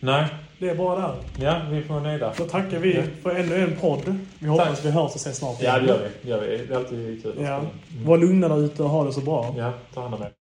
Nej, 0.00 0.26
Det 0.58 0.68
är 0.68 0.74
bara 0.74 1.00
där. 1.00 1.14
ja, 1.40 1.60
vi 1.70 1.82
får 1.82 1.94
vara 1.94 2.02
nöjda. 2.04 2.32
Då 2.36 2.44
tackar 2.44 2.78
vi 2.78 2.96
Ja. 2.96 3.02
för 3.22 3.30
ännu 3.30 3.56
en 3.64 3.76
podd. 3.80 4.18
Vi 4.38 4.48
hoppas 4.48 4.68
Tack. 4.68 4.84
vi 4.84 4.90
hörs 4.90 5.10
och 5.10 5.16
ses 5.16 5.36
snart 5.36 5.56
Ja, 5.62 5.78
det 5.78 5.86
gör 5.86 5.98
vi. 5.98 6.08
Det, 6.22 6.28
gör 6.30 6.40
vi. 6.40 6.56
det 6.66 6.74
är 6.74 6.76
alltid 6.78 7.22
kul. 7.22 7.32
Ja. 7.38 7.54
Mm. 7.56 7.66
Var 8.04 8.18
lugna 8.18 8.48
där 8.48 8.64
ute 8.64 8.82
och 8.82 8.88
ha 8.90 9.04
det 9.04 9.12
så 9.12 9.20
bra. 9.20 9.54
Ja, 9.58 9.72
ta 9.94 10.02
hand 10.02 10.14
om 10.14 10.22
er. 10.22 10.30